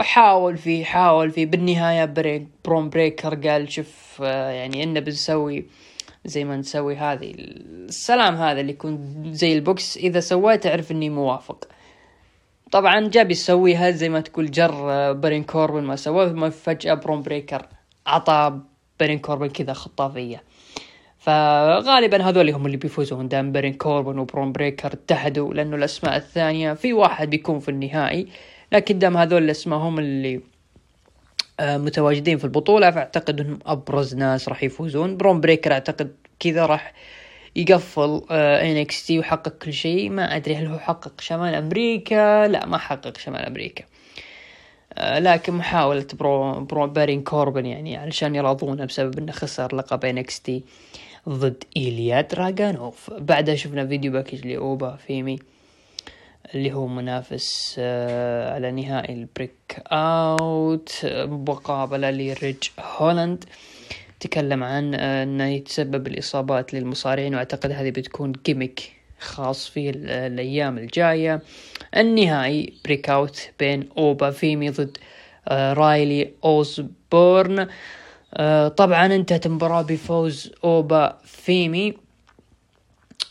حاول 0.00 0.56
فيه 0.56 0.84
حاول 0.84 1.30
فيه 1.30 1.46
بالنهاية 1.46 2.04
بريك 2.04 2.46
برون 2.64 2.88
بريكر 2.88 3.34
قال 3.34 3.72
شوف 3.72 4.22
آه، 4.22 4.50
يعني 4.50 4.82
إنه 4.82 5.00
بنسوي 5.00 5.66
زي 6.24 6.44
ما 6.44 6.56
نسوي 6.56 6.96
هذه 6.96 7.34
السلام 7.38 8.34
هذا 8.34 8.60
اللي 8.60 8.72
يكون 8.72 9.22
زي 9.32 9.52
البوكس. 9.52 9.96
إذا 9.96 10.20
سويته 10.20 10.70
أعرف 10.70 10.90
إني 10.90 11.10
موافق. 11.10 11.68
طبعا 12.72 13.08
جاب 13.08 13.30
يسويها 13.30 13.90
زي 13.90 14.08
ما 14.08 14.20
تقول 14.20 14.50
جر 14.50 14.90
آه، 14.90 15.12
بارون 15.12 15.44
كوربن 15.44 15.82
ما 15.82 15.96
سواه 15.96 16.48
فجأة 16.48 16.94
برون 16.94 17.22
بريكر 17.22 17.66
عطى 18.06 18.60
بارون 19.00 19.18
كوربن 19.18 19.48
كذا 19.48 19.72
خطافية. 19.72 20.42
فغالبا 21.26 22.22
هذول 22.22 22.50
هم 22.50 22.66
اللي 22.66 22.76
بيفوزون. 22.76 23.28
دام 23.28 23.52
بارون 23.52 23.74
كوربن 23.74 24.18
وبرون 24.18 24.52
بريكر 24.52 24.92
اتحدوا 24.92 25.54
لأنه 25.54 25.76
الأسماء 25.76 26.16
الثانية 26.16 26.72
في 26.72 26.92
واحد 26.92 27.30
بيكون 27.30 27.58
في 27.58 27.68
النهائي 27.68 28.28
لكن 28.72 28.98
دام 28.98 29.16
هذول 29.16 29.44
الأسماء 29.44 29.78
هم 29.78 29.98
اللي 29.98 30.40
آه، 31.60 31.76
متواجدين 31.76 32.38
في 32.38 32.44
البطولة 32.44 32.90
فأعتقد 32.90 33.40
إنهم 33.40 33.58
أبرز 33.66 34.14
ناس 34.14 34.48
راح 34.48 34.62
يفوزون. 34.62 35.16
برون 35.16 35.40
بريكر 35.40 35.72
أعتقد 35.72 36.16
كذا 36.40 36.66
راح 36.66 36.92
يقفل 37.56 38.22
NXT 38.30 39.18
ويحقق 39.18 39.58
كل 39.58 39.72
شيء. 39.72 40.10
ما 40.10 40.36
أدري 40.36 40.56
هل 40.56 40.66
هو 40.66 40.78
حقق 40.78 41.20
شمال 41.20 41.54
أمريكا؟ 41.54 42.48
لا 42.48 42.66
ما 42.66 42.78
حقق 42.78 43.18
شمال 43.18 43.40
أمريكا. 43.40 43.84
آه، 44.94 45.18
لكن 45.18 45.52
محاولة 45.52 46.06
برو, 46.18 46.60
برو 46.60 46.86
بارون 46.86 47.22
كوربن 47.22 47.66
يعني 47.66 47.96
علشان 47.96 48.34
يراضونه 48.34 48.84
بسبب 48.84 49.18
إنه 49.18 49.32
خسر 49.32 49.76
لقب 49.76 50.04
NXT. 50.04 50.62
ضد 51.28 51.64
ايليا 51.76 52.20
دراغانوف 52.20 53.10
بعدها 53.10 53.54
شفنا 53.54 53.86
video 53.86 54.12
package 54.12 54.46
لأوبا 54.46 54.96
فيمي 54.96 55.38
اللي 56.54 56.72
هو 56.72 56.86
منافس 56.86 57.76
آه، 57.78 58.54
على 58.54 58.70
نهائي 58.70 59.14
ال 59.14 59.82
Breakout 59.92 61.00
مقابلة 61.24 62.10
لريدج 62.10 62.56
هولاند. 62.80 63.44
تكلم 64.20 64.64
عن 64.64 64.94
آه، 64.94 65.22
إنه 65.22 65.44
يتسبب 65.44 66.06
الإصابات 66.06 66.74
للمصارعين 66.74 67.34
وأعتقد 67.34 67.72
هذه 67.72 67.90
بتكون 67.90 68.32
gimmick 68.46 68.92
خاص 69.20 69.68
في 69.68 69.90
الأيام 69.90 70.78
الجاية. 70.78 71.42
النهائي 71.96 72.72
Breakout 72.84 73.50
بين 73.58 73.88
أوبا 73.98 74.30
فيمي 74.30 74.70
ضد 74.70 74.98
آه، 75.48 75.72
رايلي 75.72 76.30
أوزبورن. 76.44 77.68
طبعا 78.68 79.06
انتهت 79.06 79.46
المباراة 79.46 79.82
بفوز 79.82 80.52
أوبا 80.64 81.18
فيمي 81.24 81.94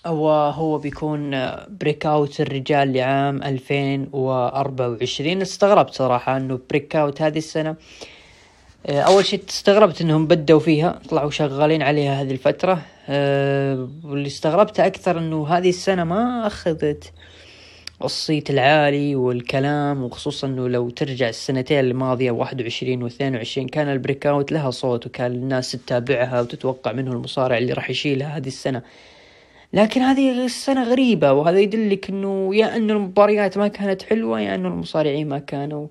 وهو 0.05 0.77
بيكون 0.77 1.51
Breakout 1.67 2.41
الرجال 2.41 2.93
لعام 2.93 3.43
2024 3.43 5.41
استغربت 5.41 5.93
صراحة 5.93 6.37
إنه 6.37 6.59
Breakout 6.69 7.21
هذه 7.21 7.37
السنة. 7.37 7.75
آه، 8.85 9.01
أول 9.01 9.25
شيء 9.25 9.41
استغربت 9.49 10.01
إنهم 10.01 10.27
بدوا 10.27 10.59
فيها 10.59 10.99
طلعوا 11.09 11.29
شغالين 11.29 11.81
عليها 11.81 12.21
هذه 12.21 12.31
الفترة. 12.31 12.81
آه، 13.09 13.89
واللي 14.03 14.27
استغربته 14.27 14.85
أكثر 14.85 15.17
إنه 15.17 15.47
هذه 15.47 15.69
السنة 15.69 16.03
ما 16.03 16.47
أخذت 16.47 17.13
الصيت 18.03 18.49
العالي 18.49 19.15
والكلام 19.15 20.03
وخصوصا 20.03 20.47
إنه 20.47 20.67
لو 20.69 20.89
ترجع 20.89 21.29
السنتين 21.29 21.79
الماضية 21.79 22.31
21 22.31 23.03
و 23.03 23.07
22 23.07 23.67
كان 23.67 23.89
البريك 23.89 24.25
أوت 24.27 24.51
لها 24.51 24.71
صوت 24.71 25.05
وكان 25.05 25.31
الناس 25.31 25.71
تتابعها 25.71 26.41
وتتوقع 26.41 26.91
منه 26.91 27.11
المصارع 27.11 27.57
اللي 27.57 27.73
راح 27.73 27.89
يشيلها 27.89 28.37
هذه 28.37 28.47
السنة. 28.47 28.81
لكن 29.73 30.01
هذه 30.01 30.45
السنة 30.45 30.83
غريبة 30.83 31.31
وهذا 31.31 31.59
يدلك 31.59 32.09
إنه 32.09 32.55
يا 32.55 32.75
ان 32.75 32.91
المباريات 32.91 33.57
ما 33.57 33.67
كانت 33.67 34.03
حلوة 34.03 34.41
يا 34.41 34.55
ان 34.55 34.65
المصارعين 34.65 35.29
ما 35.29 35.39
كانوا 35.39 35.87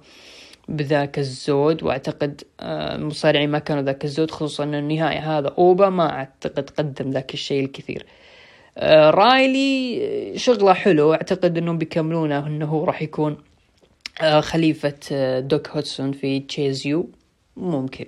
بذاك 0.69 1.19
الزود. 1.19 1.83
وأعتقد 1.83 2.43
آه، 2.61 2.97
المصارعين 2.97 3.51
ما 3.51 3.59
كانوا 3.59 3.83
ذاك 3.83 4.05
الزود 4.05 4.31
خصوصا 4.31 4.65
ان 4.65 4.75
النهائي 4.75 5.19
هذا 5.19 5.49
أوبا 5.59 5.89
ما 5.89 6.11
أعتقد 6.11 6.71
قدم 6.71 7.11
ذاك 7.11 7.35
الشيء 7.35 7.65
الكثير. 7.65 8.07
رايلي 9.11 10.39
شغله 10.39 10.73
حلو 10.73 11.15
اعتقد 11.15 11.59
انهم 11.59 11.79
بيكملونه 11.79 12.47
انه 12.47 12.67
هو 12.67 12.85
راح 12.85 13.03
يكون 13.03 13.37
آه 14.21 14.41
خليفة 14.41 14.95
آه 15.13 15.41
دوك 15.41 15.69
هودسون 15.69 16.13
في 16.13 16.41
Chase 16.41 16.87
U 16.87 17.09
ممكن. 17.57 18.07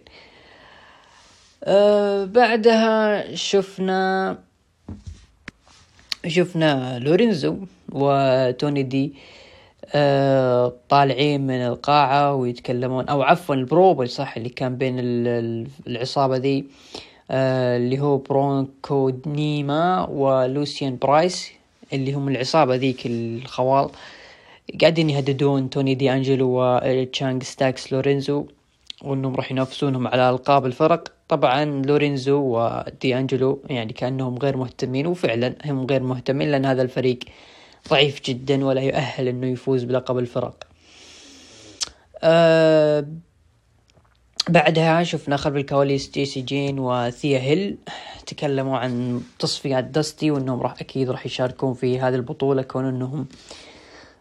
آه 1.64 2.25
بعدها 2.25 3.35
شفنا 3.35 4.39
شفنا 6.27 6.99
لورينزو 6.99 7.57
وتوني 7.93 8.83
دي 8.83 9.14
آه 9.95 10.73
طالعين 10.89 11.47
من 11.47 11.55
القاعة 11.67 12.35
ويتكلمون 12.35 13.09
أو 13.09 13.23
عفوا 13.23 13.55
البروبل 13.55 14.09
صح 14.09 14.37
اللي 14.37 14.49
كان 14.49 14.77
بين 14.77 14.97
العصابة 15.87 16.37
ذي. 16.37 16.59
آه 16.59 16.64
اللي 17.31 17.99
هو 17.99 18.16
برونكو 18.16 19.12
نيما 19.27 20.09
ولوسيان 20.09 20.99
برايس 21.03 21.53
اللي 21.93 22.12
هم 22.12 22.29
العصابة 22.29 22.74
ذيك 22.74 23.07
الخوال. 23.07 23.91
قاعدين 24.81 25.11
يهددون 25.11 25.70
توني 25.70 25.95
دي 25.95 26.12
أنجلو 26.12 26.49
وتشانينغ 26.51 27.43
ستاكس 27.43 27.93
لورينزو 27.93 28.47
وإنهم 29.03 29.37
راح 29.37 29.53
ينافسونهم 29.53 30.07
على 30.09 30.31
ألقاب 30.31 30.66
الفرق. 30.66 31.12
طبعا 31.29 31.64
لورينزو 31.64 32.39
ودي 32.39 33.18
أنجلو 33.18 33.62
يعني 33.70 33.93
كأنهم 33.93 34.39
غير 34.39 34.57
مهتمين 34.57 35.07
وفعلا 35.07 35.55
هم 35.64 35.87
غير 35.87 36.03
مهتمين 36.03 36.51
لأن 36.51 36.64
هذا 36.64 36.83
الفريق 36.83 37.18
ضعيف 37.91 38.22
جدا 38.24 38.64
ولا 38.64 38.81
يؤهل 38.81 39.29
إنه 39.29 39.47
يفوز 39.47 39.85
بلقب 39.85 40.18
الفرق. 40.18 40.64
أه 42.22 43.07
بعدها 44.49 45.03
شفنا 45.03 45.36
خلف 45.36 45.57
الكواليس 45.57 46.11
جيسي 46.11 46.40
جين 46.40 46.78
وثيا 46.78 47.38
هيل 47.38 47.78
تكلموا 48.26 48.78
عن 48.78 49.20
تصفيات 49.38 49.84
داستي 49.84 50.30
وإنهم 50.30 50.61
راح 50.61 50.80
أكيد 50.80 51.11
راح 51.11 51.26
يشاركون 51.26 51.74
في 51.74 52.01
هذه 52.01 52.14
البطولة 52.14 52.62
كون 52.62 52.84
إنهم 52.84 53.26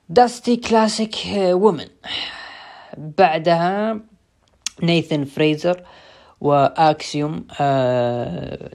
داستي 0.09 0.55
Classic 0.55 1.15
women. 1.35 1.87
بعدها 2.97 3.99
نيثن 4.83 5.25
فريزر 5.25 5.83
وآكسيوم 6.41 7.47
آه 7.59 8.69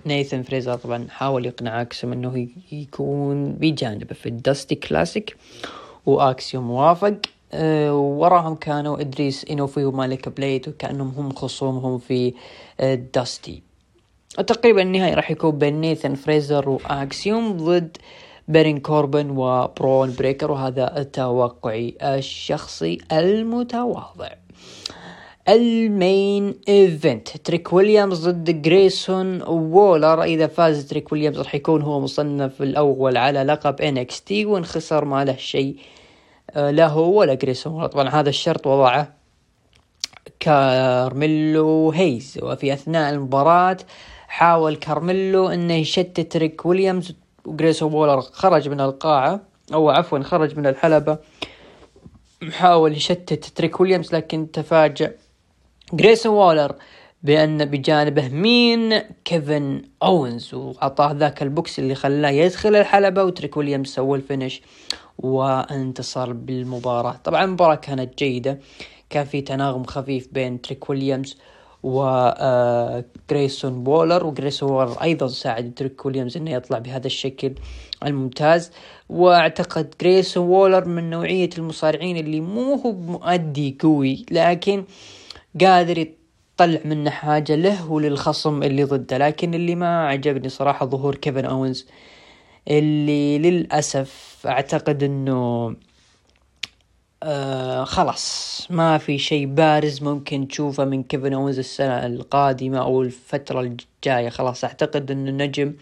فريزر 0.47 0.75
طبعا 0.75 1.07
حاول 1.11 1.47
يقنع 1.47 1.81
آكسيوم 1.83 2.13
إنه 2.13 2.49
يكون 2.73 3.53
بجانبه 3.53 4.15
في 4.15 4.29
الدستي 4.29 4.75
كلاسيك 4.75 5.37
وآكسيوم 6.07 6.71
وافق. 6.71 7.21
وراهم 7.93 8.55
كانوا 8.55 9.01
إدريس 9.01 9.47
إنوفي 9.51 9.85
ومالك 9.85 10.29
بليت 10.29 10.69
وكأنهم 10.69 11.13
هم 11.17 11.33
خصومهم 11.33 11.99
في 11.99 12.35
آه 12.81 12.95
دستي 12.95 13.63
تقريبا 14.47 14.83
النهائي 14.83 15.15
راح 15.15 15.31
يكون 15.31 15.59
بين 15.59 15.81
نيثن 15.81 16.15
فريزر 16.15 16.69
وأكسيوم 16.69 17.57
ضد 17.57 17.97
بارون 18.49 18.79
كوربن 18.79 19.31
وبرون 19.31 20.15
بريكر 20.19 20.51
وهذا 20.51 21.09
توقعي 21.13 21.95
الشخصي 22.03 22.99
المتواضع. 23.13 24.29
ال 25.49 25.70
main 25.70 26.55
event 26.69 27.29
تريك 27.29 27.73
ويليامز 27.73 28.29
ضد 28.29 28.63
جريسون 28.63 29.43
وولر. 29.43 30.23
إذا 30.23 30.47
فاز 30.47 30.87
تريك 30.87 31.13
ويليامز 31.13 31.39
راح 31.39 31.55
يكون 31.55 31.83
هو 31.83 32.01
مصنف 32.01 32.63
الأول 32.63 33.17
على 33.17 33.43
لقب 33.43 34.05
NXT 34.27 34.65
خسر 34.65 35.05
ما 35.05 35.25
له 35.25 35.37
شيء 35.37 35.77
آه، 35.77 36.00
لا 36.57 36.87
هو 36.87 37.19
ولا 37.19 37.35
جريسون. 37.35 37.87
طبعا 37.87 38.09
هذا 38.09 38.29
الشرط 38.29 38.67
وضعه 38.67 39.13
كارميلو 40.41 41.91
هيز. 41.91 42.39
وفي 42.43 42.73
أثناء 42.73 43.13
المباراة 43.15 43.77
حاول 44.29 44.77
كارميلو 44.77 45.49
إنه 45.49 45.75
يشتت 45.75 46.33
تريك 46.33 46.67
ويليامز 46.67 47.15
وجريسون 47.45 47.93
وولر 47.93 48.21
خرج 48.21 48.69
من 48.69 48.81
القاعة 48.81 49.41
أو 49.75 49.91
عفوا 49.91 50.23
خرج 50.23 50.59
من 50.59 50.67
الحلبة. 50.67 51.19
حاول 52.53 52.93
يشتت 52.93 53.45
تريك 53.45 53.81
ويليامز 53.81 54.15
لكن 54.15 54.51
تفاجأ. 54.51 55.15
جريسون 55.93 56.33
وولر 56.33 56.75
بأن 57.23 57.65
بجانبه 57.65 58.29
مين 58.29 58.99
كيفن 59.25 59.83
أوينز 60.03 60.55
وعطاه 60.55 61.13
ذاك 61.13 61.43
البوكس 61.43 61.79
اللي 61.79 61.95
خلاه 61.95 62.31
يدخل 62.31 62.77
الحلبة 62.77 63.25
وتريك 63.25 63.57
ويليامز 63.57 63.89
سوى 63.89 64.19
ال 64.19 64.25
finish 64.25 64.63
وانتصر 65.19 66.33
بالمباراة. 66.33 67.17
طبعا 67.25 67.45
المباراة 67.45 67.75
كانت 67.75 68.19
جيدة 68.19 68.61
كان 69.11 69.25
في 69.25 69.41
تناغم 69.41 69.85
خفيف 69.85 70.29
بين 70.33 70.61
تريك 70.61 70.91
ويليامز 70.91 71.39
وجريسون 71.83 73.85
وولر 73.89 74.27
وجريسون 74.27 74.71
وولر 74.71 75.03
أيضا 75.03 75.27
ساعد 75.27 75.73
تريك 75.77 76.07
ويليامز 76.07 76.37
إنه 76.37 76.51
يطلع 76.51 76.79
بهذا 76.79 77.07
الشكل 77.07 77.55
الممتاز. 78.07 78.71
وأعتقد 79.09 79.95
جريسون 80.01 80.49
وولر 80.49 80.85
من 80.85 81.11
نوعية 81.11 81.51
المصارعين 81.59 82.17
اللي 82.17 82.41
مو 82.41 82.75
هو 82.75 82.93
مؤدي 82.93 83.79
قوي 83.81 84.27
لكن 84.31 84.85
قادر 85.61 86.07
يطلع 86.61 86.81
منه 86.85 87.11
حاجة 87.11 87.55
له 87.55 87.93
وللخصم 87.93 88.63
اللي 88.63 88.85
ضده. 88.85 89.19
لكن 89.19 89.55
اللي 89.55 89.75
ما 89.75 90.09
عجبني 90.09 90.49
صراحة 90.49 90.87
ظهور 90.87 91.15
كيفن 91.15 91.45
أوينز 91.45 91.87
اللي 92.69 93.39
للأسف 93.39 94.37
أعتقد 94.47 95.03
أنه 95.03 95.77
آه 97.23 97.85
خلاص 97.85 98.67
ما 98.71 98.99
في 98.99 99.19
شيء 99.19 99.47
بارز 99.47 100.03
ممكن 100.03 100.49
تشوفه 100.49 100.85
من 100.85 101.03
كيفن 101.03 101.33
أوينز 101.33 101.59
السنة 101.59 102.07
القادمة 102.07 102.79
أو 102.79 103.03
الفترة 103.03 103.61
الجاية. 103.61 104.29
خلاص 104.29 104.65
أعتقد 104.65 105.11
أنه 105.11 105.31
النجم 105.31 105.75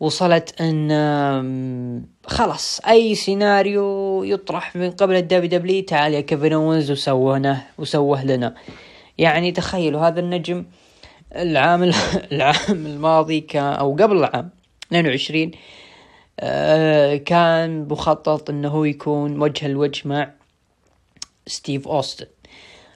وصلت 0.00 0.60
إن 0.60 2.04
خلاص 2.26 2.80
أي 2.88 3.14
سيناريو 3.14 4.22
يطرح 4.24 4.76
من 4.76 4.90
قبل 4.90 5.14
ال 5.14 5.48
WWE 5.48 5.84
تعال 5.84 6.14
يا 6.14 6.20
كيفن 6.20 6.52
اونز 6.52 6.90
وسوونه 6.90 7.66
وسوه 7.78 8.24
لنا. 8.24 8.54
يعني 9.18 9.52
تخيلوا 9.52 10.00
هذا 10.00 10.20
النجم 10.20 10.64
العام 11.36 11.82
العام 12.32 12.86
الماضي 12.86 13.40
كان 13.40 13.72
أو 13.72 13.92
قبل 13.92 14.16
العام 14.16 14.50
22 14.88 15.50
آه 16.40 17.16
كان 17.16 17.88
مخطط 17.88 18.50
إنه 18.50 18.86
يكون 18.86 19.42
وجه 19.42 19.68
لوجه 19.68 20.08
مع 20.08 20.32
ستيف 21.46 21.88
أوستن. 21.88 22.26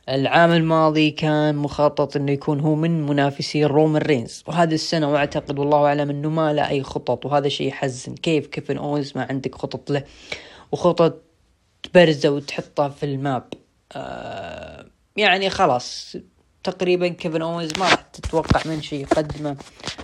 العام 0.09 0.53
الماضي 0.53 1.11
كان 1.11 1.57
مخطط 1.57 2.17
إنه 2.17 2.33
يكون 2.33 2.61
هو 2.61 2.75
من 2.75 3.07
منافسي 3.07 3.65
رومان 3.65 4.03
رينز. 4.03 4.45
وهذه 4.47 4.75
السنة 4.75 5.11
وأعتقد 5.13 5.59
والله 5.59 5.87
أعلم 5.87 6.11
إنه 6.11 6.29
ما 6.31 6.53
له 6.53 6.69
أي 6.69 6.83
خطط 6.83 7.27
وهذا 7.27 7.49
شيء 7.49 7.69
يحزن. 7.69 8.15
كيف؟ 8.15 8.47
كيفن 8.47 8.79
اونز 8.79 9.13
ما 9.17 9.27
عندك 9.31 9.55
خطط 9.55 9.91
له 9.91 10.05
وخطط 10.73 11.23
بارزة 11.95 12.31
وتحطها 12.31 12.89
في 12.89 13.07
map. 13.07 13.45
آه 13.93 14.87
يعني 15.19 15.51
خلاص 15.51 16.17
تقريبا 16.65 17.09
كيفن 17.09 17.43
أونز 17.43 17.71
ما 17.79 17.85
راح 17.85 18.01
تتوقع 18.01 18.61
من 18.65 18.83
شيء 18.83 19.01
يقدمه 19.01 19.57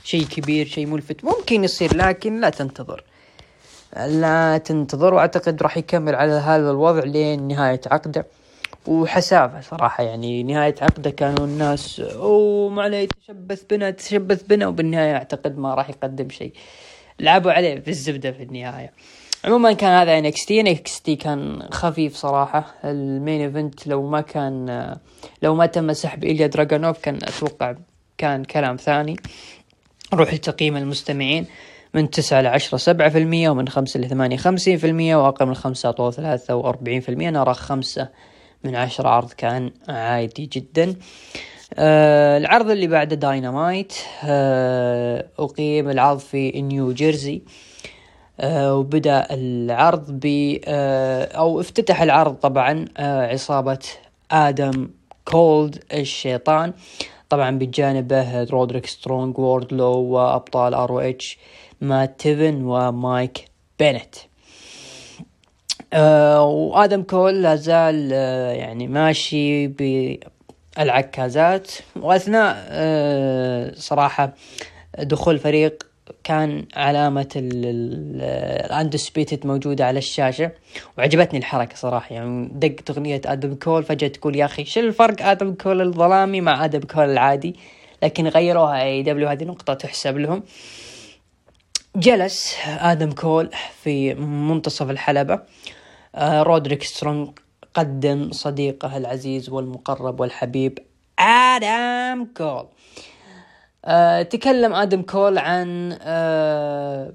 شيء 0.04 0.24
كبير 0.24 0.66
شيء 0.66 0.86
ملفت. 0.86 1.24
ممكن 1.24 1.64
يصير 1.64 1.96
لكن 1.96 2.40
لا 2.40 2.50
تنتظر. 2.50 3.04
لا 3.96 4.58
تنتظر 4.58 5.14
وأعتقد 5.14 5.62
راح 5.62 5.76
يكمل 5.76 6.14
على 6.14 6.32
هذا 6.32 6.70
الوضع 6.70 7.04
لين 7.04 7.48
نهاية 7.48 7.80
عقده. 7.86 8.26
وحسافة 8.86 9.60
صراحة 9.60 10.04
يعني 10.04 10.42
نهاية 10.42 10.74
عقده 10.80 11.10
كانوا 11.10 11.46
الناس 11.46 12.00
أوه 12.00 12.70
ما 12.70 12.82
عليه 12.82 13.08
تشبث 13.08 13.62
بنا 13.70 13.90
تشبث 13.90 14.42
بنا. 14.42 14.66
وبالنهاية 14.66 15.14
أعتقد 15.14 15.58
ما 15.58 15.74
راح 15.74 15.90
يقدم 15.90 16.30
شيء 16.30 16.52
لعبوا 17.20 17.52
عليه 17.52 17.80
في 17.80 17.88
الزبدة 17.88 18.32
في 18.32 18.42
النهاية. 18.42 18.92
عموما 19.45 19.72
كان 19.72 19.90
هذا 19.90 20.18
NXT 20.18 20.61
NXT 20.61 21.16
كان 21.16 21.62
خفيف 21.70 22.16
صراحة. 22.16 22.74
ال 22.84 22.96
main 22.96 23.40
event 23.40 23.86
لو 23.86 24.09
ما 24.09 24.20
كان 24.20 24.97
لو 25.42 25.55
ما 25.55 25.66
تم 25.66 25.92
سحب 25.92 26.24
إيليا 26.24 26.47
دراجونوف 26.47 26.99
كان 26.99 27.16
أتوقع 27.16 27.74
كان 28.18 28.45
كلام 28.45 28.76
ثاني. 28.76 29.16
نروح 30.12 30.34
لتقييم 30.34 30.76
المستمعين 30.76 31.47
من 31.95 32.11
تسعة 32.11 32.40
لعشرة 32.40 32.78
سبعة 32.78 33.09
في 33.09 33.18
المية 33.18 33.51
ومن 33.51 33.68
خمسة 33.68 34.01
لثمانية 34.01 34.36
خمسين 34.36 34.76
في 34.78 34.86
المية 34.86 35.16
وأقل 35.16 35.47
من 35.47 35.55
خمسة 35.55 35.86
أعطوه 35.86 36.11
ثلاثة 36.11 36.55
وأربعين 36.55 37.01
في 37.01 37.09
المية. 37.09 37.30
نرى 37.30 37.55
خمسة 37.55 38.09
من 38.64 38.76
عشرة. 38.76 39.09
عرض 39.09 39.32
كان 39.32 39.70
عادي 39.88 40.47
جدا. 40.47 40.95
آه 41.74 42.38
العرض 42.38 42.70
اللي 42.70 42.86
بعده 42.86 43.16
داينامايت 43.16 43.92
آه 44.24 45.26
أقيم 45.38 45.90
العرض 45.90 46.18
في 46.18 46.62
نيو 46.62 46.92
جيرسي 46.92 47.42
آه 47.47 47.73
وبدأ 48.43 49.26
العرض 49.30 50.05
ب 50.11 50.59
آه 50.64 51.24
أو 51.24 51.61
افتتح 51.61 52.03
العرض 52.03 52.35
طبعا 52.35 52.85
آه 52.97 53.26
عصابة 53.26 53.78
آدم 54.30 54.89
كولد 55.24 55.85
الشيطان. 55.93 56.72
طبعا 57.28 57.59
بجانبه 57.59 58.45
رودريك 58.45 58.87
سترونج 58.87 59.39
ووردلو 59.39 59.93
وأبطال 59.93 60.74
ROH 60.74 61.38
مات 61.80 62.20
تيفن 62.20 62.64
ومايك 62.64 63.45
بينيت. 63.78 64.14
آه 65.93 66.45
وآدم 66.45 67.03
كول 67.03 67.43
لا 67.43 67.57
زال 67.57 68.11
آه 68.12 68.53
يعني 68.53 68.87
ماشي 68.87 69.66
بالعكازات. 70.76 71.70
وأثناء 71.97 72.57
آه 72.68 73.72
صراحة 73.74 74.35
دخول 74.99 75.39
فريق 75.39 75.87
كان 76.24 76.66
علامة 76.76 77.28
ال 77.36 77.56
Undisputed 77.56 79.46
موجودة 79.46 79.86
على 79.86 79.98
الشاشة. 79.98 80.50
وعجبتني 80.98 81.38
الحركة 81.38 81.76
صراحة. 81.76 82.14
يعني 82.14 82.50
دقت 82.52 82.90
أغنية 82.90 83.20
آدم 83.26 83.55
كول 83.55 83.82
فجأة 83.82 84.09
تقول 84.09 84.36
يا 84.36 84.44
أخي 84.44 84.64
شو 84.64 84.80
الفرق 84.80 85.26
آدم 85.26 85.55
كول 85.55 85.80
الظلامي 85.80 86.40
مع 86.40 86.64
آدم 86.64 86.80
كول 86.80 87.11
العادي؟ 87.11 87.57
لكن 88.02 88.28
غيروها 88.28 88.82
AEW 88.82 89.28
هذه 89.28 89.44
نقطة 89.44 89.74
تحسب 89.74 90.18
لهم. 90.18 90.42
جلس 91.96 92.57
آدم 92.66 93.12
كول 93.12 93.50
في 93.82 94.14
منتصف 94.14 94.90
الحلبة. 94.90 95.40
آه 96.14 96.42
رودريك 96.42 96.82
سترونج 96.82 97.28
قدم 97.74 98.32
صديقه 98.32 98.96
العزيز 98.96 99.50
والمقرب 99.50 100.20
والحبيب 100.20 100.78
آدم 101.18 102.26
كول. 102.36 102.66
آه 103.85 104.22
تكلم 104.22 104.72
آدم 104.74 105.03
كول 105.03 105.39
عن 105.39 105.99
آه 106.03 107.12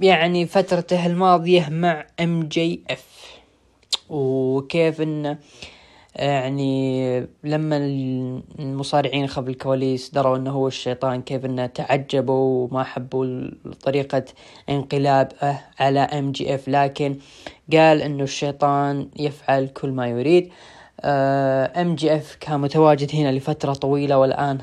يعني 0.00 0.46
فترته 0.46 1.06
الماضية 1.06 1.68
مع 1.68 2.06
MJF 2.20 3.40
وكيف 4.08 5.00
انه 5.00 5.38
يعني 6.16 7.20
لما 7.44 7.76
المصارعين 8.58 9.26
خلف 9.26 9.48
الكواليس 9.48 10.10
دروا 10.10 10.36
إنه 10.36 10.50
هو 10.50 10.68
الشيطان 10.68 11.22
كيف 11.22 11.44
إنه 11.44 11.66
تعجبوا 11.66 12.68
وما 12.68 12.84
حبوا 12.84 13.50
طريقة 13.82 14.24
انقلابه 14.68 15.60
على 15.78 16.00
MJF 16.00 16.68
لكن 16.68 17.16
قال 17.72 18.02
إنه 18.02 18.24
الشيطان 18.24 19.08
يفعل 19.18 19.68
كل 19.68 19.90
ما 19.90 20.08
يريد. 20.08 20.52
MJF 21.04 22.36
كان 22.40 22.60
متواجد 22.60 23.10
هنا 23.14 23.32
لفترة 23.32 23.72
طويلة 23.72 24.18
والآن 24.18 24.58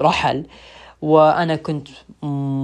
رحل 0.00 0.46
وأنا 1.02 1.56
كنت 1.56 1.88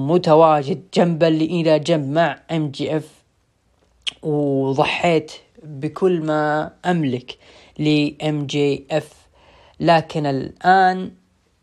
متواجد 0.09 0.83
جنبا 0.95 1.29
إلى 1.29 1.79
جنب 1.79 2.12
مع 2.12 2.39
MJF 2.51 3.09
وضحيت 4.22 5.33
بكل 5.62 6.20
ما 6.20 6.70
أملك 6.87 7.39
ل 7.79 8.47
MJF 8.47 9.12
لكن 9.81 10.26
الآن 10.26 11.11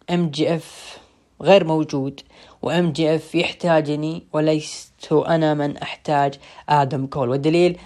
MJF 0.10 0.98
غير 1.42 1.64
موجود 1.64 2.22
و 2.62 2.92
MJF 2.92 3.36
يحتاجني 3.36 4.24
وليست 4.34 5.14
أنا 5.14 5.54
من 5.54 5.78
أحتاج 5.78 6.40
آدم 6.70 7.08
كول. 7.08 7.30
والدليل 7.30 7.78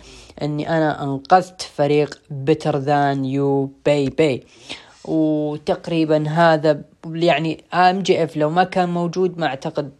إني 0.42 0.70
أنا 0.70 1.04
أنقذت 1.04 1.62
فريق 1.62 2.22
Better 2.30 2.78
Than 2.78 3.26
You 3.26 3.72
Bay 3.86 4.10
Bay 4.10 4.44
وتقريبا 5.06 6.30
هذا 6.30 6.82
يعني 7.06 7.64
MJF 7.74 8.38
لو 8.38 8.50
ما 8.50 8.64
كان 8.64 8.90
موجود 8.90 9.38
ما 9.38 9.46
أعتقد 9.46 9.92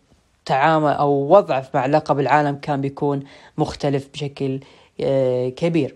تعامل 0.46 0.92
أو 0.92 1.12
وضعه 1.12 1.70
مع 1.74 1.86
لقب 1.86 2.20
العالم 2.20 2.56
كان 2.56 2.82
بيكون 2.82 3.24
مختلف 3.58 4.10
بشكل 4.14 4.60
آه، 5.02 5.50
كبير. 5.50 5.96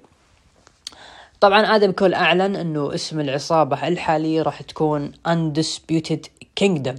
طبعا 1.42 1.62
آدم 1.62 1.92
كول 1.92 2.14
أعلن 2.14 2.56
إنه 2.56 2.96
اسم 2.96 3.20
العصابة 3.20 3.88
الحالية 3.88 4.42
راح 4.42 4.62
تكون 4.62 5.12
Undisputed 5.28 6.28
Kingdom. 6.64 6.96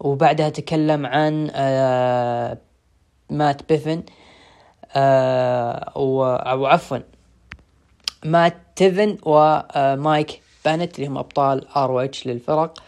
وبعدها 0.00 0.48
تكلم 0.48 1.06
عن 1.06 1.50
آه 1.54 2.58
مات 3.30 3.68
بيفن 3.68 4.02
آه 4.94 5.72
أو 5.96 6.66
عفوا 6.66 6.98
مات 8.24 8.56
تيفن 8.76 9.18
ومايك 9.22 10.40
بينيت 10.66 10.96
اللي 10.96 11.06
هم 11.08 11.18
أبطال 11.18 11.68
ROH 11.76 12.26
للفرق 12.26 12.82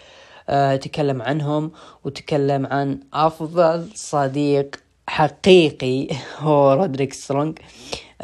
آه 0.49 0.77
تكلم 0.77 1.23
عنهم 1.23 1.71
وتكلم 2.05 2.67
عن 2.67 3.01
أفضل 3.15 3.89
صديق 3.95 4.77
حقيقي 5.09 6.09
هو 6.39 6.73
رودريك 6.73 7.13
سترونج 7.13 7.59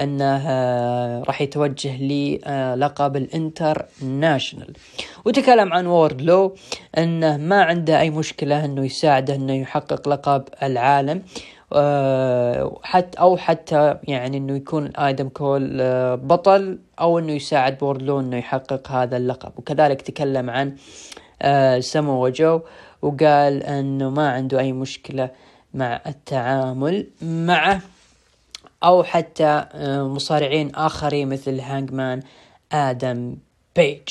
إنه 0.00 0.42
آه، 0.46 1.22
راح 1.22 1.40
يتوجه 1.40 2.02
للقب 2.02 3.16
ال 3.16 3.27
International 3.27 4.72
وتكلم 5.24 5.72
عن 5.72 5.86
ووردلو 5.86 6.54
إنه 6.98 7.36
ما 7.36 7.62
عنده 7.62 8.00
أي 8.00 8.10
مشكلة 8.10 8.64
إنه 8.64 8.84
يساعده 8.84 9.34
إنه 9.34 9.54
يحقق 9.54 10.08
لقب 10.08 10.44
العالم. 10.62 11.18
آه، 11.18 11.22
حتى 12.82 13.20
أو 13.20 13.36
حتى 13.36 13.98
يعني 14.04 14.36
إنه 14.36 14.56
يكون 14.56 14.90
آدم 14.96 15.28
كول 15.28 15.80
آه، 15.80 16.14
بطل 16.14 16.78
أو 17.00 17.18
إنه 17.18 17.32
يساعد 17.32 17.78
ووردلو 17.78 18.20
إنه 18.20 18.36
يحقق 18.36 18.90
هذا 18.90 19.16
اللقب. 19.16 19.52
وكذلك 19.56 20.02
تكلم 20.02 20.50
عن 20.50 20.76
سامو 21.80 22.28
جو 22.28 22.60
وقال 23.02 23.62
إنه 23.62 24.10
ما 24.10 24.30
عنده 24.30 24.60
أي 24.60 24.72
مشكلة 24.72 25.30
مع 25.74 26.00
التعامل 26.06 27.06
معه 27.22 27.80
أو 28.84 29.02
حتى 29.02 29.66
آه، 29.72 30.08
مصارعين 30.08 30.74
آخرين 30.74 31.28
مثل 31.28 31.60
هانجمان 31.60 32.22
آدم 32.72 33.36
بيج. 33.76 34.08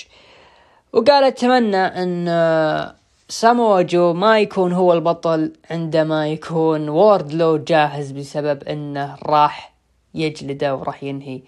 وقال 0.93 1.23
أتمنى 1.23 1.77
أن 1.77 2.27
آه، 2.27 2.95
سامو 3.33 3.81
جو 3.81 4.13
ما 4.13 4.39
يكون 4.39 4.73
هو 4.73 4.93
البطل 4.93 5.53
عندما 5.71 6.27
يكون 6.27 6.89
ووردلو 6.89 7.57
جاهز 7.57 8.11
بسبب 8.11 8.63
أنه 8.63 9.15
راح 9.23 9.73
يجلده 10.13 10.75
وراح 10.75 11.03
ينهي 11.03 11.41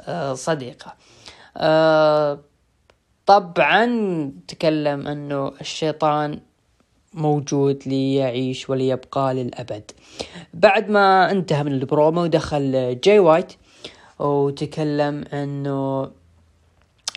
آه، 0.00 0.34
صديقه. 0.34 0.94
طبعا 3.26 3.86
تكلم 4.48 5.06
أنه 5.06 5.52
الشيطان 5.60 6.40
موجود 7.14 7.82
ليعيش 7.86 8.70
وليبقى 8.70 9.34
للأبد. 9.34 9.90
بعد 10.54 10.90
ما 10.90 11.30
انتهى 11.30 11.62
من 11.64 11.72
البرومو 11.72 12.26
دخل 12.26 13.00
جاي 13.04 13.18
وايت 13.18 13.52
وتكلم 14.18 15.24
إنه 15.32 16.10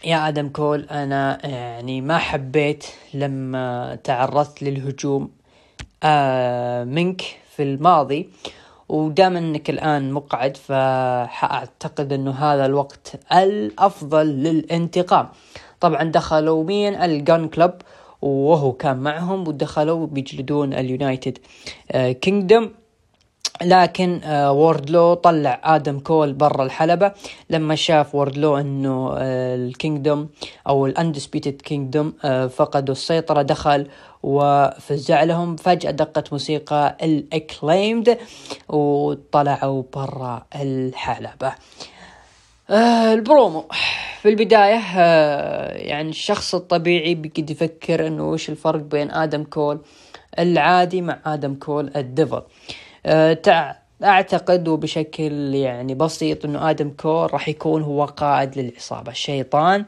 يا 0.05 0.27
آدم 0.27 0.49
كول 0.49 0.81
أنا 0.91 1.45
يعني 1.45 2.01
ما 2.01 2.17
حبيت 2.17 2.85
لما 3.13 3.95
تعرضت 4.03 4.63
للهجوم 4.63 5.29
آه 6.03 6.83
منك 6.83 7.21
في 7.55 7.63
الماضي 7.63 8.29
ودام 8.89 9.37
إنك 9.37 9.69
الآن 9.69 10.11
مقعد 10.11 10.57
فاعتقد 10.57 12.13
إنه 12.13 12.31
هذا 12.31 12.65
الوقت 12.65 13.13
الأفضل 13.33 14.25
للانتقام. 14.27 15.29
طبعا 15.79 16.03
دخلوا 16.03 16.63
مين؟ 16.63 16.95
ال 16.95 17.08
Gun 17.08 17.47
Club 17.47 17.71
وهو 18.21 18.71
كان 18.73 18.97
معهم 18.97 19.47
ودخلوا 19.47 20.07
بيجلدون 20.07 20.73
ال 20.73 20.79
Undisputed 20.79 21.37
Kingdom. 22.21 22.71
لكن 23.61 24.21
آه 24.23 24.51
ووردلو 24.51 25.13
طلع 25.13 25.61
آدم 25.63 25.99
كول 25.99 26.33
برا 26.33 26.63
الحلبة 26.65 27.11
لما 27.49 27.75
شاف 27.75 28.15
ووردلو 28.15 28.57
إنه 28.57 29.13
آه 29.17 29.55
ال 29.55 29.64
Kingdom 29.65 30.29
أو 30.67 30.85
ال 30.85 30.92
Undisputed 30.92 31.61
Kingdom 31.61 32.13
آه 32.25 32.47
فقدوا 32.47 32.91
السيطرة 32.95 33.41
دخل 33.41 33.87
وفزع 34.23 35.23
لهم. 35.23 35.55
فجأة 35.55 35.91
دقت 35.91 36.33
موسيقى 36.33 36.97
ال 37.03 37.15
Acclaimed 37.15 38.17
وطلعوا 38.69 39.83
برا 39.93 40.45
الحلبة. 40.55 41.53
آه 42.69 43.13
البرومو 43.13 43.65
في 44.21 44.29
البداية 44.29 44.79
آه 44.97 45.71
يعني 45.77 46.09
الشخص 46.09 46.55
الطبيعي 46.55 47.15
بيقعد 47.15 47.49
يفكر 47.49 48.07
إنه 48.07 48.29
وش 48.29 48.49
الفرق 48.49 48.79
بين 48.81 49.11
آدم 49.11 49.43
كول 49.43 49.79
العادي 50.39 51.01
مع 51.01 51.19
آدم 51.25 51.55
كول 51.55 51.91
ال 51.95 52.02
Devil. 52.02 52.41
آه 53.05 53.75
أعتقد 54.03 54.67
وبشكل 54.67 55.55
يعني 55.55 55.95
بسيط 55.95 56.45
إنه 56.45 56.69
آدم 56.69 56.89
كول 56.89 57.33
راح 57.33 57.49
يكون 57.49 57.81
هو 57.81 58.05
قائد 58.05 58.59
للعصابة. 58.59 59.11
الشيطان 59.11 59.85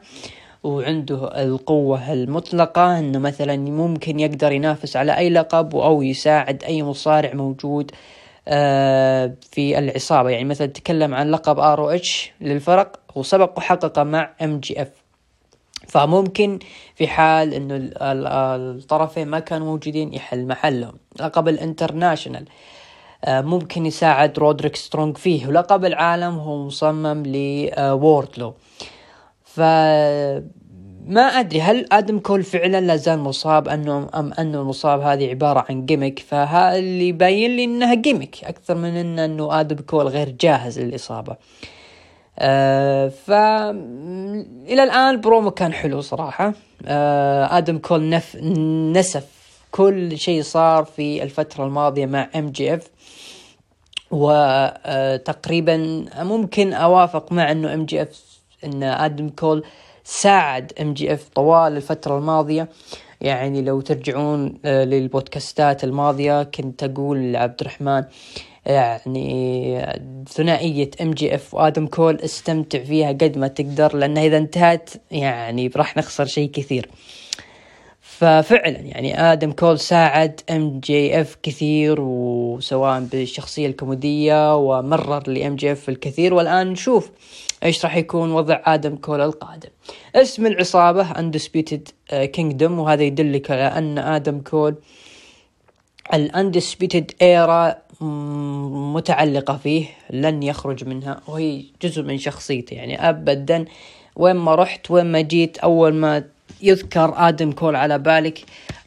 وعنده 0.64 1.42
القوة 1.42 2.12
المطلقة 2.12 2.98
إنه 2.98 3.18
مثلا 3.18 3.56
ممكن 3.56 4.20
يقدر 4.20 4.52
ينافس 4.52 4.96
على 4.96 5.16
أي 5.16 5.30
لقب 5.30 5.76
أو 5.76 6.02
يساعد 6.02 6.64
أي 6.64 6.82
مصارع 6.82 7.34
موجود 7.34 7.90
آه 8.48 9.32
في 9.52 9.78
العصابة. 9.78 10.30
يعني 10.30 10.44
مثلا 10.44 10.66
تكلم 10.66 11.14
عن 11.14 11.30
لقب 11.30 11.58
ROH 11.58 12.32
للفرق 12.40 13.00
وسبق 13.14 13.58
وحققه 13.58 14.02
مع 14.02 14.30
MJF. 14.42 14.88
فممكن 15.88 16.58
في 16.94 17.08
حال 17.08 17.54
إنه 17.54 17.90
الطرفين 18.02 19.28
ما 19.28 19.38
كانوا 19.38 19.66
موجودين 19.66 20.14
يحل 20.14 20.46
محلهم. 20.46 20.94
لقب 21.20 21.48
ال 21.48 21.55
International 21.55 22.44
آه، 22.44 22.75
ممكن 23.28 23.86
يساعد 23.86 24.38
رودريك 24.38 24.76
سترونج 24.76 25.16
فيه. 25.16 25.46
ولقب 25.46 25.84
العالم 25.84 26.38
هو 26.38 26.66
مصمم 26.66 27.22
لووردلو 27.26 28.54
ف 29.44 29.60
ما 31.06 31.22
أدري 31.22 31.60
هل 31.60 31.86
آدم 31.92 32.18
كول 32.18 32.42
فعلا 32.42 32.80
لا 32.80 32.96
زال 32.96 33.18
مصاب؟ 33.18 33.68
أنه 33.68 34.08
أم 34.14 34.32
انه 34.32 34.60
الإصابة 34.60 35.00
هذه 35.00 35.30
عبارة 35.30 35.64
عن 35.68 35.86
gimmick 35.86 36.22
اللي 36.32 37.12
باين 37.12 37.56
لي 37.56 37.64
إنها 37.64 37.94
gimmick 37.94 38.44
أكثر 38.44 38.74
من 38.74 39.18
أنه 39.18 39.60
آدم 39.60 39.76
كول 39.76 40.06
غير 40.06 40.30
جاهز 40.40 40.78
للإصابة. 40.78 41.36
آه 42.38 43.08
ف 43.08 43.30
إلى 43.30 44.82
الآن 44.82 45.10
البرومو 45.14 45.50
كان 45.50 45.72
حلو 45.72 46.00
صراحة. 46.00 46.52
آه 46.86 47.58
آدم 47.58 47.78
كول 47.78 48.08
نف 48.08 48.36
نسف 48.96 49.26
كل 49.70 50.18
شيء 50.18 50.42
صار 50.42 50.84
في 50.84 51.22
الفترة 51.22 51.64
الماضية 51.64 52.06
مع 52.06 52.28
MJF 52.36 52.90
وتقريبا 54.10 56.04
ممكن 56.18 56.72
أوافق 56.72 57.32
مع 57.32 57.50
إنه 57.50 57.74
MJF 57.74 58.40
إن 58.64 58.82
آدم 58.82 59.28
كول 59.28 59.64
ساعد 60.04 60.72
MJF 60.80 61.28
طوال 61.28 61.76
الفترة 61.76 62.18
الماضية. 62.18 62.68
يعني 63.20 63.62
لو 63.62 63.80
ترجعون 63.80 64.58
آه، 64.64 64.84
للبودكاستات 64.84 65.84
الماضية 65.84 66.42
كنت 66.42 66.82
أقول 66.82 67.32
لعبد 67.32 67.60
الرحمن 67.60 68.04
يعني 68.66 69.78
ثنائية 70.28 70.90
MJF 71.02 71.54
وآدم 71.54 71.86
كول 71.86 72.20
استمتع 72.20 72.78
فيها 72.78 73.08
قد 73.08 73.38
ما 73.38 73.48
تقدر 73.48 73.96
لأن 73.96 74.18
إذا 74.18 74.36
انتهت 74.36 74.90
يعني 75.10 75.70
راح 75.76 75.96
نخسر 75.96 76.24
شيء 76.24 76.50
كثير. 76.50 76.88
ففعلا 78.18 78.78
يعني 78.78 79.32
آدم 79.32 79.52
كول 79.52 79.78
ساعد 79.78 80.40
MJF 80.50 81.36
كثير 81.42 82.00
وسواء 82.00 83.00
بالشخصية 83.00 83.66
الكوميدية 83.66 84.56
ومرر 84.56 85.30
ل 85.30 85.56
MJF 85.56 85.88
الكثير. 85.88 86.34
والآن 86.34 86.66
نشوف 86.66 87.10
إيش 87.64 87.84
راح 87.84 87.96
يكون 87.96 88.32
وضع 88.32 88.60
آدم 88.64 88.96
كول 88.96 89.20
القادم. 89.20 89.68
اسم 90.14 90.46
العصابة 90.46 91.10
Undisputed 91.10 91.88
Kingdom 92.08 92.78
وهذا 92.78 93.02
يدلك 93.02 93.50
على 93.50 93.62
أن 93.62 93.98
آدم 93.98 94.40
كول 94.40 94.74
ال 96.14 96.23
Undisputed 96.23 97.12
Era 97.22 97.74
متعلقة 98.94 99.56
فيه 99.56 99.86
لن 100.10 100.42
يخرج 100.42 100.84
منها. 100.84 101.20
وهي 101.28 101.64
جزء 101.82 102.02
من 102.02 102.18
شخصيته 102.18 102.74
يعني 102.74 103.08
ابدا 103.08 103.64
وين 104.16 104.36
ما 104.36 104.54
رحت 104.54 104.90
وين 104.90 105.06
ما 105.06 105.20
جيت 105.20 105.58
أول 105.58 105.94
ما 105.94 106.24
يذكر 106.62 107.28
آدم 107.28 107.52
كول 107.52 107.76
على 107.76 107.98
بالك 107.98 108.38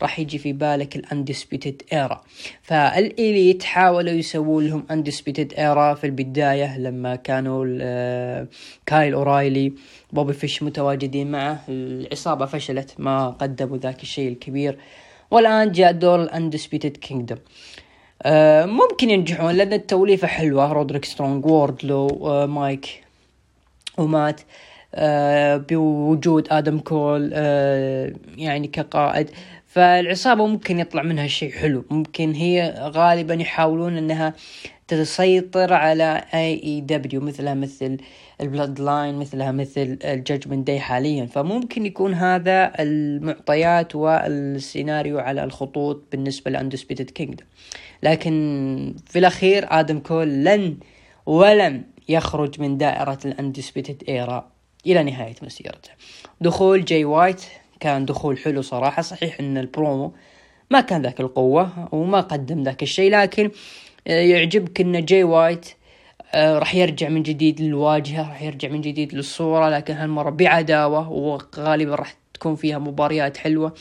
راح 0.02 0.20
يجي 0.20 0.38
في 0.38 0.54
بالك 0.54 0.96
ال 0.96 1.03
Undisputed 1.03 1.82
Era 1.94 2.22
في 2.62 2.87
ال 2.87 3.00
Elite 3.00 3.64
حاولوا 3.64 4.14
يسوون 4.14 4.68
لهم 4.68 4.86
Undisputed 4.92 5.54
Era 5.54 5.94
في 5.94 6.08
البداية 6.08 6.78
لما 6.78 7.16
كانوا 7.16 7.78
آه، 7.82 8.48
كايل 8.86 9.14
أورايلي 9.14 9.74
بوبي 10.14 10.34
فيش 10.34 10.64
متواجدين 10.64 11.32
معه. 11.32 11.64
العصابة 11.70 12.46
فشلت 12.46 12.96
ما 12.98 13.30
قدموا 13.30 13.78
ذاك 13.78 14.04
الشيء 14.04 14.32
الكبير. 14.32 14.78
والآن 15.32 15.72
جاء 15.72 15.92
دور 15.92 16.24
ال 16.24 16.30
Undisputed 16.30 16.98
آه 18.22 18.66
ممكن 18.66 19.10
ينجحون 19.10 19.52
لأن 19.56 19.74
التوليفة 19.74 20.28
حلوة. 20.28 20.72
رودريك 20.72 21.06
سترونج 21.06 21.46
ووردلو 21.46 22.08
آه 22.08 22.46
مايك 22.46 23.04
ومات. 23.98 24.42
آه 24.42 24.69
بوجود 25.70 26.48
آدم 26.52 26.80
كول 26.80 27.32
آه 27.34 28.14
يعني 28.38 28.68
كقائد. 28.68 29.30
فالعصابة 29.66 30.48
ممكن 30.48 30.80
يطلع 30.80 31.04
منها 31.04 31.28
شيء 31.28 31.52
حلو. 31.52 31.86
ممكن 31.92 32.32
هي 32.34 32.76
غالبا 32.80 33.34
يحاولون 33.34 33.98
إنها 33.98 34.34
تسيطر 34.88 35.74
على 35.74 36.24
AEW 36.34 37.22
مثلها 37.22 37.54
مثل 37.54 37.98
ال 38.42 38.80
Bloodline 38.80 39.16
مثلها 39.16 39.52
مثل 39.52 40.00
ال 40.04 40.11
Judgment 40.11 40.68
Day 40.68 40.80
حاليا. 40.80 41.26
فممكن 41.26 41.86
يكون 41.86 42.14
هذا 42.14 42.72
المعطيات 42.80 43.96
والسيناريو 43.96 45.20
على 45.20 45.44
الخطوط 45.44 46.04
بالنسبة 46.12 46.52
ل 46.52 46.57
Undisputed 46.57 47.10
Kingdom 47.10 47.46
لكن 48.04 48.96
في 49.06 49.20
الأخير 49.20 49.66
آدم 49.70 50.00
كول 50.00 50.28
لن 50.28 50.78
ولم 51.26 51.84
يخرج 52.10 52.62
من 52.62 52.78
دائرة 52.78 53.20
ال 53.26 53.33
Undisputed 53.33 54.04
Era 54.10 54.52
إلى 54.86 55.04
نهاية 55.04 55.36
مسيرته. 55.42 55.90
دخول 56.42 56.86
جاي 56.86 57.06
وايت 57.06 57.42
كان 57.80 58.06
دخول 58.06 58.38
حلو 58.38 58.62
صراحة 58.62 59.02
صحيح 59.02 59.40
إن 59.40 59.58
البرومو 59.58 60.14
ما 60.72 60.82
كان 60.82 61.02
ذاك 61.02 61.20
القوة 61.20 61.90
وما 61.92 62.22
قدم 62.22 62.64
ذاك 62.64 62.84
الشيء 62.84 63.12
لكن 63.12 63.52
يعجبك 64.06 64.82
إن 64.82 65.06
جاي 65.06 65.24
وايت 65.24 65.66
آه، 66.34 66.60
راح 66.60 66.76
يرجع 66.76 67.10
من 67.10 67.24
جديد 67.24 67.62
للواجهة 67.62 68.30
راح 68.30 68.42
يرجع 68.42 68.70
من 68.70 68.82
جديد 68.82 69.14
للصورة 69.14 69.70
لكن 69.70 69.94
هالمرة 69.94 70.30
بعداوة 70.30 71.12
وغالبا 71.12 71.96
راح 71.96 72.16
تكون 72.34 72.56
فيها 72.56 72.78
مباريات 72.78 73.38
حلوة. 73.38 73.74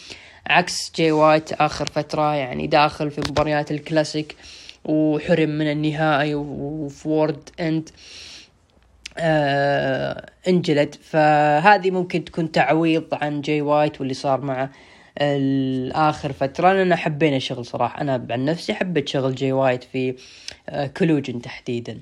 عكس 0.47 0.93
جاي 0.97 1.13
وايت 1.13 1.53
آخر 1.53 1.87
فترة 1.87 2.35
يعني 2.35 2.67
داخل 2.67 3.11
في 3.11 3.21
مباريات 3.31 3.71
الكلاسيك 3.71 4.37
وحرم 4.85 5.51
من 5.51 5.71
النهائي 5.73 6.35
وفورد 6.35 7.51
أند. 7.61 7.91
آه 9.19 10.31
انجلد 10.49 10.95
فهذه 10.95 11.91
ممكن 11.91 12.25
تكون 12.25 12.53
تعويض 12.53 13.05
عن 13.13 13.41
جاي 13.41 13.61
وايت 13.61 14.01
واللي 14.01 14.15
صار 14.15 14.41
معه 14.41 14.71
الآخر 15.21 16.33
فترة. 16.33 16.73
لأن 16.73 16.95
حبينا 16.95 17.39
شغل 17.39 17.65
صراحة. 17.65 18.01
أنا 18.01 18.27
عن 18.31 18.45
نفسي 18.45 18.75
حبيت 18.75 19.09
شغل 19.09 19.35
جي 19.35 19.53
وايت 19.53 19.85
في 19.85 20.15
آه، 20.69 20.87
كلوجن 20.87 21.43
تحديدا. 21.43 22.01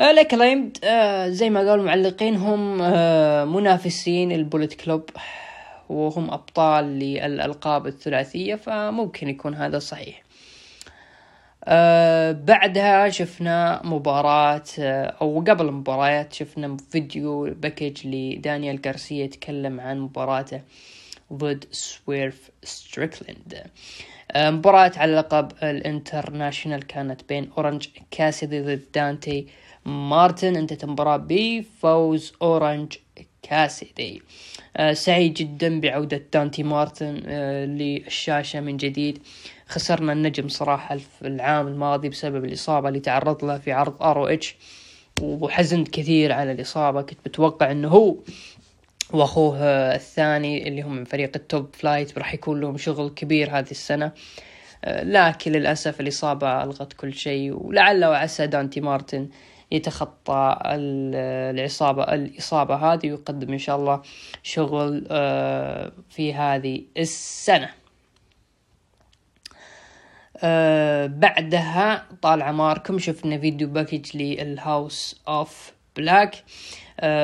الاكليمد 0.00 0.78
آه، 0.84 1.28
زي 1.28 1.50
ما 1.50 1.60
قالوا 1.60 1.74
المعلقين 1.74 2.36
هم 2.36 2.82
آه، 2.82 3.44
منافسين 3.44 4.32
البوليت 4.32 4.74
كلوب 4.74 5.10
وهم 5.88 6.30
أبطال 6.30 6.84
للألقاب 6.84 7.86
الثلاثية 7.86 8.54
فممكن 8.54 9.28
يكون 9.28 9.54
هذا 9.54 9.78
صحيح. 9.78 10.22
أه 11.64 12.32
بعدها 12.32 13.08
شفنا 13.08 13.80
مباراة 13.84 14.62
أو 15.20 15.40
قبل 15.40 15.68
المباريات 15.68 16.32
شفنا 16.32 16.76
video 16.90 17.54
package 17.54 18.06
لدانيال 18.06 18.80
غارسيا 18.86 19.24
يتكلم 19.24 19.80
عن 19.80 20.00
مباراته 20.00 20.60
ضد 21.32 21.64
سويرف 21.70 22.50
ستريكلند 22.62 23.62
آه، 24.32 24.50
مباراة 24.50 24.92
على 24.96 25.14
لقب 25.14 25.52
ال 25.62 25.71
International 25.71 26.86
كانت 26.86 27.20
بين 27.28 27.50
أورنج 27.58 27.86
كاسيدي 28.10 28.60
ضد 28.60 28.82
دانتي 28.94 29.46
مارتن. 29.86 30.56
انتهت 30.56 30.84
المباراة 30.84 31.16
بفوز 31.16 32.32
أورنج 32.42 32.92
كاسيدي. 33.42 34.22
آه 34.76 34.92
سعيد 34.92 35.34
جدا 35.34 35.80
بعودة 35.80 36.22
دانتي 36.32 36.62
مارتن 36.62 37.22
آه 37.26 37.64
للشاشة 37.64 38.60
من 38.60 38.76
جديد. 38.76 39.18
خسرنا 39.72 40.12
النجم 40.12 40.48
صراحة 40.48 40.98
العام 41.24 41.66
الماضي 41.66 42.08
بسبب 42.08 42.44
الإصابة 42.44 42.88
اللي 42.88 43.00
تعرض 43.00 43.44
لها 43.44 43.58
في 43.58 43.72
عرض 43.72 44.02
ROH 44.02 44.56
وحزنت 45.22 45.88
كثير 45.88 46.32
على 46.32 46.52
الإصابة. 46.52 47.02
كنت 47.02 47.18
متوقع 47.26 47.70
إنه 47.70 47.88
هو 47.88 48.16
وأخوه 49.12 49.58
الثاني 49.94 50.68
اللي 50.68 50.82
هم 50.82 50.96
من 50.96 51.04
فريق 51.04 51.30
ال 51.36 51.45
Top 51.45 51.74
Flight 51.74 52.18
راح 52.18 52.34
يكون 52.34 52.60
لهم 52.60 52.76
شغل 52.76 53.10
كبير 53.10 53.58
هذه 53.58 53.70
السنة. 53.70 54.12
آه، 54.84 55.04
لكن 55.04 55.52
للأسف 55.52 56.00
الإصابة 56.00 56.62
ألغت 56.62 56.92
كل 56.92 57.14
شيء. 57.14 57.52
ولعل 57.66 58.04
وعسى 58.04 58.46
دانتي 58.46 58.80
مارتن 58.80 59.28
يتخطى 59.70 60.58
العصابة 60.66 62.02
الإصابة 62.02 62.74
هذه 62.74 63.10
ويقدم 63.10 63.52
إن 63.52 63.58
شاء 63.58 63.76
الله 63.76 64.02
شغل 64.42 65.06
آه، 65.10 65.92
في 66.10 66.34
هذه 66.34 66.82
السنة. 66.96 67.81
آه، 70.42 71.06
بعدها 71.06 72.06
طال 72.22 72.42
عماركم 72.42 72.98
شفنا 72.98 73.38
video 73.38 73.68
package 73.68 74.16
لل 74.16 74.46
House 74.46 75.20
of 75.28 75.72
Black 75.96 76.34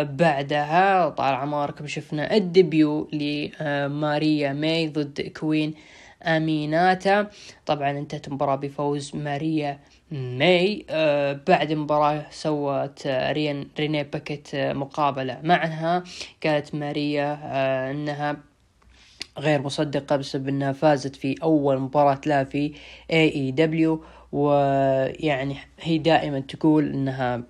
بعدها 0.03 1.09
طال 1.09 1.35
عماركم 1.35 1.87
شفنا 1.87 2.35
ال 2.37 2.49
debut 2.49 3.09
لماريا 3.13 4.53
ماي 4.53 4.89
ضد 4.89 5.21
كوين 5.21 5.75
أميناتا. 6.23 7.31
طبعا 7.67 7.91
انتهت 7.91 8.29
المباراة 8.29 8.57
بفوز 8.57 9.17
ماريا 9.17 9.79
ماي. 10.11 10.87
آه 10.91 11.41
بعد 11.49 11.71
المباراة 11.71 12.27
سوت 12.31 13.07
رين 13.07 13.69
ريني 13.79 14.05
باكيت 14.05 14.49
مقابلة 14.55 15.41
معها. 15.43 16.05
قالت 16.45 16.75
ماريا 16.75 17.39
آه 17.43 17.91
إنها 17.91 18.37
غير 19.39 19.63
مصدقة 19.63 20.17
بسبب 20.17 20.49
إنها 20.49 20.73
فازت 20.73 21.17
في 21.17 21.35
أول 21.43 21.79
مباراة 21.79 22.21
لها 22.27 22.45
في 22.45 22.73
AEW 23.11 24.05
ويعني 24.33 25.57
هي 25.81 25.99
دائما 25.99 26.41
تقول 26.41 26.89
إنها 26.93 27.43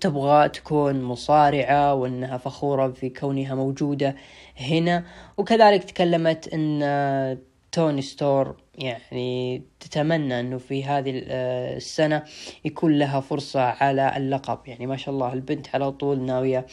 تبغى 0.00 0.48
تكون 0.48 1.02
مصارعة 1.02 1.94
وإنها 1.94 2.38
فخورة 2.38 2.88
في 2.88 3.08
كونها 3.10 3.54
موجودة 3.54 4.16
هنا. 4.56 5.04
وكذلك 5.36 5.84
تكلمت 5.84 6.48
إن 6.48 7.38
توني 7.72 8.02
ستورم 8.02 8.56
يعني 8.78 9.62
تتمنى 9.80 10.40
أنه 10.40 10.58
في 10.58 10.84
هذه 10.84 11.12
السنة 11.26 12.22
يكون 12.64 12.98
لها 12.98 13.20
فرصة 13.20 13.60
على 13.60 14.16
اللقب. 14.16 14.58
يعني 14.66 14.86
ما 14.86 14.96
شاء 14.96 15.14
الله 15.14 15.32
البنت 15.32 15.66
على 15.74 15.92
طول 15.92 16.20
ناوية 16.20 16.66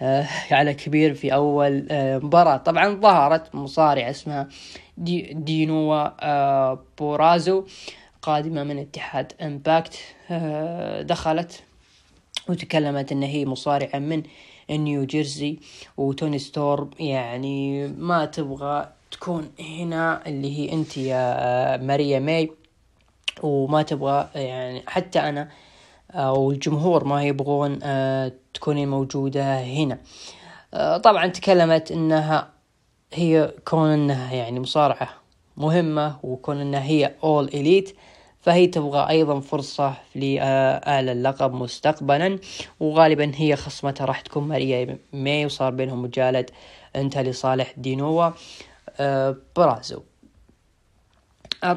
آه، 0.00 0.26
على 0.50 0.74
كبير 0.74 1.14
في 1.14 1.34
أول 1.34 1.86
آه، 1.90 2.18
مباراة. 2.18 2.56
طبعا 2.56 2.94
ظهرت 2.94 3.54
مصارعة 3.54 4.10
اسمها 4.10 4.48
ديونا 4.96 6.08
آه، 6.20 6.84
بورازو 6.98 7.64
قادمة 8.22 8.62
من 8.64 8.78
اتحاد 8.78 9.32
امباكت 9.42 9.98
دخلت 11.00 11.62
وتكلمت 12.48 13.12
إن 13.12 13.22
هي 13.22 13.46
مصارعة 13.46 13.98
من 13.98 14.22
نيو 14.70 15.04
جيرسي 15.04 15.58
وتوني 15.96 16.38
ستورم 16.38 16.90
يعني 17.00 17.86
ما 17.88 18.24
تبغى 18.24 18.92
تكون 19.22 19.50
هنا 19.60 20.26
اللي 20.26 20.58
هي 20.58 20.72
أنت 20.72 20.96
يا 20.96 21.76
ماريا 21.76 22.18
ماي. 22.18 22.52
وما 23.42 23.82
تبغى 23.82 24.28
يعني 24.34 24.82
حتى 24.86 25.18
أنا 25.18 25.48
أو 26.10 26.50
الجمهور 26.50 27.04
ما 27.04 27.24
يبغون 27.24 27.78
آه، 27.82 28.32
تكونين 28.54 28.88
موجودة 28.88 29.60
هنا. 29.60 29.98
آه، 30.74 30.96
طبعا 30.96 31.26
تكلمت 31.26 31.92
إنها 31.92 32.48
هي 33.12 33.54
كون 33.64 33.88
إنها 33.88 34.34
يعني 34.34 34.60
مصارعة 34.60 35.08
مهمة 35.56 36.16
وكون 36.22 36.60
إنها 36.60 36.82
هي 36.82 37.14
All 37.24 37.44
Elite 37.44 37.96
فهي 38.40 38.66
تبغى 38.66 39.08
أيضا 39.08 39.40
فرصة 39.40 39.94
لأعلى 40.14 41.12
اللقب 41.12 41.52
مستقبلا. 41.54 42.38
وغالبا 42.80 43.32
هي 43.34 43.56
خصمتها 43.56 44.04
راح 44.04 44.20
تكون 44.20 44.48
ماريا 44.48 44.98
ماي 45.12 45.44
وصار 45.44 45.70
بينهم 45.70 46.02
مجالد 46.02 46.50
انتهى 46.96 47.22
لصالح 47.22 47.74
دينوا 47.76 48.24
آه، 48.26 48.34
برازو. 49.56 50.02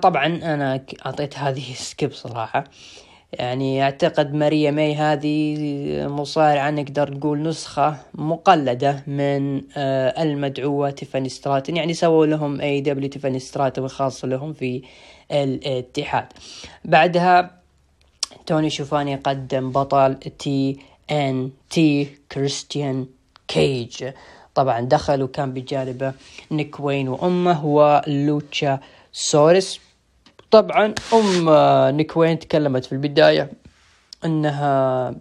طبعا 0.01 0.25
أنا 0.25 0.85
أعطيت 1.05 1.37
هذه 1.37 1.73
skip 1.73 2.11
صراحة. 2.13 2.63
يعني 3.33 3.83
أعتقد 3.83 4.33
ماريا 4.33 4.71
ماي 4.71 4.95
هذه 4.95 5.57
مصارعة 6.07 6.69
نقدر 6.69 7.13
نقول 7.13 7.43
نسخة 7.43 7.97
مقلدة 8.13 9.03
من 9.07 9.61
آه، 9.77 10.23
المدعوة 10.23 10.89
تيفاني 10.89 11.29
ستراتن. 11.29 11.77
يعني 11.77 11.93
سووا 11.93 12.25
لهم 12.25 12.61
AEW 12.61 13.09
تيفاني 13.09 13.39
ستراتن 13.39 13.87
خاص 13.87 14.25
لهم 14.25 14.53
في 14.53 14.81
الاتحاد. 15.31 16.25
بعدها 16.85 17.61
توني 18.45 18.69
شوفاني 18.69 19.15
قدم 19.15 19.71
بطل 19.71 20.15
TNT 20.15 22.05
كريستيان 22.31 23.07
كيج 23.47 24.05
طبعا 24.55 24.81
دخل 24.81 25.23
وكان 25.23 25.53
بجانبه 25.53 26.13
نيك 26.51 26.79
وين 26.79 27.07
وأمه 27.09 27.65
ولوتشا 27.65 28.79
سوريس. 29.11 29.79
طبعا 30.51 30.93
أم 31.13 31.49
نيك 31.97 32.17
وين 32.17 32.39
تكلمت 32.39 32.85
في 32.85 32.91
البداية 32.91 33.51
إنها 34.25 35.15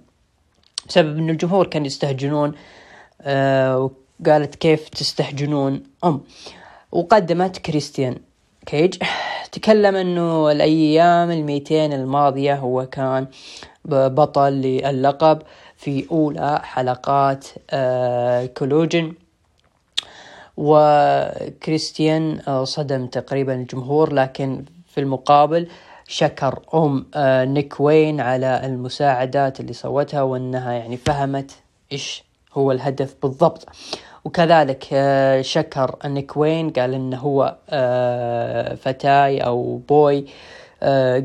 بسبب 0.88 1.18
ان 1.18 1.30
الجمهور 1.30 1.66
كان 1.66 1.86
يستهجنون 1.86 2.52
آه 3.22 3.90
وقالت 4.20 4.54
كيف 4.54 4.88
تستهجنون 4.88 5.82
أم. 6.04 6.20
وقدمت 6.92 7.58
كريستيان 7.58 8.16
كيج. 8.66 8.96
تكلم 9.52 9.96
إنه 9.96 10.50
الأيام 10.52 11.30
الميتين 11.30 11.92
الماضية 11.92 12.54
هو 12.54 12.86
كان 12.86 13.26
بطل 13.84 14.52
للقب 14.52 15.42
في 15.76 16.06
أولى 16.10 16.60
حلقات 16.64 17.46
آه 17.70 18.46
Collision. 18.46 19.12
وكريستيان 20.56 22.40
آه 22.48 22.64
صدم 22.64 23.06
تقريبا 23.06 23.54
الجمهور 23.54 24.12
لكن 24.12 24.64
في 24.88 25.00
المقابل 25.00 25.68
شكر 26.08 26.58
أم 26.74 27.06
آه 27.14 27.44
نيك 27.44 27.80
وين 27.80 28.20
على 28.20 28.66
المساعدات 28.66 29.60
اللي 29.60 29.72
سوتها 29.72 30.22
وأنها 30.22 30.72
يعني 30.72 30.96
فهمت 30.96 31.50
إيش 31.92 32.24
هو 32.54 32.72
الهدف 32.72 33.14
بالضبط. 33.22 33.66
وكذلك 34.24 34.86
آه، 34.92 35.42
شكر 35.42 35.96
نيك 36.04 36.36
وين 36.36 36.70
قال 36.70 36.94
انه 36.94 37.16
هو 37.16 37.56
فتاي 38.76 39.38
أو 39.38 39.76
boy 39.88 40.26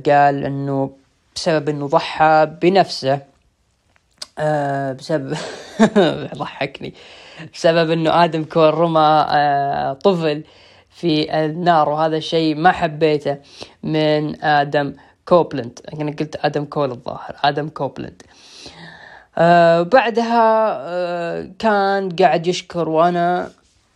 قال 0.06 0.46
إنه 0.46 0.92
بسبب 1.36 1.70
إنه 1.70 1.88
ضحى 1.88 2.52
بنفسه 2.62 3.22
بسبب 4.94 5.38
ضحكني. 6.40 6.94
بسبب 7.54 7.92
إنه 7.92 8.24
آدم 8.24 8.44
كور 8.44 8.74
رمى 8.74 9.26
طفل 10.04 10.44
في 10.90 11.40
النار 11.46 11.90
وهذا 11.90 12.18
الشيء 12.18 12.56
ما 12.56 12.72
حبيته 12.72 13.38
من 13.84 14.44
آدم 14.44 14.94
كوبلند 15.26 15.80
أنا 15.94 16.12
قلت 16.12 16.36
آدم 16.36 16.66
كول 16.66 16.92
الظاهر 16.92 17.36
آدم 17.44 17.70
كوبلند 17.70 18.22
آه 19.38 19.82
بعدها 19.82 20.78
آه 20.80 21.50
كان 21.60 22.10
قاعد 22.10 22.48
يشكر 22.48 22.90
وأنا 22.90 23.52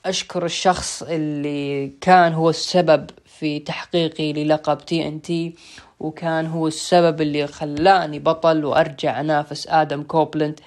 أشكر 0.05 0.45
الشخص 0.45 1.03
اللي 1.03 1.91
كان 2.01 2.33
هو 2.33 2.49
السبب 2.49 3.09
في 3.39 3.59
تحقيقي 3.59 4.33
للقب 4.33 4.77
TNT 4.77 5.55
وكان 5.99 6.45
هو 6.45 6.67
السبب 6.67 7.21
اللي 7.21 7.47
خلاني 7.47 8.19
بطل 8.19 8.65
وأرجع 8.65 9.19
أنافس 9.19 9.67
آدم 9.67 10.03
كوبلند 10.03 10.59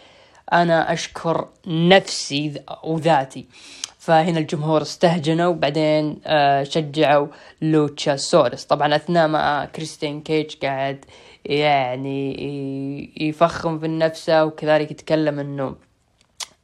أنا 0.53 0.93
أشكر 0.93 1.49
نفسي 1.67 2.61
وذاتي. 2.85 3.47
فهنا 3.99 4.39
الجمهور 4.39 4.83
استهجنوا 4.83 5.47
وبعدين 5.47 6.21
آه 6.27 6.63
شجعوا 6.63 7.27
لوتشا 7.63 8.17
سورس 8.17 8.65
طبعا 8.65 8.97
أثناء 8.97 9.29
ما 9.29 9.65
كريستين 9.65 10.21
كيج 10.21 10.57
قاعد 10.63 11.05
يعني 11.45 12.33
يفخم 13.21 13.79
في 13.79 13.89
نفسه 13.89 14.45
وكذلك 14.45 14.91
يتكلم 14.91 15.39
إنه 15.39 15.75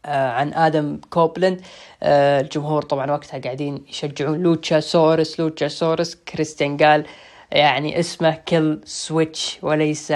عن 0.05 0.55
آدم 0.55 1.00
كوبلند 1.11 1.61
آه 2.03 2.40
الجمهور 2.40 2.82
طبعا 2.82 3.11
وقتها 3.11 3.38
قاعدين 3.40 3.84
يشجعون 3.88 4.42
لوتشا 4.42 4.80
سورس 4.80 5.40
لوتشا 5.40 5.68
سورس 5.68 6.14
كريستيان 6.14 6.76
قال 6.76 7.05
يعني 7.53 8.00
اسمه 8.00 8.38
Killswitch 8.49 9.59
وليس 9.62 10.12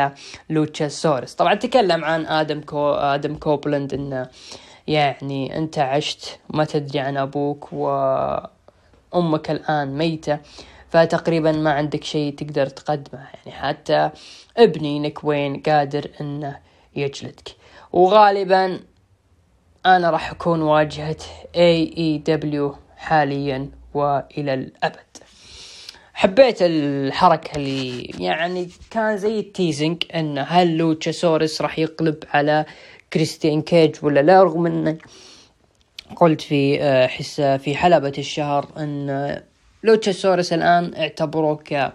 لوتشا 0.50 0.88
سورس 0.88 1.34
طبعا 1.34 1.54
تكلم 1.54 2.04
عن 2.04 2.26
آدم 2.26 2.60
كو 2.60 2.90
آدم 2.92 3.34
كوبلند 3.34 3.94
انه 3.94 4.28
يعني 4.86 5.58
أنت 5.58 5.78
عشت 5.78 6.38
ما 6.50 6.64
تدري 6.64 6.98
عن 6.98 7.16
أبوك 7.16 7.72
وأمك 7.72 9.50
الآن 9.50 9.98
ميتة 9.98 10.38
فتقريبا 10.90 11.52
ما 11.52 11.72
عندك 11.72 12.04
شيء 12.04 12.34
تقدر 12.34 12.66
تقدمه. 12.66 13.26
يعني 13.34 13.58
حتى 13.58 14.10
ابني 14.56 14.98
نيك 14.98 15.30
وين 15.30 15.62
قادر 15.62 16.10
إنه 16.20 16.58
يجلدك. 16.96 17.56
وغالبا 17.92 18.80
أنا 19.86 20.10
راح 20.10 20.30
أكون 20.30 20.62
واجهة 20.62 21.16
AEW 21.56 22.76
حاليا 22.96 23.70
وإلى 23.94 24.54
الأبد. 24.54 25.16
حبيت 26.14 26.56
الحركة 26.60 27.56
اللي 27.56 28.02
يعني 28.02 28.68
كان 28.90 29.16
زي 29.16 29.38
ال 29.38 29.46
teasing 29.46 30.02
إن 30.14 30.44
هل 30.48 30.76
لوتشاسورس 30.76 31.62
راح 31.62 31.78
يقلب 31.78 32.24
على 32.30 32.64
كريستيان 33.12 33.62
كيج 33.62 33.96
ولا 34.02 34.20
لا؟ 34.20 34.42
رغم 34.42 34.66
انه 34.66 34.98
قلت 36.16 36.40
في 36.40 36.82
آه، 36.82 37.06
حسة 37.06 37.56
في 37.56 37.76
حلبة 37.76 38.12
الشهر 38.18 38.68
إن 38.78 39.40
لوتشاسورس 39.82 40.52
الآن 40.52 40.94
اعتبروه 40.96 41.56
ك 41.56 41.92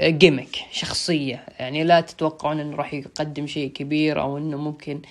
جيمك 0.00 0.56
شخصية. 0.70 1.44
يعني 1.58 1.84
لا 1.84 2.00
تتوقعون 2.00 2.60
إنه 2.60 2.76
راح 2.76 2.94
يقدم 2.94 3.46
شيء 3.46 3.72
كبير 3.72 4.20
أو 4.20 4.38
إنه 4.38 4.56
ممكن 4.56 5.02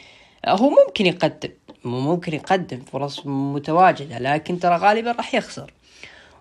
هو 0.48 0.70
ممكن 0.70 1.06
يقدم. 1.06 1.50
ممكن 1.84 2.34
يقدم 2.34 2.80
فرص 2.80 3.22
متواجدة 3.26 4.20
لكن 4.20 4.60
ترى 4.60 4.76
غالبا 4.78 5.12
راح 5.12 5.36
يخسر. 5.36 5.74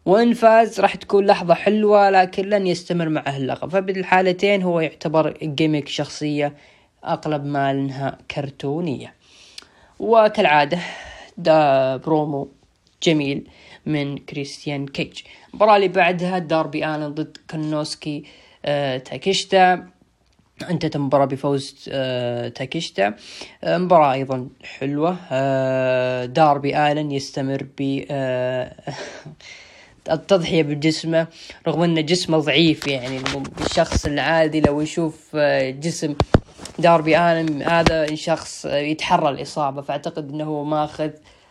وإن 0.07 0.35
فاز 0.35 0.81
راح 0.81 0.95
تكون 0.95 1.27
لحظة 1.27 1.55
حلوة 1.55 2.11
لكن 2.11 2.49
لن 2.49 2.67
يستمر 2.67 3.09
معه 3.09 3.37
اللقب 3.37 3.71
فبالحالتين 3.71 4.63
هو 4.63 4.81
يعتبر 4.81 5.39
جيمك 5.43 5.89
شخصية 5.89 6.55
أقلب 7.05 7.45
ما 7.45 7.71
إنها 7.71 8.19
كرتونية. 8.31 9.15
وكالعادة 9.99 10.79
دا 11.37 11.97
برومو 11.97 12.49
جميل 13.03 13.49
من 13.87 14.19
كريستيان 14.19 14.87
كيج 14.87 15.23
المباراة 15.51 15.77
اللي 15.77 15.89
بعدها 15.89 16.39
داربي 16.39 16.87
آلن 16.87 17.09
ضد 17.09 17.37
كنوسكي 17.51 18.25
آه 18.65 18.99
تاكيشتا 18.99 19.87
انتهت 20.69 20.97
المباراة 20.97 21.25
بفوز 21.25 21.89
آه 21.93 22.49
تاكيشتا 22.49 23.15
آه 23.65 23.79
مباراة 23.79 24.13
أيضا 24.13 24.49
حلوة. 24.63 25.17
آه 25.31 26.25
داربي 26.25 26.77
آلن 26.77 27.11
يستمر 27.11 27.67
ب 27.79 27.83
التضحية 30.11 30.63
بجسمه 30.63 31.27
رغم 31.69 31.83
أن 31.83 32.05
جسمه 32.05 32.39
ضعيف 32.39 32.87
يعني 32.87 33.21
الشخص 33.61 34.07
العادي 34.07 34.61
لو 34.61 34.81
يشوف 34.81 35.37
جسم 35.71 36.15
داربي 36.79 37.19
آلن 37.19 37.63
هذا 37.63 38.15
شخص 38.15 38.65
يتحرى 38.65 39.29
الإصابة 39.29 39.83
فأعتقد 39.83 40.31
أنه 40.33 40.45
هو 40.45 40.65
ماخذ 40.65 41.11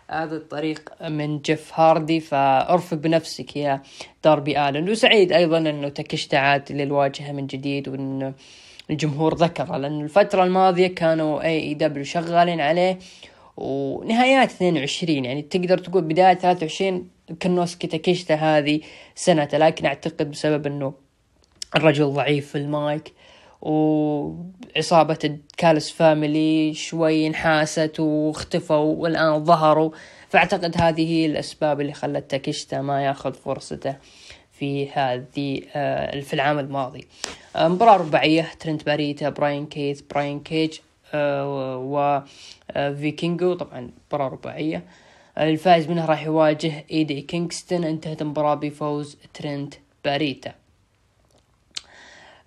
هذا 0.10 0.36
الطريق 0.36 0.94
من 1.10 1.40
جيف 1.40 1.80
هاردي. 1.80 2.20
فارفق 2.20 2.98
بنفسك 2.98 3.56
يا 3.56 3.82
داربي 4.24 4.70
آلن. 4.70 4.90
وسعيد 4.90 5.32
أيضا 5.32 5.58
أنه 5.58 5.90
تكشت 5.90 6.34
عاد 6.34 6.72
للواجهة 6.72 7.32
من 7.32 7.48
جديد 7.48 7.90
وأنه 7.90 8.34
الجمهور 8.90 9.36
ذكره 9.36 9.78
لأن 9.78 10.02
الفترة 10.02 10.44
الماضية 10.44 10.88
كانوا 10.88 11.42
AEW 11.42 12.04
شغالين 12.04 12.62
عليه 12.62 13.00
ونهايات 13.58 14.50
22 14.52 15.26
يعني 15.26 15.42
تقدر 15.42 15.78
تقول 15.78 16.04
بداية 16.04 16.34
23 16.34 17.10
كنوسكي 17.42 17.88
تاكيشتا 17.88 18.36
هذه 18.36 18.80
سنته 19.16 19.58
لكن 19.58 19.86
أعتقد 19.86 20.32
بسبب 20.32 20.68
إنه 20.68 20.94
الرجل 21.76 22.06
ضعيف 22.06 22.50
في 22.50 22.58
المايك 22.58 23.14
وعصابة 23.62 25.18
ال 25.24 25.34
Callis 25.34 25.92
Family 25.92 26.74
شوي 26.74 27.28
انحاست 27.28 28.00
واختفوا 28.00 28.96
والآن 28.96 29.46
ظهروا 29.46 29.92
فأعتقد 30.30 30.82
هذه 30.82 31.12
هي 31.12 31.26
الأسباب 31.26 31.82
اللي 31.82 31.94
خلت 31.94 32.32
تاكيشتا 32.32 32.82
ما 32.82 33.06
ياخذ 33.06 33.34
فرصته. 33.34 33.96
في 34.60 34.90
هذه 34.92 35.62
آه، 35.76 36.20
في 36.20 36.34
العام 36.34 36.60
الماضي. 36.60 37.08
آه، 37.56 37.68
مباراة 37.68 37.98
رباعية 37.98 38.52
ترنت 38.60 38.86
باريتا 38.86 39.30
براين 39.30 39.66
كيث 39.66 40.02
براين 40.02 40.40
كيج 40.40 40.80
و 41.14 42.20
فيكينجو 42.74 43.54
طبعا 43.54 43.92
مباراة 44.08 44.28
رباعية. 44.28 44.84
الفائز 45.38 45.88
منها 45.90 46.06
راح 46.06 46.26
يواجه 46.26 46.86
إيدي 46.92 47.22
كينغستون 47.22 47.84
انتهت 47.84 48.22
المباراة 48.22 48.56
بفوز 48.56 49.18
ترنت 49.34 49.74
باريتا. 50.06 50.54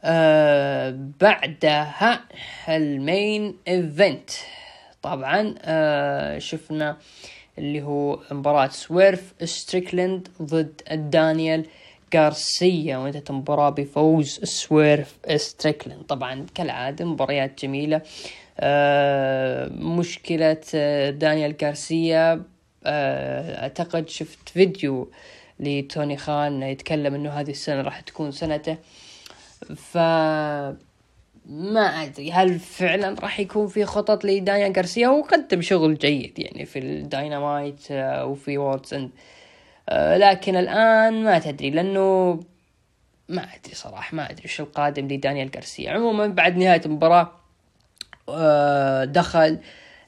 آه 0.04 0.94
بعدها 1.20 2.20
ال 2.68 2.86
main 2.86 3.57
event 3.68 4.30
طبعا 5.02 5.54
آه 5.62 6.38
شفنا 6.38 6.96
اللي 7.58 7.82
هو 7.82 8.18
مباراة 8.30 8.68
سويرف 8.68 9.34
ستريكلند 9.44 10.28
ضد 10.42 10.82
دانيال 11.10 11.66
غارسيا 12.16 12.96
وانتهت 12.96 13.30
المباراة 13.30 13.70
بفوز 13.70 14.40
سويرف 14.44 15.16
ستريكلند 15.36 16.02
طبعا 16.02 16.46
كالعادة 16.54 17.04
مباريات 17.04 17.62
جميلة. 17.64 18.00
آه 18.60 19.68
مشكلة 19.68 20.60
آه، 20.74 21.10
دانيال 21.10 21.54
غارسيا 21.62 22.42
آه 22.84 23.62
أعتقد 23.62 24.08
شفت 24.08 24.48
فيديو 24.48 25.10
لتوني 25.60 26.16
خان 26.16 26.62
يتكلم 26.62 27.14
إنه 27.14 27.30
هذه 27.30 27.50
السنة 27.50 27.80
راح 27.82 28.00
تكون 28.00 28.30
سنته. 28.32 28.76
ف 29.76 29.98
ما 31.46 31.80
أدري 31.80 32.32
هل 32.32 32.58
فعلا 32.58 33.16
راح 33.20 33.40
يكون 33.40 33.66
في 33.66 33.84
خطط 33.84 34.24
لدانيال 34.24 34.72
غارسيا؟ 34.76 35.06
هو 35.06 35.22
قدم 35.22 35.60
شغل 35.62 35.98
جيد 35.98 36.38
يعني 36.38 36.66
في 36.66 36.78
الداينامايت 36.78 37.80
وفي 38.00 38.58
Worlds 38.59 38.94
End 38.94 39.11
لكن 39.91 40.57
الآن 40.57 41.24
ما 41.24 41.39
تدري 41.39 41.70
لأنه 41.70 42.41
ما 43.28 43.43
أدري 43.43 43.74
صراحة 43.74 44.16
ما 44.16 44.30
أدري 44.30 44.43
وش 44.45 44.61
القادم 44.61 45.09
لدانيال 45.09 45.51
غارسيا. 45.55 45.91
عموما 45.91 46.26
بعد 46.26 46.57
نهاية 46.57 46.80
المباراة 46.87 47.30
آه، 48.28 49.05
دخل 49.05 49.59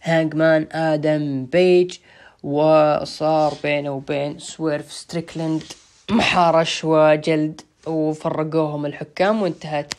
هانجمان 0.03 0.69
آدم 0.73 1.47
بيج 1.47 1.99
وصار 2.43 3.55
بينه 3.63 3.91
وبين 3.91 4.39
سويرف 4.39 4.93
ستريكلند 4.93 5.63
محارش 6.11 6.85
وجلد 6.85 7.61
وفرقوهم 7.87 8.87
الحكام 8.87 9.43
وانتهت 9.43 9.95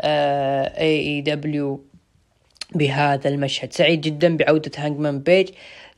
AEW 0.00 1.84
بهذا 2.74 3.28
المشهد. 3.28 3.72
سعيد 3.72 4.00
جدا 4.00 4.36
بعودة 4.36 4.70
هانجمان 4.76 5.18
بيج. 5.20 5.48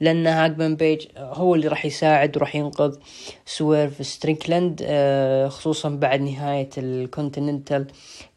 لأن 0.00 0.26
هانجمان 0.26 0.76
بيج 0.76 1.06
هو 1.16 1.54
اللي 1.54 1.68
راح 1.68 1.86
يساعد 1.86 2.36
وراح 2.36 2.54
ينقذ 2.56 2.96
سويرف 3.46 4.06
ستريكلاند 4.06 4.82
آه، 4.86 5.48
خصوصا 5.48 5.88
بعد 5.88 6.20
نهاية 6.20 6.70
ال 6.78 6.87
Continental 6.87 7.86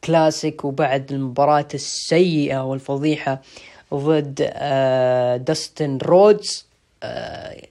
كلاسيك 0.03 0.65
وبعد 0.65 1.11
المباراة 1.11 1.67
السيئة 1.73 2.63
والفضيحة 2.63 3.41
ضد 3.93 4.51
آه، 4.53 5.37
داستن 5.37 5.97
رودز. 5.97 6.65
آه، 7.03 7.61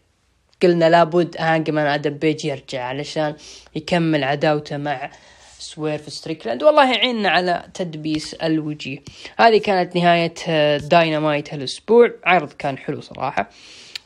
قلنا 0.62 0.90
لابد 0.90 1.36
هانجمان 1.38 1.86
آدم 1.86 2.10
بيج 2.10 2.44
يرجع 2.44 2.84
علشان 2.84 3.34
يكمل 3.74 4.24
عداوته 4.24 4.76
مع 4.76 5.10
سويرف 5.58 6.12
ستريكلاند 6.12 6.62
والله 6.62 6.92
يعيننا 6.92 7.28
على 7.28 7.64
تدبيس 7.74 8.34
الوجيه. 8.34 8.98
هذه 9.38 9.58
كانت 9.58 9.96
نهاية 9.96 10.34
داينامايت 10.76 11.54
هالأسبوع. 11.54 12.10
عرض 12.24 12.52
كان 12.52 12.78
حلو 12.78 13.00
صراحة. 13.00 13.50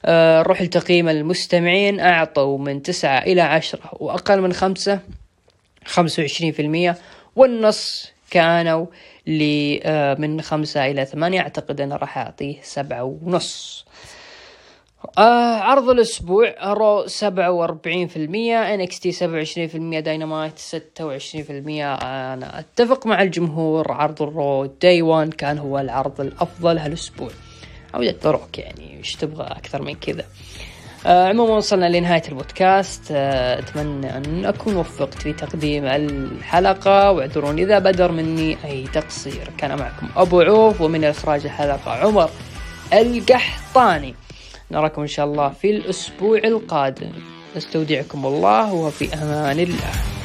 نروح 0.09 0.61
أه 0.61 0.65
لتقييم 0.65 1.09
المستمعين 1.09 2.01
أعطوا 2.01 2.59
من 2.59 2.83
تسعة 2.83 3.19
إلى 3.19 3.41
عشرة 3.41 3.91
وأقل 3.93 4.41
من 4.41 4.53
خمسة 4.53 5.01
خمسة 5.85 6.21
وعشرين 6.23 6.53
في 6.53 6.63
المية 6.63 6.97
والنص 7.37 8.13
كانوا 8.31 8.87
آه، 9.29 10.15
من 10.15 10.43
خمسة 10.43 10.87
إلى 10.87 11.05
ثمانية. 11.05 11.41
أعتقد 11.41 11.81
أنا 11.81 11.97
راح 11.97 12.19
أعطيه 12.19 12.57
سبعة 12.63 13.03
ونص. 13.03 13.85
آه 15.19 15.55
عرض 15.57 15.91
الأسبوع 15.91 16.73
Raw 16.73 17.07
سبعة 17.07 17.51
وأربعين 17.51 18.09
في 18.09 18.17
المية 18.17 18.75
NXT 18.75 19.13
سبعة 19.13 19.35
وعشرين 19.35 19.69
في 19.69 19.75
المية 19.75 20.01
داينامايت 20.01 20.59
ستة 20.59 21.07
وعشرين 21.07 21.45
في 21.45 21.51
المية. 21.53 21.95
أنا 21.95 22.59
أتفق 22.59 23.07
مع 23.07 23.23
الجمهور 23.23 23.93
عرض 23.93 24.23
ال 24.23 24.34
Raw 24.34 24.67
Day 24.67 25.03
One 25.03 25.31
كان 25.31 25.59
هو 25.59 25.79
العرض 25.79 26.21
الأفضل 26.21 26.79
هالأسبوع. 26.79 27.31
عودة 27.95 28.17
ذا 28.25 28.38
روك 28.38 28.59
يعني 28.59 28.99
إيش 28.99 29.15
تبغى 29.15 29.45
أكثر 29.45 29.83
من 29.83 29.95
كذا. 29.95 30.25
آه 31.07 31.29
عموما 31.29 31.55
وصلنا 31.57 31.99
لنهاية 31.99 32.23
البودكاست. 32.29 33.03
آه 33.11 33.59
أتمنى 33.59 34.17
أن 34.17 34.45
أكون 34.45 34.77
وفقت 34.77 35.15
في 35.15 35.33
تقديم 35.33 35.85
الحلقة 35.85 37.11
واعذروني 37.11 37.63
إذا 37.63 37.79
بدر 37.79 38.13
مني 38.13 38.57
أي 38.65 38.85
تقصير. 38.85 39.51
كان 39.59 39.79
معكم 39.79 40.09
أبو 40.17 40.41
عوف 40.41 40.81
ومن 40.81 41.05
إخراج 41.05 41.45
الحلقة 41.45 41.91
عمر 41.91 42.31
القحطاني. 42.93 44.15
نراكم 44.71 45.03
إن 45.03 45.09
شاء 45.09 45.27
الله 45.27 45.49
في 45.49 45.71
الأسبوع 45.71 46.39
القادم. 46.39 47.13
نستودعكم 47.57 48.27
الله 48.27 48.73
وفي 48.73 49.15
أمان 49.15 49.59
الله. 49.59 50.22